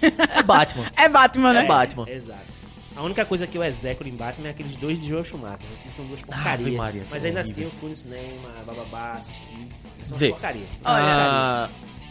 É 0.00 0.42
Batman. 0.42 0.86
É 0.96 1.08
Batman, 1.08 1.52
né? 1.52 1.64
É 1.64 1.68
Batman. 1.68 2.08
Exato. 2.08 2.52
A 2.94 3.02
única 3.02 3.24
coisa 3.24 3.46
que 3.46 3.56
eu 3.56 3.64
execro 3.64 4.06
em 4.06 4.14
Batman 4.14 4.48
é 4.48 4.50
aqueles 4.50 4.76
dois 4.76 5.00
de 5.00 5.08
Joel 5.08 5.24
Schumacher, 5.24 5.66
né? 5.68 5.76
que 5.84 5.94
são 5.94 6.04
duas 6.06 6.20
porcarias. 6.20 6.74
Maria, 6.76 7.04
Mas 7.10 7.24
ainda 7.24 7.40
horrível. 7.40 7.52
assim 7.52 7.62
eu 7.64 7.70
fui 7.80 7.90
no 7.90 7.96
cinema, 7.96 8.48
bababá, 8.66 9.12
assisti. 9.12 9.68
São 10.02 10.16
Vê. 10.18 10.28
porcarias. 10.30 10.68
Ah, 10.84 11.70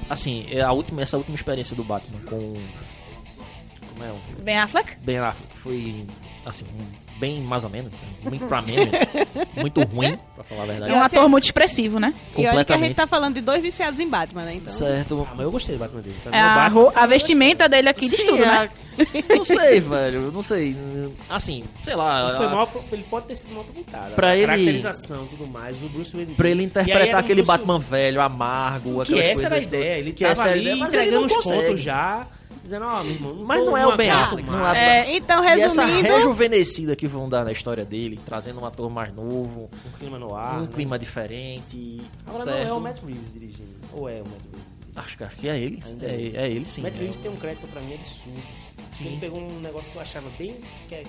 assim, 0.10 0.48
é 0.52 0.62
a 0.62 0.72
última, 0.72 1.02
essa 1.04 1.18
última 1.18 1.36
experiência 1.36 1.76
do 1.76 1.84
Batman 1.84 2.20
com. 2.22 2.54
Como 3.90 4.04
é? 4.04 4.12
o- 4.12 4.42
Ben 4.42 4.58
Affleck? 4.58 4.96
Ben 5.02 5.20
Affleck 5.20 5.58
foi, 5.60 6.08
assim, 6.46 6.66
bem 7.20 7.42
mais 7.42 7.64
ou 7.64 7.70
menos. 7.70 7.92
Muito 8.24 8.46
pra 8.48 8.62
menos. 8.62 8.90
muito 9.56 9.82
ruim, 9.82 10.18
pra 10.36 10.44
falar 10.44 10.64
a 10.64 10.66
verdade. 10.66 10.92
É 10.92 10.96
um 10.96 11.04
ator 11.04 11.30
muito 11.30 11.44
expressivo, 11.46 12.00
né? 12.00 12.14
E 12.38 12.46
olha 12.48 12.66
que 12.66 12.74
a 12.74 12.78
gente 12.78 12.96
tá 12.96 13.06
falando 13.08 13.36
de 13.36 13.42
dois 13.42 13.62
viciados 13.62 14.00
em 14.00 14.08
Batman, 14.08 14.44
né? 14.46 14.56
Então. 14.56 14.74
Certo. 14.74 15.28
Ah, 15.30 15.34
mas 15.36 15.46
eu 15.46 15.52
gostei 15.52 15.76
do 15.76 15.80
Batman 15.80 16.02
dele. 16.02 16.16
Pra 16.24 16.36
É 16.36 16.42
a, 16.42 16.56
Batman- 16.70 16.92
a 16.96 17.06
vestimenta 17.06 17.70
dele 17.70 17.90
aqui 17.90 18.08
diz 18.08 18.18
Sim, 18.20 18.26
tudo, 18.28 18.40
né? 18.46 18.70
a- 18.70 18.82
Não 19.36 19.46
sei, 19.46 19.80
velho. 19.80 20.32
Não 20.34 20.44
sei. 20.44 20.76
Assim, 21.30 21.64
sei 21.84 21.96
lá. 21.96 22.28
Ele, 22.30 22.38
foi 22.38 22.46
a- 22.46 22.50
mal, 22.50 22.70
ele 22.92 23.04
pode 23.10 23.26
ter 23.28 23.36
sido 23.36 23.54
mal 23.54 23.62
aproveitado. 23.62 24.14
Pra 24.16 24.30
a 24.30 24.36
ele- 24.38 24.46
caracterização 24.48 25.24
e 25.24 25.28
tudo 25.28 25.48
mais. 25.48 25.82
O 25.82 25.88
Bruce 25.90 26.14
Wayne. 26.16 26.34
Pra 26.36 26.50
ele 26.50 26.64
interpretar 26.64 27.20
aquele 27.20 27.42
Bruce- 27.42 27.48
Batman 27.58 27.80
velho, 27.80 28.20
amargo, 28.22 29.04
Que 29.06 29.14
aquelas 29.14 29.26
essa 29.32 29.46
era 29.46 29.56
a 29.56 29.60
coisas 29.60 29.64
ideia. 29.66 29.98
Ele 30.00 30.12
que 30.12 30.26
tava 30.26 30.44
ali 30.44 30.62
ideia, 30.62 30.76
mas 30.76 30.94
ele 30.94 31.04
entregando 31.04 31.22
não 31.22 31.28
os 31.28 31.34
consegue. 31.36 31.66
pontos 31.68 31.82
já. 31.82 32.28
Dizendo, 32.64 32.86
ó, 32.86 33.04
meu 33.04 33.14
irmão. 33.14 33.36
Mas 33.46 33.66
não 33.66 33.76
é 33.76 33.88
o 33.88 33.98
Ben 33.98 34.10
Affleck, 34.12 34.48
não 34.50 34.68
é- 34.68 35.00
É, 35.10 35.16
então, 35.16 35.44
E 35.44 35.48
essa 35.62 35.84
resumindo. 35.84 36.08
rejuvenescida 36.08 36.96
que 36.96 37.08
vão 37.08 37.28
dar 37.28 37.44
na 37.44 37.52
história 37.52 37.84
dele, 37.84 38.20
trazendo 38.26 38.60
um 38.62 38.66
ator 38.66 38.90
mais 38.90 39.14
novo, 39.14 39.70
Um 39.86 39.92
clima 39.98 40.20
no 40.20 40.36
ar. 40.36 40.58
um 40.58 40.62
né? 40.62 40.70
clima 40.72 41.00
diferente, 41.00 42.02
Agora 42.28 42.44
certo? 42.44 42.68
não 42.68 42.76
é 42.76 42.78
o 42.78 42.82
Matt 42.82 43.00
Reeves 43.04 43.34
dirigindo. 43.34 43.70
Ou 43.94 44.08
é 44.08 44.16
o 44.22 44.26
Matt 44.26 44.42
Reeves? 44.52 44.72
Acho 44.96 45.18
que, 45.18 45.24
acho 45.24 45.36
que 45.38 45.48
é 45.48 45.58
ele. 45.60 45.82
Ainda 45.86 46.06
É, 46.06 46.10
é. 46.10 46.32
é 46.36 46.50
ele 46.52 46.66
sim. 46.66 46.82
Matt 46.82 46.96
é. 46.96 47.00
Reeves 47.00 47.18
tem 47.18 47.32
um 47.32 47.36
crédito 47.38 47.68
pra 47.68 47.82
mim 47.82 47.94
absurdo. 47.96 48.40
Acho 48.92 49.02
que 49.02 49.08
Ele 49.08 49.18
pegou 49.18 49.40
um 49.40 49.60
negócio 49.62 49.92
que 49.92 49.98
eu 49.98 50.02
achava 50.02 50.30
bem. 50.38 50.58
Que 50.90 50.96
é, 50.96 51.04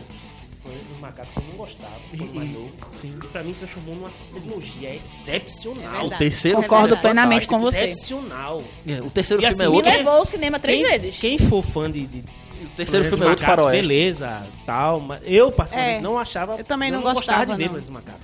dos 0.71 0.99
macacos 1.01 1.37
eu 1.37 1.43
não 1.49 1.57
gostava, 1.57 1.93
quando 2.17 2.35
mais 2.35 2.51
novo. 2.53 2.71
Sim. 2.91 3.19
E 3.23 3.27
pra 3.29 3.43
mim 3.43 3.53
transformou 3.55 3.95
numa 3.97 4.11
trilogia 4.33 4.89
É 4.91 4.97
excepcional. 4.97 5.91
verdade. 5.93 6.15
O 6.15 6.19
terceiro 6.19 6.57
Concordo 6.63 6.87
filme 6.89 6.99
é 6.99 7.03
plenamente 7.03 7.47
com 7.47 7.61
você. 7.61 7.85
Excepcional. 7.85 8.63
É, 8.87 9.01
O 9.01 9.11
terceiro 9.11 9.43
E 9.43 9.47
filme 9.47 9.55
assim, 9.55 9.63
é 9.65 9.69
Me 9.69 9.75
outro. 9.77 9.91
quem- 9.91 9.99
levou 9.99 10.13
ao 10.15 10.25
cinema 10.25 10.59
três 10.59 10.81
quem, 10.81 10.91
vezes. 11.01 11.19
Quem 11.19 11.39
for 11.39 11.63
fã 11.63 11.91
de. 11.91 12.07
de 12.07 12.19
O 12.65 12.69
terceiro 12.77 13.05
filme 13.09 13.25
é 13.25 13.29
outro 13.29 13.45
Macacos, 13.45 13.65
faroeste. 13.65 13.89
Beleza, 13.89 14.47
tal, 14.65 15.01
mas 15.01 15.21
eu 15.25 15.51
particularmente 15.51 15.99
É, 15.99 16.01
não 16.01 16.19
achava. 16.19 16.57
eu 16.57 16.65
também 16.65 16.91
não 16.91 17.03
gostava 17.03 17.45
gostava, 17.45 17.53
de 17.57 17.59
ver 17.65 17.71
não. 17.73 17.81
Dos 17.81 17.91
Macacos. 17.91 18.21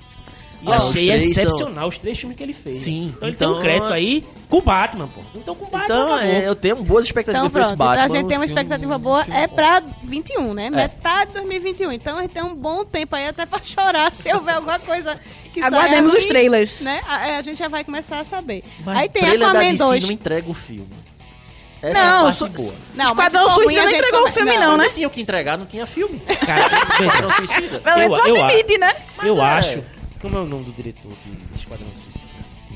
E 0.61 0.73
achei 0.73 1.11
excepcional 1.13 1.87
os 1.89 1.99
três 1.99 2.19
filmes 2.19 2.37
que 2.37 2.43
ele 2.43 2.53
fez. 2.53 2.79
Sim, 2.79 3.13
Então 3.17 3.29
ele 3.29 3.37
então- 3.37 3.53
tem 3.53 3.59
um 3.61 3.63
crédito 3.63 3.93
aí 3.93 4.27
com 4.49 4.59
o 4.59 4.63
Batman, 4.63 5.07
pô. 5.07 5.21
Então 5.37 5.55
com 5.55 5.67
o 5.67 5.69
Batman 5.71 5.85
Então, 6.05 6.19
é, 6.19 6.49
eu 6.49 6.55
tenho 6.57 6.77
boas 6.83 7.05
expectativas 7.07 7.47
Então 7.47 7.51
pra 7.53 7.63
esse 7.63 7.77
Batman. 7.77 8.05
então 8.05 8.15
a 8.17 8.19
gente 8.19 8.29
tem 8.29 8.37
uma 8.39 8.43
um 8.43 8.45
expectativa 8.45 8.97
um 8.97 8.99
boa, 8.99 9.25
filme 9.25 9.39
é 9.41 9.47
bom. 9.47 9.55
pra 9.55 9.83
21, 10.05 10.55
né? 10.55 10.69
Metade 10.71 11.29
de 11.29 11.35
2021. 11.35 11.93
Então 11.93 12.19
a 12.19 12.23
gente 12.23 12.33
tem 12.33 12.43
um 12.43 12.55
bom 12.57 12.85
tempo 12.85 13.15
aí 13.15 13.29
até 13.29 13.47
pra 13.47 13.61
chorar 13.63 14.13
se 14.13 14.33
houver 14.33 14.57
alguma 14.57 14.79
coisa 14.81 15.19
que 15.55 15.61
saia 15.61 15.67
Aguardemos 15.77 16.15
os 16.15 16.25
trailers. 16.27 16.81
Né? 16.81 17.01
A, 17.09 17.37
a 17.39 17.43
gente 17.43 17.59
já 17.59 17.69
vai 17.69 17.85
começar 17.85 18.21
a 18.21 18.25
saber. 18.25 18.65
Mas 18.85 18.99
aí 18.99 19.09
tem 19.09 19.23
trailer 19.23 19.41
da 19.41 19.49
Aquaman 19.51 19.65
DC 19.73 19.79
2. 19.85 20.05
não 20.05 20.11
entrega 20.11 20.51
o 20.51 20.55
filme. 20.55 20.89
Essa 21.81 21.97
é 22.01 22.03
Não, 22.03 22.19
a 22.19 22.23
parte 22.25 22.39
su- 22.39 22.49
boa. 22.49 22.75
Não, 22.97 23.15
mas 23.15 23.27
Esquadrão 23.33 23.55
Suicida 23.55 23.83
não 23.83 23.89
gente 23.89 23.99
entregou 23.99 24.19
o 24.19 24.23
come- 24.25 24.35
filme, 24.35 24.57
não, 24.59 24.77
né? 24.77 24.85
Não 24.87 24.93
tinha 24.93 25.07
o 25.07 25.11
que 25.11 25.21
entregar, 25.21 25.57
não 25.57 25.67
tinha 25.67 25.87
filme. 25.87 26.19
Cara, 26.45 26.67
Esquadrão 27.07 27.31
Suicida. 27.37 27.81
Mas 27.85 28.03
Eu- 28.03 28.17
eu 28.17 28.45
admite, 28.45 28.79
né? 28.79 28.97
eu 29.23 29.39
é. 29.41 29.45
acho. 29.45 29.83
Como 30.21 30.37
é 30.37 30.41
o 30.41 30.47
nome 30.47 30.65
do 30.65 30.73
diretor 30.73 31.13
de 31.25 31.59
Esquadrão 31.59 31.87
Suicida? 31.95 32.27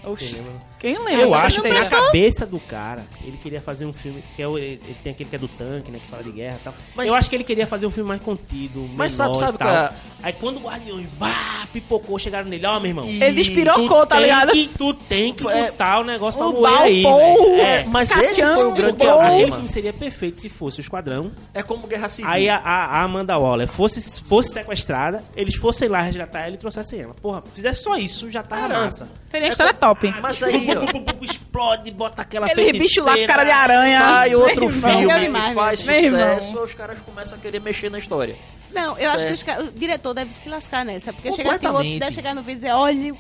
Oxi. 0.05 0.43
Quem 0.81 0.97
lembra? 0.99 1.13
Eu 1.13 1.27
Ele 1.29 1.35
acho 1.35 1.63
que 1.63 1.69
na 1.69 1.85
cabeça 1.89 2.45
do 2.47 2.59
cara, 2.59 3.05
ele 3.23 3.37
queria 3.37 3.61
fazer 3.61 3.87
um 3.87 3.93
filme. 3.93 4.23
Que 4.35 4.43
é 4.43 4.49
o, 4.49 4.59
ele, 4.59 4.81
ele 4.85 4.97
tem 5.03 5.13
aquele 5.13 5.29
que 5.31 5.37
é 5.37 5.39
do 5.39 5.47
tanque, 5.49 5.91
né? 5.93 5.99
Que 6.01 6.07
fala 6.09 6.25
de 6.25 6.33
guerra 6.33 6.59
e 6.61 6.65
tal. 6.65 6.75
Mas- 6.97 7.07
eu 7.09 7.15
acho 7.15 7.29
que 7.31 7.37
ele 7.37 7.45
queria 7.45 7.67
fazer 7.67 7.87
um 7.87 7.91
filme 7.91 8.09
mais 8.09 8.21
contido. 8.21 8.89
Mas 8.97 9.13
sabe- 9.13 9.37
sabe 9.37 9.59
qual 9.59 9.71
é? 9.71 9.93
Aí 10.23 10.33
quando 10.33 10.59
o 10.59 10.61
Guardiões 10.61 11.07
bah, 11.19 11.67
pipocou, 11.73 12.19
chegaram 12.19 12.49
nele, 12.49 12.65
ó, 12.67 12.79
meu 12.79 12.91
irmão. 12.91 13.05
Ele 13.07 13.33
despirocou, 13.33 14.07
tá 14.07 14.17
tem 14.17 14.25
ligado? 14.25 14.53
Que, 14.53 14.69
tu 14.79 14.95
tem 14.95 15.33
que 15.35 15.49
É, 15.49 15.71
botar 15.71 16.01
o 16.01 16.05
negócio 16.05 16.39
pra 16.39 16.49
o 16.49 16.53
moer 16.61 16.81
aí. 16.81 17.05
É, 17.05 17.61
É, 17.81 17.85
mas 17.85 18.09
Cachão, 18.11 18.25
esse 18.31 18.41
foi 18.41 18.65
o 18.65 18.71
grande 18.73 18.97
Balpou. 18.99 19.15
aquele 19.21 19.29
problema. 19.31 19.55
filme 19.57 19.69
seria 19.69 19.93
perfeito 19.93 20.41
se 20.41 20.49
fosse 20.49 20.79
o 20.79 20.83
Esquadrão. 20.83 21.33
É 21.53 21.63
como 21.63 21.87
Guerra 21.87 22.09
Civil. 22.09 22.31
Aí 22.31 22.49
a, 22.49 22.57
a- 22.57 22.85
a 22.99 23.03
Amanda 23.03 23.37
Waller 23.37 23.67
fosse, 23.69 24.21
fosse 24.23 24.53
sequestrada, 24.53 25.25
eles 25.35 25.57
fossem 25.57 25.89
lá 25.89 26.01
resgatar 26.03 26.41
ela 26.41 26.55
e 26.55 26.59
trouxessem 26.59 27.01
ela. 27.01 27.15
Porra, 27.15 27.43
fizesse 27.53 27.83
só 27.83 27.97
isso, 27.97 28.31
já 28.31 28.43
tava 28.43 28.67
Era. 28.67 28.85
massa. 28.85 29.09
Seria 29.31 29.47
uma 29.49 29.51
história 29.53 29.75
top. 29.75 30.15
Mas 30.21 30.43
aí, 30.43 30.69
ó, 30.77 31.25
explode, 31.25 31.91
bota 31.91 32.23
aquela 32.23 32.47
Aquele 32.47 32.79
bicho 32.79 33.01
lá 33.01 33.13
com 33.13 33.17
feiticeira. 33.19 33.27
cara 33.27 33.45
de 33.45 33.51
aranha. 33.51 33.99
sai 33.99 34.35
outro 34.35 34.69
filme 34.69 35.29
que 35.31 35.55
faz 35.55 35.81
sucesso, 35.81 36.17
aí 36.59 36.65
os 36.65 36.75
caras 36.75 36.99
começam 37.01 37.39
a 37.39 37.41
querer 37.41 37.61
mexer 37.61 37.91
na 37.91 37.99
história. 37.99 38.37
Não, 38.75 38.97
eu 38.99 39.11
acho 39.11 39.21
Certo. 39.21 39.29
que 39.29 39.35
os 39.35 39.43
ca- 39.43 39.61
o 39.61 39.71
diretor 39.73 40.15
deve 40.15 40.33
se 40.33 40.49
lascar 40.49 40.85
nessa. 40.85 41.13
Porque 41.13 41.33
chega 41.33 41.53
assim, 41.55 41.67
o 41.67 41.73
outro 41.73 41.99
deve 41.99 42.15
chegar 42.15 42.35
no 42.35 42.43
vídeo 42.43 42.59
e 42.59 42.61
dizer, 42.63 42.73
olha, 42.73 43.15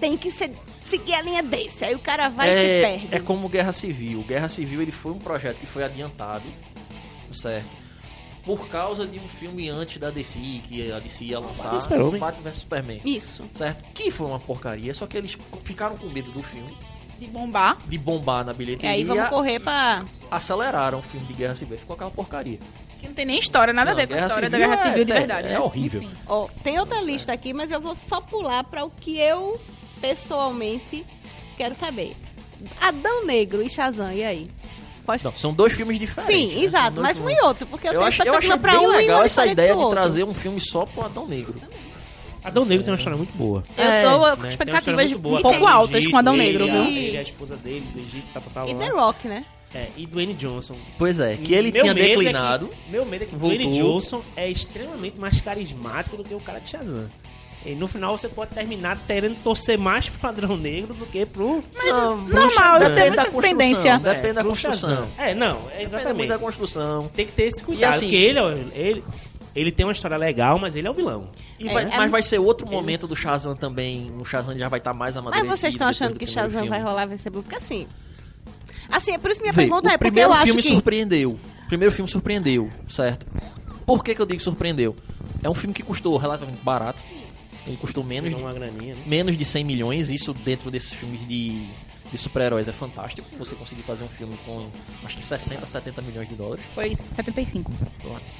tem 0.00 0.16
que 0.16 0.30
ser- 0.30 0.52
seguir 0.84 1.14
a 1.14 1.22
linha 1.22 1.42
desse. 1.42 1.84
Aí 1.84 1.94
o 1.94 1.98
cara 1.98 2.28
vai 2.28 2.48
e 2.48 2.56
se 2.58 2.64
é, 2.64 2.80
perde. 2.82 3.08
é 3.14 3.18
como 3.20 3.48
Guerra 3.48 3.72
Civil. 3.72 4.22
Guerra 4.22 4.48
Civil 4.48 4.82
ele 4.82 4.92
foi 4.92 5.12
um 5.12 5.18
projeto 5.18 5.56
que 5.58 5.66
foi 5.66 5.82
adiantado, 5.84 6.44
certo? 7.32 7.66
Por 8.44 8.68
causa 8.68 9.04
de 9.06 9.18
um 9.18 9.26
filme 9.28 9.68
antes 9.68 9.98
da 9.98 10.08
DC, 10.08 10.38
que 10.68 10.92
a 10.92 11.00
DC 11.00 11.24
ia 11.24 11.40
lançar, 11.40 11.72
Batman. 11.72 12.16
Batman 12.18 12.42
vs 12.50 12.58
Superman. 12.58 13.00
Isso. 13.04 13.42
Certo? 13.52 13.84
Que 13.92 14.10
foi 14.12 14.26
uma 14.28 14.38
porcaria, 14.38 14.94
só 14.94 15.04
que 15.06 15.16
eles 15.16 15.36
ficaram 15.64 15.96
com 15.96 16.06
medo 16.06 16.30
do 16.30 16.44
filme, 16.44 16.72
De 17.18 17.26
bombar. 17.26 17.76
de 17.88 17.98
bombar 17.98 18.44
na 18.44 18.52
E 18.52 18.54
bilheteria. 18.54 18.90
aí 18.92 19.02
vamos 19.02 19.28
correr 19.30 19.58
pra... 19.58 20.04
aceleraram 20.30 21.00
o 21.00 21.02
filme 21.02 21.26
de 21.26 21.32
Guerra 21.32 21.56
Civil, 21.56 21.76
ficou 21.76 21.94
aquela 21.94 22.10
porcaria. 22.12 22.60
Que 23.00 23.06
não 23.06 23.14
tem 23.14 23.26
nem 23.26 23.38
história, 23.38 23.72
nada 23.74 23.90
a 23.90 23.94
ver 23.94 24.06
com 24.06 24.14
a 24.14 24.18
história 24.26 24.48
da 24.50 24.58
Guerra 24.58 24.76
Civil 24.84 25.04
de 25.04 25.12
é- 25.12 25.18
verdade, 25.18 25.48
é, 25.48 25.52
né? 25.52 25.60
horrível. 25.60 26.02
Enfim. 26.02 26.14
Ó, 26.26 26.48
tem 26.62 26.78
outra 26.78 27.00
lista 27.02 27.32
aqui, 27.32 27.52
mas 27.52 27.70
eu 27.70 27.80
vou 27.80 27.94
só 27.94 28.20
pular 28.20 28.64
para 28.64 28.84
o 28.84 28.90
que 28.90 29.18
eu 29.18 29.60
pessoalmente 30.00 31.04
quero 31.56 31.74
saber. 31.74 32.16
Adão 32.80 33.24
Negro 33.26 33.62
e 33.62 33.68
Shazam, 33.68 34.12
e 34.12 34.24
aí? 34.24 34.50
Pode... 35.04 35.22
Não, 35.24 35.32
são 35.32 35.52
dois 35.54 35.72
filmes 35.72 35.98
diferentes. 35.98 36.34
Sim, 36.34 36.54
né? 36.56 36.64
Exato, 36.64 37.00
mas 37.00 37.18
um 37.18 37.30
e 37.30 37.40
outro, 37.42 37.66
porque 37.66 37.86
eu, 37.86 37.92
Eu, 37.92 37.98
tenho 38.00 38.08
acho, 38.08 38.22
expectativa 38.22 38.56
bem 38.56 38.72
para 38.72 38.80
um 38.80 38.92
e 38.92 38.96
legal 38.96 39.18
uma 39.18 39.24
essa 39.26 39.46
ideia 39.46 39.72
de 39.72 39.78
outro. 39.78 39.90
trazer 39.94 40.24
um 40.24 40.34
filme 40.34 40.58
só 40.60 40.84
pro 40.84 41.04
Adão 41.04 41.26
Negro. 41.26 41.60
Adão 42.42 42.64
Negro 42.64 42.84
tem 42.84 42.92
uma 42.92 42.96
história 42.96 43.16
muito 43.16 43.36
boa. 43.36 43.62
Eu 43.76 43.84
É, 43.84 44.02
tô 44.02 44.08
né? 44.08 44.30
com 44.36 44.36
uma 44.42 44.48
expectativas 44.48 45.12
um 45.12 45.20
pouco 45.20 45.66
altas 45.66 46.06
com 46.06 46.16
Adão 46.16 46.36
Negro, 46.36 46.64
viu? 46.64 46.84
Ele, 46.84 47.18
a 47.18 47.22
esposa 47.22 47.56
dele, 47.56 47.86
do 47.92 48.00
Egito, 48.00 48.26
tá, 48.32 48.40
tá, 48.40 48.50
tá, 48.62 48.68
E 48.68 48.72
lá. 48.74 48.80
The 48.80 48.88
Rock, 48.88 49.28
né? 49.28 49.44
É, 49.74 49.88
e 49.96 50.06
Dwayne 50.06 50.32
Johnson. 50.34 50.76
Pois 50.98 51.20
é, 51.20 51.36
que 51.36 51.52
ele 51.52 51.70
Meu 51.72 51.82
tinha 51.82 51.92
medo 51.94 52.04
é 52.06 52.08
que- 52.10 52.16
declinado. 52.18 52.70
meu 52.88 53.04
medo 53.04 53.24
é 53.24 53.26
que 53.26 53.36
voltou. 53.36 53.58
Dwayne 53.58 53.76
Johnson 53.78 54.22
é 54.36 54.48
extremamente 54.50 55.20
mais 55.20 55.40
carismático 55.40 56.16
do 56.16 56.24
que 56.24 56.34
o 56.34 56.40
cara 56.40 56.60
de 56.60 56.68
Shazam. 56.70 57.10
E 57.64 57.74
no 57.74 57.88
final 57.88 58.16
você 58.16 58.28
pode 58.28 58.54
terminar 58.54 58.96
querendo 59.08 59.36
torcer 59.42 59.76
mais 59.76 60.08
pro 60.08 60.28
Adão 60.28 60.56
Negro 60.56 60.94
do 60.94 61.04
que 61.04 61.26
pro. 61.26 61.64
Não, 61.74 62.16
normal, 62.16 62.50
Shazam. 62.50 62.88
Depende 62.94 63.16
da 63.16 63.24
tendência. 63.26 63.98
Depende 63.98 64.32
da 64.34 64.40
pro 64.42 64.50
construção. 64.50 64.90
Shazam. 64.90 65.08
É, 65.18 65.34
não, 65.34 65.56
é 65.58 65.62
Depende 65.62 65.82
exatamente. 65.84 66.28
da 66.28 66.38
construção. 66.38 67.10
Tem 67.12 67.26
que 67.26 67.32
ter 67.32 67.42
esse 67.44 67.62
cuidado. 67.62 67.90
assim- 67.94 68.06
porque 68.06 68.16
ele, 68.16 68.38
ó, 68.38 68.50
ele, 68.72 69.04
ele 69.54 69.72
tem 69.72 69.84
uma 69.84 69.92
história 69.92 70.16
legal, 70.16 70.58
mas 70.60 70.76
ele 70.76 70.86
é 70.86 70.90
o 70.90 70.94
vilão. 70.94 71.24
E 71.58 71.68
É, 71.68 71.72
vai- 71.72 71.84
é 71.84 71.96
mas 71.96 72.10
vai 72.10 72.22
ser 72.22 72.38
outro 72.38 72.68
momento 72.70 73.08
do 73.08 73.16
Shazam 73.16 73.56
também. 73.56 74.12
O 74.20 74.24
Shazam 74.24 74.56
já 74.56 74.68
vai 74.68 74.78
estar 74.78 74.94
mais 74.94 75.16
Mas 75.16 75.22
amadurecido. 75.24 75.56
vocês 75.56 75.74
estão 75.74 75.88
achando 75.88 76.16
que 76.16 76.24
Shazam 76.24 76.66
vai 76.68 76.80
rolar, 76.80 77.06
vai 77.06 77.16
ser 77.16 77.30
bom? 77.30 77.42
Porque 77.42 77.56
assim... 77.56 77.88
Assim, 78.90 79.12
é 79.12 79.18
por 79.18 79.30
isso 79.30 79.40
minha 79.40 79.52
Vê, 79.52 79.62
pergunta 79.62 79.88
o 79.88 79.92
é, 79.92 79.98
porque 79.98 80.10
primeiro 80.10 80.30
eu 80.30 80.34
acho 80.34 80.44
filme 80.46 80.62
que... 80.62 80.68
surpreendeu. 80.68 81.32
O 81.32 81.68
primeiro 81.68 81.94
filme 81.94 82.10
surpreendeu, 82.10 82.70
certo? 82.88 83.26
Por 83.84 84.02
que, 84.02 84.14
que 84.14 84.20
eu 84.22 84.26
digo 84.26 84.40
surpreendeu? 84.40 84.96
É 85.42 85.50
um 85.50 85.54
filme 85.54 85.74
que 85.74 85.82
custou 85.82 86.16
relativamente 86.16 86.62
barato. 86.62 87.02
Ele 87.66 87.76
custou 87.76 88.04
menos, 88.04 88.32
uma 88.32 88.52
graninha, 88.52 88.94
né? 88.94 89.02
menos 89.06 89.36
de 89.36 89.44
100 89.44 89.64
milhões. 89.64 90.10
Isso 90.10 90.32
dentro 90.32 90.70
desses 90.70 90.92
filmes 90.92 91.20
de, 91.26 91.66
de 92.10 92.18
super-heróis 92.18 92.68
é 92.68 92.72
fantástico. 92.72 93.26
Você 93.38 93.56
conseguir 93.56 93.82
fazer 93.82 94.04
um 94.04 94.08
filme 94.08 94.36
com 94.44 94.68
acho 95.04 95.16
que 95.16 95.24
60, 95.24 95.66
70 95.66 96.02
milhões 96.02 96.28
de 96.28 96.36
dólares. 96.36 96.64
Foi 96.74 96.96
75. 97.16 97.72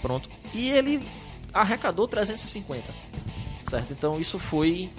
Pronto. 0.01 0.29
E 0.55 0.71
ele 0.71 1.03
arrecadou 1.53 2.07
350. 2.07 2.85
Certo? 3.69 3.93
Então 3.93 4.21
isso 4.21 4.39
foi. 4.39 4.91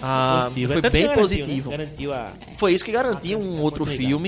ah, 0.00 0.42
Positivo. 0.44 0.72
foi 0.72 0.78
É 0.78 0.82
tanto 0.82 0.92
bem 0.92 1.02
que 1.02 1.08
garantiu, 1.08 1.22
positivo. 1.22 1.70
Né? 1.70 1.76
Garantiu 1.76 2.12
a. 2.12 2.32
Foi 2.56 2.72
isso 2.72 2.84
que 2.84 2.92
garantiu 2.92 3.38
Ah, 3.40 3.42
um 3.42 3.60
outro 3.60 3.84
muito 3.84 3.98
legal. 3.98 4.20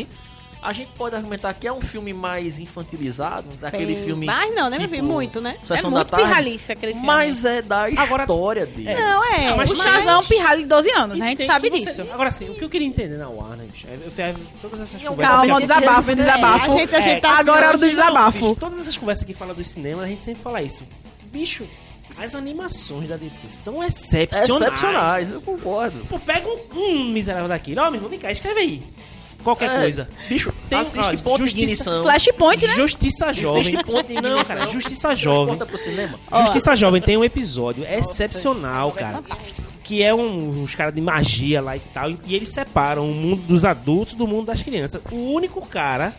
A 0.62 0.74
gente 0.74 0.90
pode 0.92 1.16
argumentar 1.16 1.54
que 1.54 1.66
é 1.66 1.72
um 1.72 1.80
filme 1.80 2.12
mais 2.12 2.60
infantilizado, 2.60 3.48
daquele 3.58 3.94
Bem- 3.94 4.04
filme. 4.04 4.26
Mas 4.26 4.54
não, 4.54 4.64
né, 4.64 4.76
meu 4.76 4.80
tipo, 4.80 4.94
filho? 4.96 5.04
Muito, 5.06 5.40
né? 5.40 5.56
Sessão 5.62 5.76
é 5.76 5.82
da 5.82 5.90
muito 5.90 6.10
tarde. 6.10 6.26
pirralice 6.26 6.72
aquele 6.72 6.92
filme. 6.92 7.06
Mas 7.06 7.44
é 7.46 7.62
da 7.62 7.84
Agora- 7.96 8.24
história 8.24 8.66
dele. 8.66 8.92
Não, 8.94 9.24
é. 9.24 9.48
Não, 9.50 9.56
mas 9.56 9.70
o 9.70 9.76
mas- 9.78 9.86
Shazam 9.88 10.14
é 10.14 10.18
um 10.18 10.24
pirralho 10.24 10.60
de 10.60 10.66
12 10.66 10.90
anos, 10.90 11.16
E 11.18 11.22
a 11.22 11.26
gente 11.28 11.38
tem- 11.38 11.46
sabe 11.46 11.70
você- 11.70 11.84
disso. 11.86 12.02
Agora 12.12 12.30
sim, 12.30 12.50
o 12.50 12.54
que 12.54 12.62
eu 12.64 12.68
queria 12.68 12.86
entender 12.86 13.16
na 13.16 13.28
Warner, 13.30 13.66
bicho, 13.68 13.86
é- 13.88 13.94
eu 14.04 14.10
fiz 14.10 14.36
todas 14.60 14.80
essas 14.82 15.02
Não, 15.02 15.10
conversas. 15.12 15.36
Calma, 15.36 15.46
já- 15.60 15.66
desabafo, 15.80 16.10
É, 16.10 16.14
desabafo. 16.14 16.72
a 16.72 16.76
gente, 16.78 16.94
a 16.96 17.00
gente 17.00 17.20
tá 17.22 17.38
agora 17.38 17.64
é 17.64 17.68
hora 17.68 17.78
do 17.78 17.88
desabafo. 17.88 18.38
Bicho, 18.40 18.56
todas 18.56 18.80
essas 18.80 18.98
conversas 18.98 19.24
que 19.24 19.32
falam 19.32 19.54
do 19.54 19.64
cinema, 19.64 20.02
a 20.02 20.06
gente 20.06 20.24
sempre 20.24 20.42
fala 20.42 20.60
isso. 20.62 20.84
Bicho, 21.32 21.66
as 22.18 22.34
animações 22.34 23.08
da 23.08 23.16
DC 23.16 23.48
são 23.48 23.82
excepcionais. 23.82 24.50
Excepcionais, 24.62 25.30
eu 25.30 25.40
concordo. 25.40 26.04
Pô, 26.06 26.18
pega 26.18 26.46
um, 26.48 26.78
um 26.78 27.04
miserável 27.08 27.48
daquele. 27.48 27.80
Ó, 27.80 27.84
meu 27.84 27.94
irmão, 27.94 28.10
vem 28.10 28.18
cá, 28.18 28.30
escreve 28.30 28.60
aí. 28.60 28.82
Qualquer 29.42 29.70
É, 29.70 29.78
coisa. 29.80 30.08
Bicho, 30.28 30.52
Tem- 30.68 30.78
assiste 30.80 30.98
ó, 30.98 31.22
ponto 31.22 31.38
de 31.44 31.50
Justiça- 31.50 31.62
ignição. 31.62 32.02
Flashpoint, 32.02 32.66
né? 32.66 32.74
Justiça 32.74 33.32
Jovem. 33.32 33.60
Assiste 33.62 33.84
ponto 33.84 34.06
de 34.08 34.14
Não, 34.14 34.30
ignição. 34.30 34.56
cara, 34.56 34.66
Justiça 34.70 35.14
Jovem. 35.14 35.54
Conta 35.54 35.66
pro 35.66 35.78
cinema. 35.78 36.18
Justiça 36.42 36.76
Jovem 36.76 37.00
tem 37.02 37.16
um 37.16 37.24
episódio 37.24 37.84
excepcional, 37.84 38.92
cara. 38.92 39.22
Que 39.82 40.02
é 40.02 40.14
um, 40.14 40.62
uns 40.62 40.74
caras 40.74 40.94
de 40.94 41.00
magia 41.00 41.60
lá 41.60 41.76
e 41.76 41.80
tal. 41.80 42.10
E, 42.10 42.18
e 42.26 42.34
eles 42.36 42.48
separam 42.50 43.10
o 43.10 43.14
mundo 43.14 43.42
dos 43.42 43.64
adultos 43.64 44.14
do 44.14 44.26
mundo 44.26 44.46
das 44.46 44.62
crianças. 44.62 45.02
O 45.10 45.32
único 45.32 45.66
cara 45.66 46.14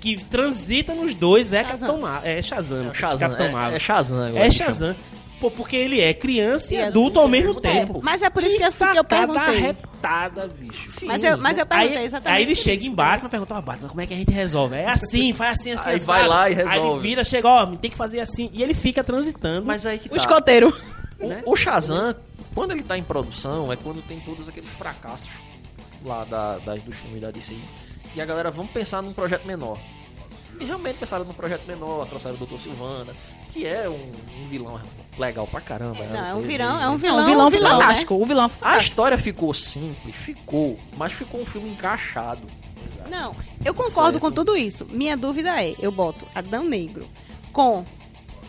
que 0.00 0.16
transita 0.24 0.94
nos 0.94 1.14
dois 1.14 1.52
é 1.52 1.64
Shazam. 1.64 1.78
Capitão 2.00 2.18
é 2.22 2.40
Shazam. 2.42 2.90
É 2.90 2.94
Shazam, 2.94 3.18
Capitão 3.18 3.46
é, 3.46 3.50
Marvel. 3.50 3.76
é 3.76 3.78
Shazam 3.80 4.22
agora. 4.26 4.46
É. 4.46 4.50
Shazam. 4.50 4.96
Pô, 5.40 5.50
porque 5.50 5.76
ele 5.76 6.00
é 6.00 6.12
criança 6.12 6.74
e, 6.74 6.78
E 6.78 6.82
adulto 6.82 7.20
ao 7.20 7.28
mesmo 7.28 7.58
É, 7.58 7.60
tempo. 7.60 8.00
mas 8.02 8.22
é 8.22 8.28
por 8.30 8.42
isso 8.42 8.56
que 8.56 8.64
eu- 8.64 8.72
que 8.92 8.98
eu 8.98 9.04
perguntei. 9.04 9.40
arretada, 9.58 10.48
bicho. 10.48 11.06
Mas 11.06 11.22
eu, 11.22 11.38
mas 11.38 11.56
eu 11.58 11.64
perguntei 11.64 11.96
Aí, 11.98 12.04
exatamente 12.06 12.36
aí 12.36 12.42
ele 12.42 12.54
por 12.56 12.60
chega 12.62 12.82
isso, 12.82 12.92
em 12.92 12.94
Batman 12.94 13.28
e 13.28 13.30
pergunta, 13.30 13.54
ó, 13.54 13.60
Batman, 13.60 13.88
como 13.88 14.00
é 14.00 14.06
que 14.06 14.14
a 14.14 14.16
gente 14.16 14.32
resolve? 14.32 14.74
É 14.76 14.88
assim, 14.88 15.32
faz 15.32 15.60
assim, 15.60 15.72
assim, 15.72 15.90
Aí 15.90 15.96
assado. 15.96 16.06
vai 16.18 16.28
lá 16.28 16.50
e 16.50 16.54
Aí 16.54 16.60
ele 16.60 16.68
resolve. 16.70 17.00
vira, 17.08 17.22
chega, 17.24 17.48
ó, 17.48 17.66
tem 17.66 17.90
que 17.90 17.96
fazer 17.96 18.18
assim. 18.20 18.50
E 18.52 18.62
ele 18.62 18.74
fica 18.74 19.04
transitando. 19.04 19.64
Mas 19.66 19.86
aí 19.86 19.98
que 19.98 20.08
O 20.08 20.10
tá. 20.10 20.16
escoteiro. 20.16 20.76
né? 21.20 21.42
O, 21.46 21.52
o 21.52 21.56
Shazam, 21.56 22.14
quando 22.54 22.72
ele 22.72 22.82
tá 22.82 22.98
em 22.98 23.02
produção, 23.04 23.72
é 23.72 23.76
quando 23.76 24.02
tem 24.02 24.18
todos 24.20 24.48
aqueles 24.48 24.68
fracassos 24.70 25.28
lá 26.04 26.24
da, 26.24 26.58
da- 26.58 26.74
dos 26.74 26.96
filmes 26.96 27.20
da 27.20 27.30
DC. 27.30 27.56
E 28.16 28.20
a 28.20 28.24
galera, 28.24 28.50
vamos 28.50 28.72
pensar 28.72 29.02
num 29.02 29.12
projeto 29.12 29.44
menor. 29.46 29.78
E 30.60 30.64
realmente 30.64 30.96
pensaram 30.98 31.24
num 31.24 31.32
projeto 31.32 31.64
menor, 31.68 32.06
trouxeram 32.08 32.34
o 32.34 32.44
Dr. 32.46 32.58
Silvana, 32.58 33.14
que 33.52 33.66
é 33.66 33.88
um, 33.88 34.12
um 34.42 34.48
vilão 34.48 34.80
legal 35.18 35.46
pra 35.46 35.60
caramba. 35.60 35.98
né? 36.04 36.20
Não, 36.20 36.26
é 36.26 36.34
um 36.34 36.40
vilão, 36.40 36.80
é 36.82 36.88
um 36.88 36.96
vilão, 36.96 37.22
o 37.22 37.26
vilão, 37.26 37.46
um 37.46 37.50
vilão, 37.50 37.78
né? 37.78 37.82
fantástico. 37.84 38.14
O 38.14 38.24
vilão 38.24 38.44
A 38.44 38.48
fantástico. 38.48 38.82
história 38.84 39.18
ficou 39.18 39.52
simples, 39.54 40.14
ficou, 40.14 40.78
mas 40.96 41.12
ficou 41.12 41.40
um 41.40 41.46
filme 41.46 41.70
encaixado. 41.70 42.42
Não, 43.10 43.34
eu 43.64 43.72
concordo 43.74 44.12
Certo. 44.12 44.20
com 44.20 44.30
tudo 44.30 44.56
isso. 44.56 44.86
Minha 44.90 45.16
dúvida 45.16 45.62
é, 45.62 45.74
eu 45.78 45.90
boto 45.90 46.26
Adão 46.34 46.64
Negro 46.64 47.06
com 47.52 47.84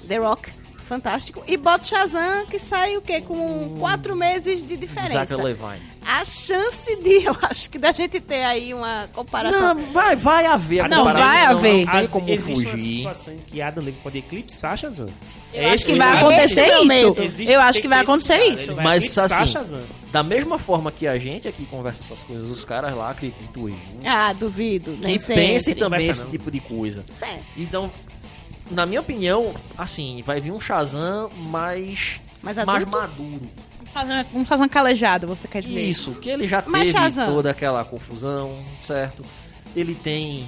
The 0.07 0.17
Rock, 0.17 0.51
fantástico, 0.89 1.43
e 1.47 1.55
boto 1.55 1.87
Shazam, 1.87 2.45
que 2.47 2.57
sai 2.59 2.97
o 2.97 3.01
quê? 3.01 3.21
Com 3.21 3.75
quatro 3.79 4.15
meses 4.15 4.63
de 4.63 4.75
diferença. 4.75 5.13
Zachary 5.13 5.43
Levine. 5.43 5.89
A 6.05 6.25
chance 6.25 6.95
de, 7.03 7.25
eu 7.25 7.35
acho 7.43 7.69
que 7.69 7.77
da 7.77 7.91
gente 7.91 8.19
ter 8.19 8.43
aí 8.43 8.73
uma 8.73 9.07
comparação. 9.13 9.75
Não, 9.75 9.85
vai, 9.93 10.15
vai 10.15 10.45
haver. 10.47 10.79
a 10.81 10.87
Não, 10.87 10.97
comparação, 10.97 11.27
vai 11.29 11.45
haver. 11.45 11.85
Não 11.85 11.91
tem 11.91 12.01
As- 12.05 12.09
como 12.11 12.29
existe 12.29 12.51
uma 12.65 12.71
fugir. 12.71 12.95
situação 12.97 13.33
em 13.35 13.37
que 13.37 13.61
Adam 13.61 13.83
Negro 13.83 13.99
pode 14.01 14.17
eclipsar 14.17 14.77
Shazam. 14.77 15.09
Eu 15.53 15.63
É 15.63 15.69
acho 15.71 15.85
que 15.85 15.95
vai 15.95 16.17
acontecer 16.17 16.61
é 16.61 16.81
isso. 16.83 17.15
Existe- 17.21 17.51
Eu 17.53 17.59
acho 17.61 17.73
tem 17.73 17.81
que 17.83 17.87
vai 17.87 17.99
acontecer 17.99 18.37
isso. 18.45 18.73
vai 18.75 18.83
Mas, 18.83 19.17
assim, 19.17 19.45
Shazam. 19.47 19.81
Da 20.11 20.23
mesma 20.23 20.57
forma 20.57 20.91
que 20.91 21.05
a 21.05 21.19
gente 21.19 21.47
aqui 21.47 21.65
conversa 21.67 22.01
essas 22.01 22.23
coisas, 22.23 22.49
os 22.49 22.65
caras 22.65 22.95
lá 22.95 23.11
acreditam 23.11 23.69
em 23.69 23.77
Ah, 24.05 24.33
duvido. 24.33 24.93
que 24.99 25.05
nem 25.07 25.19
pensem 25.19 25.75
também 25.75 26.07
esse 26.07 26.23
não. 26.23 26.31
tipo 26.31 26.49
de 26.49 26.59
coisa. 26.59 27.03
Certo. 27.13 27.43
Então, 27.55 27.91
na 28.69 28.85
minha 28.85 29.01
opinião, 29.01 29.53
assim, 29.77 30.21
vai 30.25 30.39
vir 30.41 30.51
um 30.51 30.59
Shazam 30.59 31.29
mais, 31.37 32.19
Mas 32.41 32.55
mais 32.57 32.83
adulto? 32.83 32.91
maduro. 32.91 33.49
Um 34.33 34.45
Shazam 34.45 34.69
calejado, 34.69 35.27
você 35.27 35.47
quer 35.47 35.61
dizer. 35.61 35.81
Isso, 35.81 36.13
que 36.13 36.29
ele 36.29 36.47
já 36.47 36.63
Mas 36.67 36.83
teve 36.89 36.91
Shazam? 36.97 37.33
toda 37.33 37.49
aquela 37.49 37.83
confusão, 37.83 38.63
certo? 38.81 39.25
Ele 39.75 39.95
tem 39.95 40.47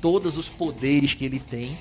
todos 0.00 0.36
os 0.36 0.48
poderes 0.48 1.14
que 1.14 1.24
ele 1.24 1.40
tem. 1.40 1.78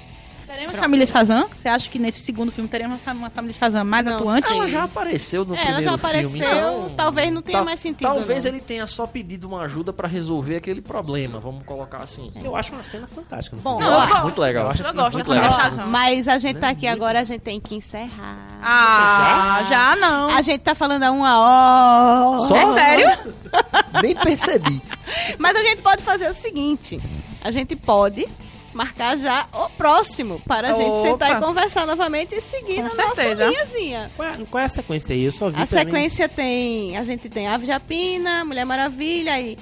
Teremos 0.50 0.76
família 0.78 1.06
Shazam? 1.06 1.48
Você 1.56 1.70
acha 1.70 1.88
que 1.90 2.00
nesse 2.00 2.22
segundo 2.22 2.52
filme 2.52 2.68
teremos 2.68 3.00
uma 3.06 3.30
família 3.30 3.56
Shazam 3.58 3.86
mais 3.86 4.04
Não 4.04 4.16
atuante? 4.16 4.52
Ela 4.52 4.68
já 4.68 4.84
apareceu 4.84 5.46
no 5.46 5.54
É, 5.54 5.58
primeiro 5.58 5.82
ela 5.82 5.90
já 5.92 5.96
apareceu, 5.96 6.30
filme. 6.32 6.46
então, 6.46 6.92
talvez 6.98 7.32
não 7.32 7.42
tenha 7.42 7.64
mais 7.64 7.80
sentido, 7.80 8.02
Talvez 8.08 8.44
não. 8.46 8.52
ele 8.52 8.60
tenha 8.60 8.88
só 8.88 9.06
pedido 9.06 9.48
uma 9.48 9.62
ajuda 9.62 9.94
pra 9.94 10.08
resolver 10.08 10.56
aquele 10.56 10.82
problema, 10.82 11.40
vamos 11.40 11.64
colocar 11.66 12.02
assim. 12.02 12.32
Eu 12.44 12.56
acho 12.56 12.74
uma 12.74 12.82
cena 12.84 13.06
fantástica. 13.08 13.56
Bom, 13.62 13.78
filme. 13.78 13.86
eu 13.86 13.94
Eu 13.94 14.00
acho 14.02 14.22
muito 14.24 14.42
legal. 14.42 14.66
eu 14.66 14.72
acho 14.72 14.82
Eu 14.82 14.94
gosto 14.94 15.14
muito 15.14 15.28
da 15.28 15.36
família 15.36 15.50
legal. 15.58 15.70
Shazam. 15.72 15.88
Mas 15.88 16.28
a 16.28 16.38
gente 16.40 16.60
tá 16.60 16.70
aqui 16.70 16.88
agora, 16.88 17.20
a 17.20 17.24
gente 17.24 17.42
tem 17.42 17.60
que 17.60 17.76
encerrar. 17.76 18.60
Ah, 18.64 19.64
já 19.70 19.96
não. 19.98 20.30
A 20.36 20.42
gente 20.42 20.62
tá 20.62 20.74
falando 20.74 21.04
há 21.04 21.12
uma 21.12 21.40
hora. 21.40 22.40
Só- 22.40 22.56
É 22.56 22.74
sério? 22.74 23.34
Nem 24.02 24.16
percebi. 24.16 24.82
Mas 25.38 25.56
a 25.56 25.62
gente 25.62 25.82
pode 25.84 26.02
fazer 26.02 26.28
o 26.30 26.34
seguinte: 26.34 27.00
a 27.44 27.52
gente 27.52 27.76
pode 27.76 28.28
marcar 28.80 29.18
já 29.18 29.46
o 29.52 29.68
próximo 29.72 30.42
para 30.48 30.70
a 30.70 30.74
gente 30.74 30.90
Opa. 30.90 31.08
sentar 31.10 31.32
e 31.38 31.44
conversar 31.46 31.86
novamente 31.86 32.34
e 32.36 32.42
seguir 32.42 32.76
Com 32.78 32.84
na 32.84 32.90
certeza. 32.92 33.46
nossa 33.46 33.50
linhazinha. 33.52 34.12
Qual 34.16 34.28
é, 34.30 34.38
qual 34.50 34.62
é 34.62 34.66
a 34.66 34.70
sequência 34.70 35.14
aí? 35.14 35.26
Eu 35.26 35.32
só 35.34 35.50
vi 35.50 35.62
A 35.62 35.66
sequência 35.66 36.30
tem. 36.30 36.98
A 36.98 37.04
gente 37.04 37.28
tem 37.28 37.46
Ave 37.50 37.66
Japina, 37.66 38.46
Mulher 38.46 38.66
Maravilha 38.66 39.38
e 39.38 39.58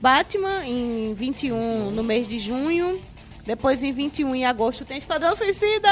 Batman 0.00 0.64
em 0.64 1.12
21 1.14 1.90
no 1.90 2.04
mês 2.04 2.28
de 2.28 2.38
junho. 2.38 3.00
Depois 3.44 3.82
em 3.82 3.90
21 3.92 4.34
em 4.36 4.44
agosto 4.44 4.84
tem 4.84 4.98
Esquadrão 4.98 5.34
Suicida. 5.34 5.88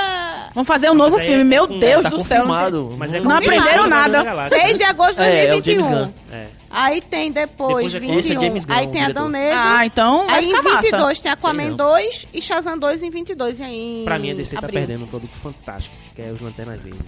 Vamos 0.54 0.68
fazer 0.68 0.90
um 0.90 0.94
novo 0.94 1.16
Mas 1.16 1.24
filme. 1.24 1.40
é 1.40 1.44
Meu 1.44 1.66
Deus 1.66 2.02
tá 2.04 2.08
do 2.10 2.22
céu. 2.22 2.46
não. 2.46 2.90
Mas 2.96 3.12
é 3.14 3.20
Não 3.20 3.32
aprenderam 3.32 3.88
nada. 3.88 4.18
com- 4.18 4.24
Galáxia. 4.24 4.58
6 4.60 4.76
de 4.78 4.84
agosto 4.84 5.16
de 5.16 5.22
É, 5.22 5.46
é 5.46 5.54
o 5.56 5.60
2021. 5.62 5.82
James 5.82 6.06
Gunn. 6.06 6.12
É. 6.30 6.46
Aí 6.80 7.00
tem 7.00 7.32
depois, 7.32 7.92
Depois 7.92 7.94
é- 7.94 7.98
21. 7.98 8.18
esse 8.18 8.32
é 8.36 8.40
James 8.40 8.64
Gunn, 8.64 8.74
aí 8.76 8.86
tem 8.86 9.04
Adão. 9.04 9.28
Negro. 9.28 9.58
Ah, 9.60 9.84
então 9.86 10.30
Aí 10.30 10.44
em 10.44 10.48
ficar 10.48 10.62
massa. 10.62 10.82
22 10.82 11.20
tem 11.20 11.32
Aquaman 11.32 11.60
Sei 11.62 11.70
não. 11.70 11.76
2 11.76 12.28
e 12.32 12.42
Shazam 12.42 12.78
2 12.78 13.02
em 13.02 13.10
22 13.10 13.60
em 13.60 14.04
Pra 14.04 14.18
mim, 14.18 14.30
a 14.30 14.34
DC 14.34 14.54
tá 14.56 14.66
abril. 14.66 14.80
perdendo 14.80 15.04
um 15.04 15.08
produto 15.08 15.32
fantástico, 15.32 15.94
que 16.14 16.22
é 16.22 16.30
os 16.30 16.40
Lanternas 16.40 16.80
Verdes. 16.80 17.00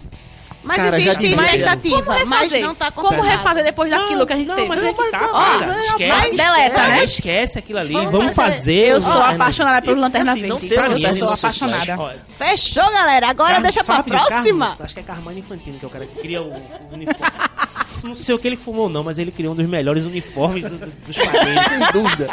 Mas 0.62 0.76
Cara, 0.76 1.00
existe 1.00 1.26
expectativa, 1.32 2.02
Como 2.02 2.26
mas 2.26 2.40
refazer? 2.40 2.62
não 2.62 2.74
tá 2.74 2.90
Como 2.90 3.22
refazer 3.22 3.64
depois 3.64 3.90
daquilo 3.90 4.26
que 4.26 4.32
a 4.32 4.36
gente 4.36 4.46
não, 4.46 4.54
teve? 4.56 4.68
mas 4.68 4.84
é 4.84 4.92
que 4.92 5.10
tá, 5.10 5.28
mas 5.32 5.86
Esquece. 5.86 6.36
deleta, 6.36 6.70
Cara, 6.76 6.88
né? 6.88 7.04
Esquece 7.04 7.58
aquilo 7.58 7.78
ali. 7.78 7.92
Vamos 7.94 8.12
Vamos, 8.12 8.34
fazer. 8.34 8.50
fazer. 8.56 8.88
Eu 8.88 9.00
sou 9.00 9.10
Lanterna- 9.14 9.34
apaixonada 9.34 9.82
pelo 9.82 10.00
Lanterna 10.02 10.32
assim, 10.32 10.40
Verde. 10.42 10.74
Eu 10.74 11.14
sou 11.14 11.32
esse- 11.32 11.46
apaixonada. 11.46 12.22
Fechou, 12.36 12.92
galera. 12.92 13.28
Agora 13.30 13.52
Car- 13.54 13.62
deixa 13.62 13.82
pra 13.84 14.02
próxima. 14.02 14.66
Carmo- 14.66 14.84
acho 14.84 14.94
que 14.94 15.00
é 15.00 15.02
Carmine 15.02 15.40
Infantino, 15.40 15.78
que 15.78 15.84
é 15.84 15.88
o 15.88 15.90
cara 15.90 16.04
que 16.06 16.20
cria 16.20 16.42
o, 16.42 16.48
o 16.50 16.92
uniforme. 16.92 17.26
não 18.04 18.14
sei 18.14 18.34
o 18.34 18.38
que 18.38 18.46
ele 18.46 18.56
fumou, 18.56 18.88
não, 18.90 19.02
mas 19.02 19.18
ele 19.18 19.30
criou 19.30 19.52
um 19.54 19.56
dos 19.56 19.66
melhores 19.66 20.04
uniformes 20.04 20.64
do- 20.68 20.76
do- 20.76 20.86
dos 21.06 21.16
quadrinhos. 21.18 21.62
Sem 21.64 21.78
dúvida. 21.92 22.28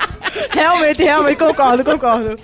Realmente, 0.51 1.01
realmente, 1.01 1.38
concordo, 1.38 1.84
concordo. 1.86 2.38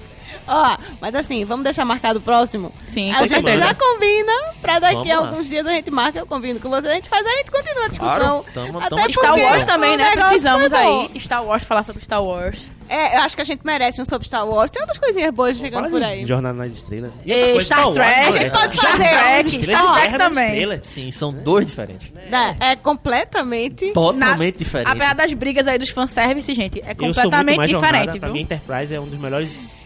Ó, 0.48 0.78
mas 1.00 1.16
assim, 1.16 1.46
vamos 1.46 1.64
deixar 1.64 1.86
marcado 1.86 2.20
o 2.20 2.22
próximo? 2.22 2.72
Sim, 2.86 3.12
a 3.14 3.26
gente 3.26 3.58
já 3.58 3.74
combina 3.74 4.34
pra 4.62 4.80
daqui 4.80 4.96
Vamos 4.96 5.10
a 5.12 5.20
lá. 5.20 5.28
alguns 5.28 5.48
dias 5.48 5.66
a 5.66 5.72
gente 5.72 5.90
marca, 5.92 6.20
eu 6.20 6.26
combino 6.26 6.60
com 6.60 6.70
você, 6.70 6.88
a 6.88 6.94
gente 6.96 7.08
faz, 7.10 7.26
a 7.26 7.30
gente 7.38 7.52
continua 7.52 7.86
a 7.86 7.88
discussão. 7.88 8.18
Claro, 8.18 8.46
tamo- 8.54 8.80
Até 8.80 8.90
tamo 8.90 9.02
porque 9.02 9.20
Star. 9.20 9.52
Wars 9.52 9.64
também, 9.66 9.98
né? 9.98 10.12
Precisamos 10.12 10.70
bom. 10.70 11.10
aí. 11.14 11.20
Star 11.20 11.44
Wars, 11.46 11.64
falar 11.64 11.86
sobre 11.86 12.04
Star 12.04 12.24
Wars. 12.24 12.58
É, 12.94 13.18
eu 13.18 13.22
acho 13.22 13.36
que 13.36 13.42
a 13.42 13.46
gente 13.46 13.62
merece 13.66 14.02
um 14.02 14.06
sobre 14.06 14.28
Star 14.28 14.48
Wars. 14.48 14.70
Tem 14.72 14.82
outras 14.82 14.98
coisinhas 15.00 15.34
boas 15.34 15.58
chegando 15.58 15.90
por 15.90 16.02
aí. 16.04 16.26
Jornada 16.26 16.56
nas 16.58 16.72
Estrelas. 16.72 17.12
E 17.26 17.62
Star 17.62 17.86
Wars, 17.86 17.94
Trek, 17.96 18.20
a 18.20 18.32
gente 18.32 18.52
pode 18.52 18.76
Jornada 18.76 18.98
fazer 18.98 19.12
nas 19.16 19.24
Trek, 19.24 19.48
Estrelas 19.58 19.82
Star 19.82 19.98
e 19.98 20.08
Trek 20.10 20.18
também. 20.18 20.46
Estrelas. 20.50 20.80
Sim, 20.84 21.12
são 21.12 21.34
dois 21.34 21.66
diferentes. 21.66 22.12
É, 22.60 22.72
é 22.72 22.76
completamente. 22.76 23.92
Totalmente 23.92 24.54
Na- 24.56 24.58
diferentes. 24.60 24.92
Apesar 24.92 25.14
das 25.16 25.34
brigas 25.34 25.68
aí 25.68 25.78
dos 25.78 25.90
fanservice, 25.90 26.54
gente, 26.54 26.80
é 26.82 26.92
Eu 26.92 27.14
sou 27.14 27.24
muito 27.24 27.32
completamente 27.32 27.68
diferente, 27.74 28.20
Pra 28.20 28.28
viu? 28.28 28.34
mim, 28.36 28.42
Enterprise 28.42 28.94
é 28.96 29.00
uma 29.00 29.10
das 29.10 29.20
melhores, 29.20 29.78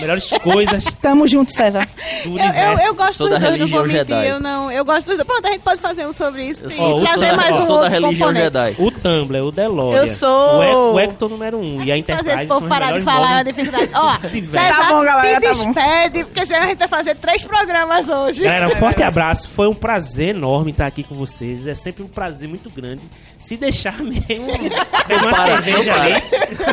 melhores 0.00 0.30
coisas 0.42 0.84
Tamo 1.00 1.26
junto, 1.26 1.52
César. 1.52 1.88
Eu, 2.24 2.32
eu, 2.36 2.86
eu 2.86 2.94
gosto 2.94 3.14
Sou 3.14 3.28
dos 3.28 3.38
da 3.40 3.48
dois, 3.48 3.60
não 3.60 3.66
vou 3.68 3.80
religião 3.82 3.82
mentir. 3.86 4.16
Jedi. 4.16 4.28
Eu, 4.28 4.40
não, 4.40 4.70
eu 4.70 4.84
gosto 4.84 5.06
dos 5.06 5.16
dois. 5.16 5.26
Pronto, 5.26 5.46
a 5.46 5.50
gente 5.52 5.62
pode 5.62 5.80
fazer 5.80 6.06
um 6.06 6.12
sobre 6.12 6.44
isso 6.44 6.62
Eu 6.64 6.70
e 6.70 6.74
sou- 6.74 6.98
o 6.98 7.00
trazer 7.04 7.32
mais 7.36 7.52
ó, 7.52 7.58
um 7.58 7.66
sou 7.66 7.80
da 7.80 7.88
religião 7.88 8.28
componente. 8.28 8.42
Jedi. 8.44 8.76
O 8.78 8.90
Tumblr, 8.90 9.44
o 9.44 9.52
DeLorean. 9.52 9.98
Eu 10.00 10.06
sou- 10.06 10.58
O, 10.58 10.62
Hec- 10.62 10.76
o 10.94 11.00
Hector 11.00 11.28
número 11.28 11.58
1 11.58 11.60
um, 11.78 11.82
e 11.84 11.92
a 11.92 11.96
Enterprise 11.98 12.46
povo 12.54 12.68
parar 12.68 12.92
de 12.92 13.02
falar 13.02 13.30
é 13.30 13.34
uma 13.34 13.44
dificuldade. 13.44 13.90
Ó. 13.94 14.12
César, 14.42 14.68
Tá 14.76 14.88
bom, 14.88 15.04
galera, 15.04 15.40
te 15.40 15.46
tá 15.46 15.54
bom. 15.54 15.72
despede, 15.72 16.24
porque 16.24 16.46
senão 16.46 16.60
a 16.62 16.66
gente 16.66 16.78
vai 16.78 16.88
fazer 16.88 17.14
três 17.16 17.44
programas 17.44 18.08
hoje. 18.08 18.44
Galera, 18.44 18.68
um 18.68 18.76
forte 18.76 19.02
abraço. 19.02 19.48
Foi 19.50 19.68
um 19.68 19.74
prazer 19.74 20.28
enorme 20.30 20.70
estar 20.70 20.86
aqui 20.86 21.02
com 21.02 21.14
vocês. 21.14 21.66
É 21.66 21.74
sempre 21.74 22.02
um 22.02 22.08
prazer 22.08 22.48
muito 22.48 22.70
grande. 22.70 23.02
Se 23.36 23.56
deixar 23.56 23.98
mesmo, 23.98 24.46
uma 24.52 25.30
para, 25.30 25.52
cerveja 25.62 25.96
não 25.96 26.02
ali. 26.02 26.14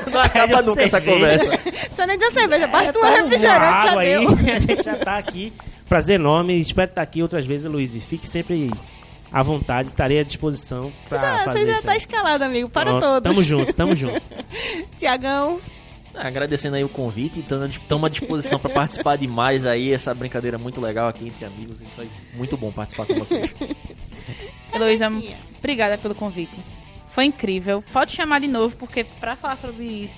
Não 0.12 0.22
acaba 0.22 0.62
nunca 0.62 0.82
essa 0.82 1.00
conversa. 1.02 1.50
Só 1.96 2.06
nem 2.06 2.18
deu 2.18 2.32
cerveja, 2.32 2.68
basta 2.68 2.90
um 2.98 3.02
Toma 3.02 3.16
refrigerante, 3.16 3.84
já 3.84 3.90
água 3.90 4.02
aí. 4.02 4.08
deu. 4.10 4.30
A 4.56 4.60
gente 4.60 4.84
já 4.84 4.96
tá 4.96 5.18
aqui. 5.18 5.54
Prazer 5.88 6.16
enorme. 6.16 6.60
Espero 6.60 6.90
estar 6.90 7.02
aqui 7.02 7.22
outras 7.22 7.46
vezes, 7.46 7.72
Luiz. 7.72 7.96
E 7.96 8.00
Fique 8.00 8.28
sempre 8.28 8.72
à 9.32 9.44
vontade. 9.44 9.90
Estarei 9.90 10.20
à 10.20 10.24
disposição 10.24 10.92
pra 11.08 11.18
Já, 11.18 11.38
fazer 11.40 11.66
você 11.66 11.72
já 11.74 11.82
tá 11.82 11.92
aí. 11.92 11.98
escalado, 11.98 12.44
amigo, 12.44 12.70
para 12.70 12.92
Pronto, 12.92 13.04
todos. 13.04 13.32
Tamo 13.32 13.44
junto, 13.44 13.74
tamo 13.74 13.96
junto. 13.96 14.22
Tiagão, 14.98 15.60
Ah, 16.16 16.28
Agradecendo 16.28 16.76
aí 16.76 16.84
o 16.84 16.90
convite, 16.90 17.40
estamos 17.42 18.06
à 18.06 18.10
disposição 18.10 18.60
para 18.60 18.72
participar 18.74 19.16
de 19.18 19.28
mais 19.28 19.66
aí, 19.66 19.94
essa 19.94 20.14
brincadeira 20.14 20.58
muito 20.58 20.82
legal 20.82 21.08
aqui 21.08 21.28
entre 21.28 21.46
amigos. 21.46 21.82
Isso 21.82 22.02
aí, 22.02 22.10
muito 22.34 22.58
bom 22.58 22.72
participar 22.72 23.06
com 23.06 23.16
vocês. 23.16 23.54
Heloísa, 24.74 25.08
obrigada 25.58 25.98
pelo 25.98 26.16
convite. 26.16 26.60
Foi 27.12 27.26
incrível. 27.26 27.84
Pode 27.92 28.12
chamar 28.16 28.40
de 28.40 28.48
novo, 28.48 28.76
porque 28.78 29.04
pra 29.04 29.36
falar 29.36 29.58
sobre 29.58 30.10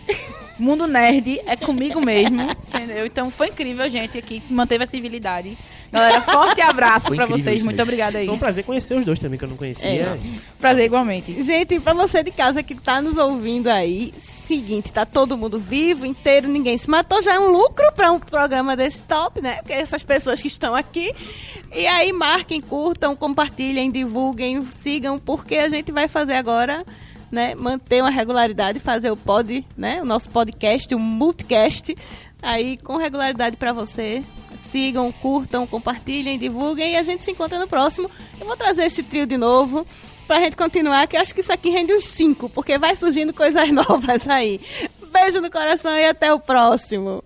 mundo 0.60 0.86
nerd 0.88 1.40
é 1.46 1.56
comigo 1.56 2.02
mesmo, 2.02 2.42
entendeu? 2.68 3.06
Então 3.06 3.32
foi 3.32 3.48
incrível, 3.48 3.90
gente, 3.90 4.18
aqui 4.18 4.40
que 4.42 4.54
manteve 4.54 4.84
a 4.84 4.88
civilidade. 4.88 5.58
Galera, 5.92 6.22
forte 6.22 6.62
abraço 6.62 7.08
Foi 7.08 7.18
pra 7.18 7.26
vocês. 7.26 7.58
isso 7.58 7.66
Muito 7.66 7.82
obrigada 7.82 8.18
aí. 8.18 8.26
Foi 8.26 8.34
um 8.34 8.40
prazer 8.40 8.64
conhecer 8.64 8.98
os 8.98 9.04
dois 9.04 9.20
também, 9.20 9.38
que 9.38 9.44
eu 9.44 9.50
não 9.50 9.58
conhecia. 9.58 10.18
Prazer 10.58 10.86
igualmente. 10.86 11.44
Gente, 11.44 11.80
pra 11.80 11.94
você 11.94 12.24
de 12.24 12.32
casa 12.32 12.64
que 12.64 12.76
tá 12.76 13.02
nos 13.02 13.18
ouvindo 13.18 13.68
aí, 13.68 14.14
seguinte, 14.18 14.92
tá 14.92 15.06
todo 15.06 15.38
mundo 15.38 15.60
vivo, 15.60 16.06
inteiro, 16.06 16.48
ninguém 16.48 16.78
se 16.78 16.90
matou, 16.90 17.22
já 17.22 17.36
é 17.36 17.40
um 17.40 17.52
lucro 17.52 17.92
pra 17.94 18.12
um 18.12 18.20
programa 18.20 18.76
desse 18.76 19.04
top, 19.04 19.42
né? 19.42 19.58
Porque 19.58 19.74
essas 19.74 20.04
pessoas 20.04 20.42
que 20.42 20.48
estão 20.48 20.74
aqui. 20.74 21.14
E 21.74 21.86
aí 21.88 22.14
marquem, 22.14 22.62
curtam, 22.62 23.16
compartilhem, 23.16 23.92
divulguem, 23.92 24.66
sigam, 24.72 25.20
porque 25.20 25.56
a 25.56 25.70
gente 25.70 25.92
vai 25.92 26.08
fazer 26.08 26.36
agora, 26.36 26.86
né? 27.30 27.54
Manter 27.56 28.02
uma 28.02 28.10
regularidade, 28.10 28.80
fazer 28.80 29.12
o 29.12 29.18
pod, 29.18 29.66
né? 29.76 30.02
O 30.02 30.06
nosso 30.06 30.30
podcast, 30.30 30.94
o 30.96 31.00
multicast, 31.00 31.96
aí 32.42 32.78
com 32.78 32.96
regularidade 32.96 33.58
pra 33.58 33.74
você. 33.74 34.24
Sigam, 34.72 35.12
curtam, 35.12 35.68
compartilhem, 35.68 36.40
divulguem 36.40 36.94
e 36.94 36.96
a 36.96 37.04
gente 37.04 37.26
se 37.26 37.32
encontra 37.32 37.60
no 37.60 37.68
próximo. 37.68 38.10
Eu 38.40 38.48
vou 38.48 38.56
trazer 38.56 38.86
esse 38.86 39.04
trio 39.04 39.26
de 39.26 39.38
novo 39.38 39.86
pra 40.26 40.40
gente 40.40 40.56
continuar, 40.56 41.08
que 41.08 41.18
eu 41.18 41.22
acho 41.22 41.36
que 41.36 41.42
isso 41.42 41.52
aqui 41.52 41.70
rende 41.70 41.94
uns 41.94 42.06
cinco, 42.06 42.50
porque 42.50 42.78
vai 42.78 42.96
surgindo 42.96 43.34
coisas 43.34 43.68
novas 43.74 44.28
aí. 44.28 44.62
Beijo 45.12 45.42
no 45.42 45.52
coração 45.52 45.94
e 45.98 46.06
até 46.06 46.34
o 46.34 46.40
próximo. 46.40 47.22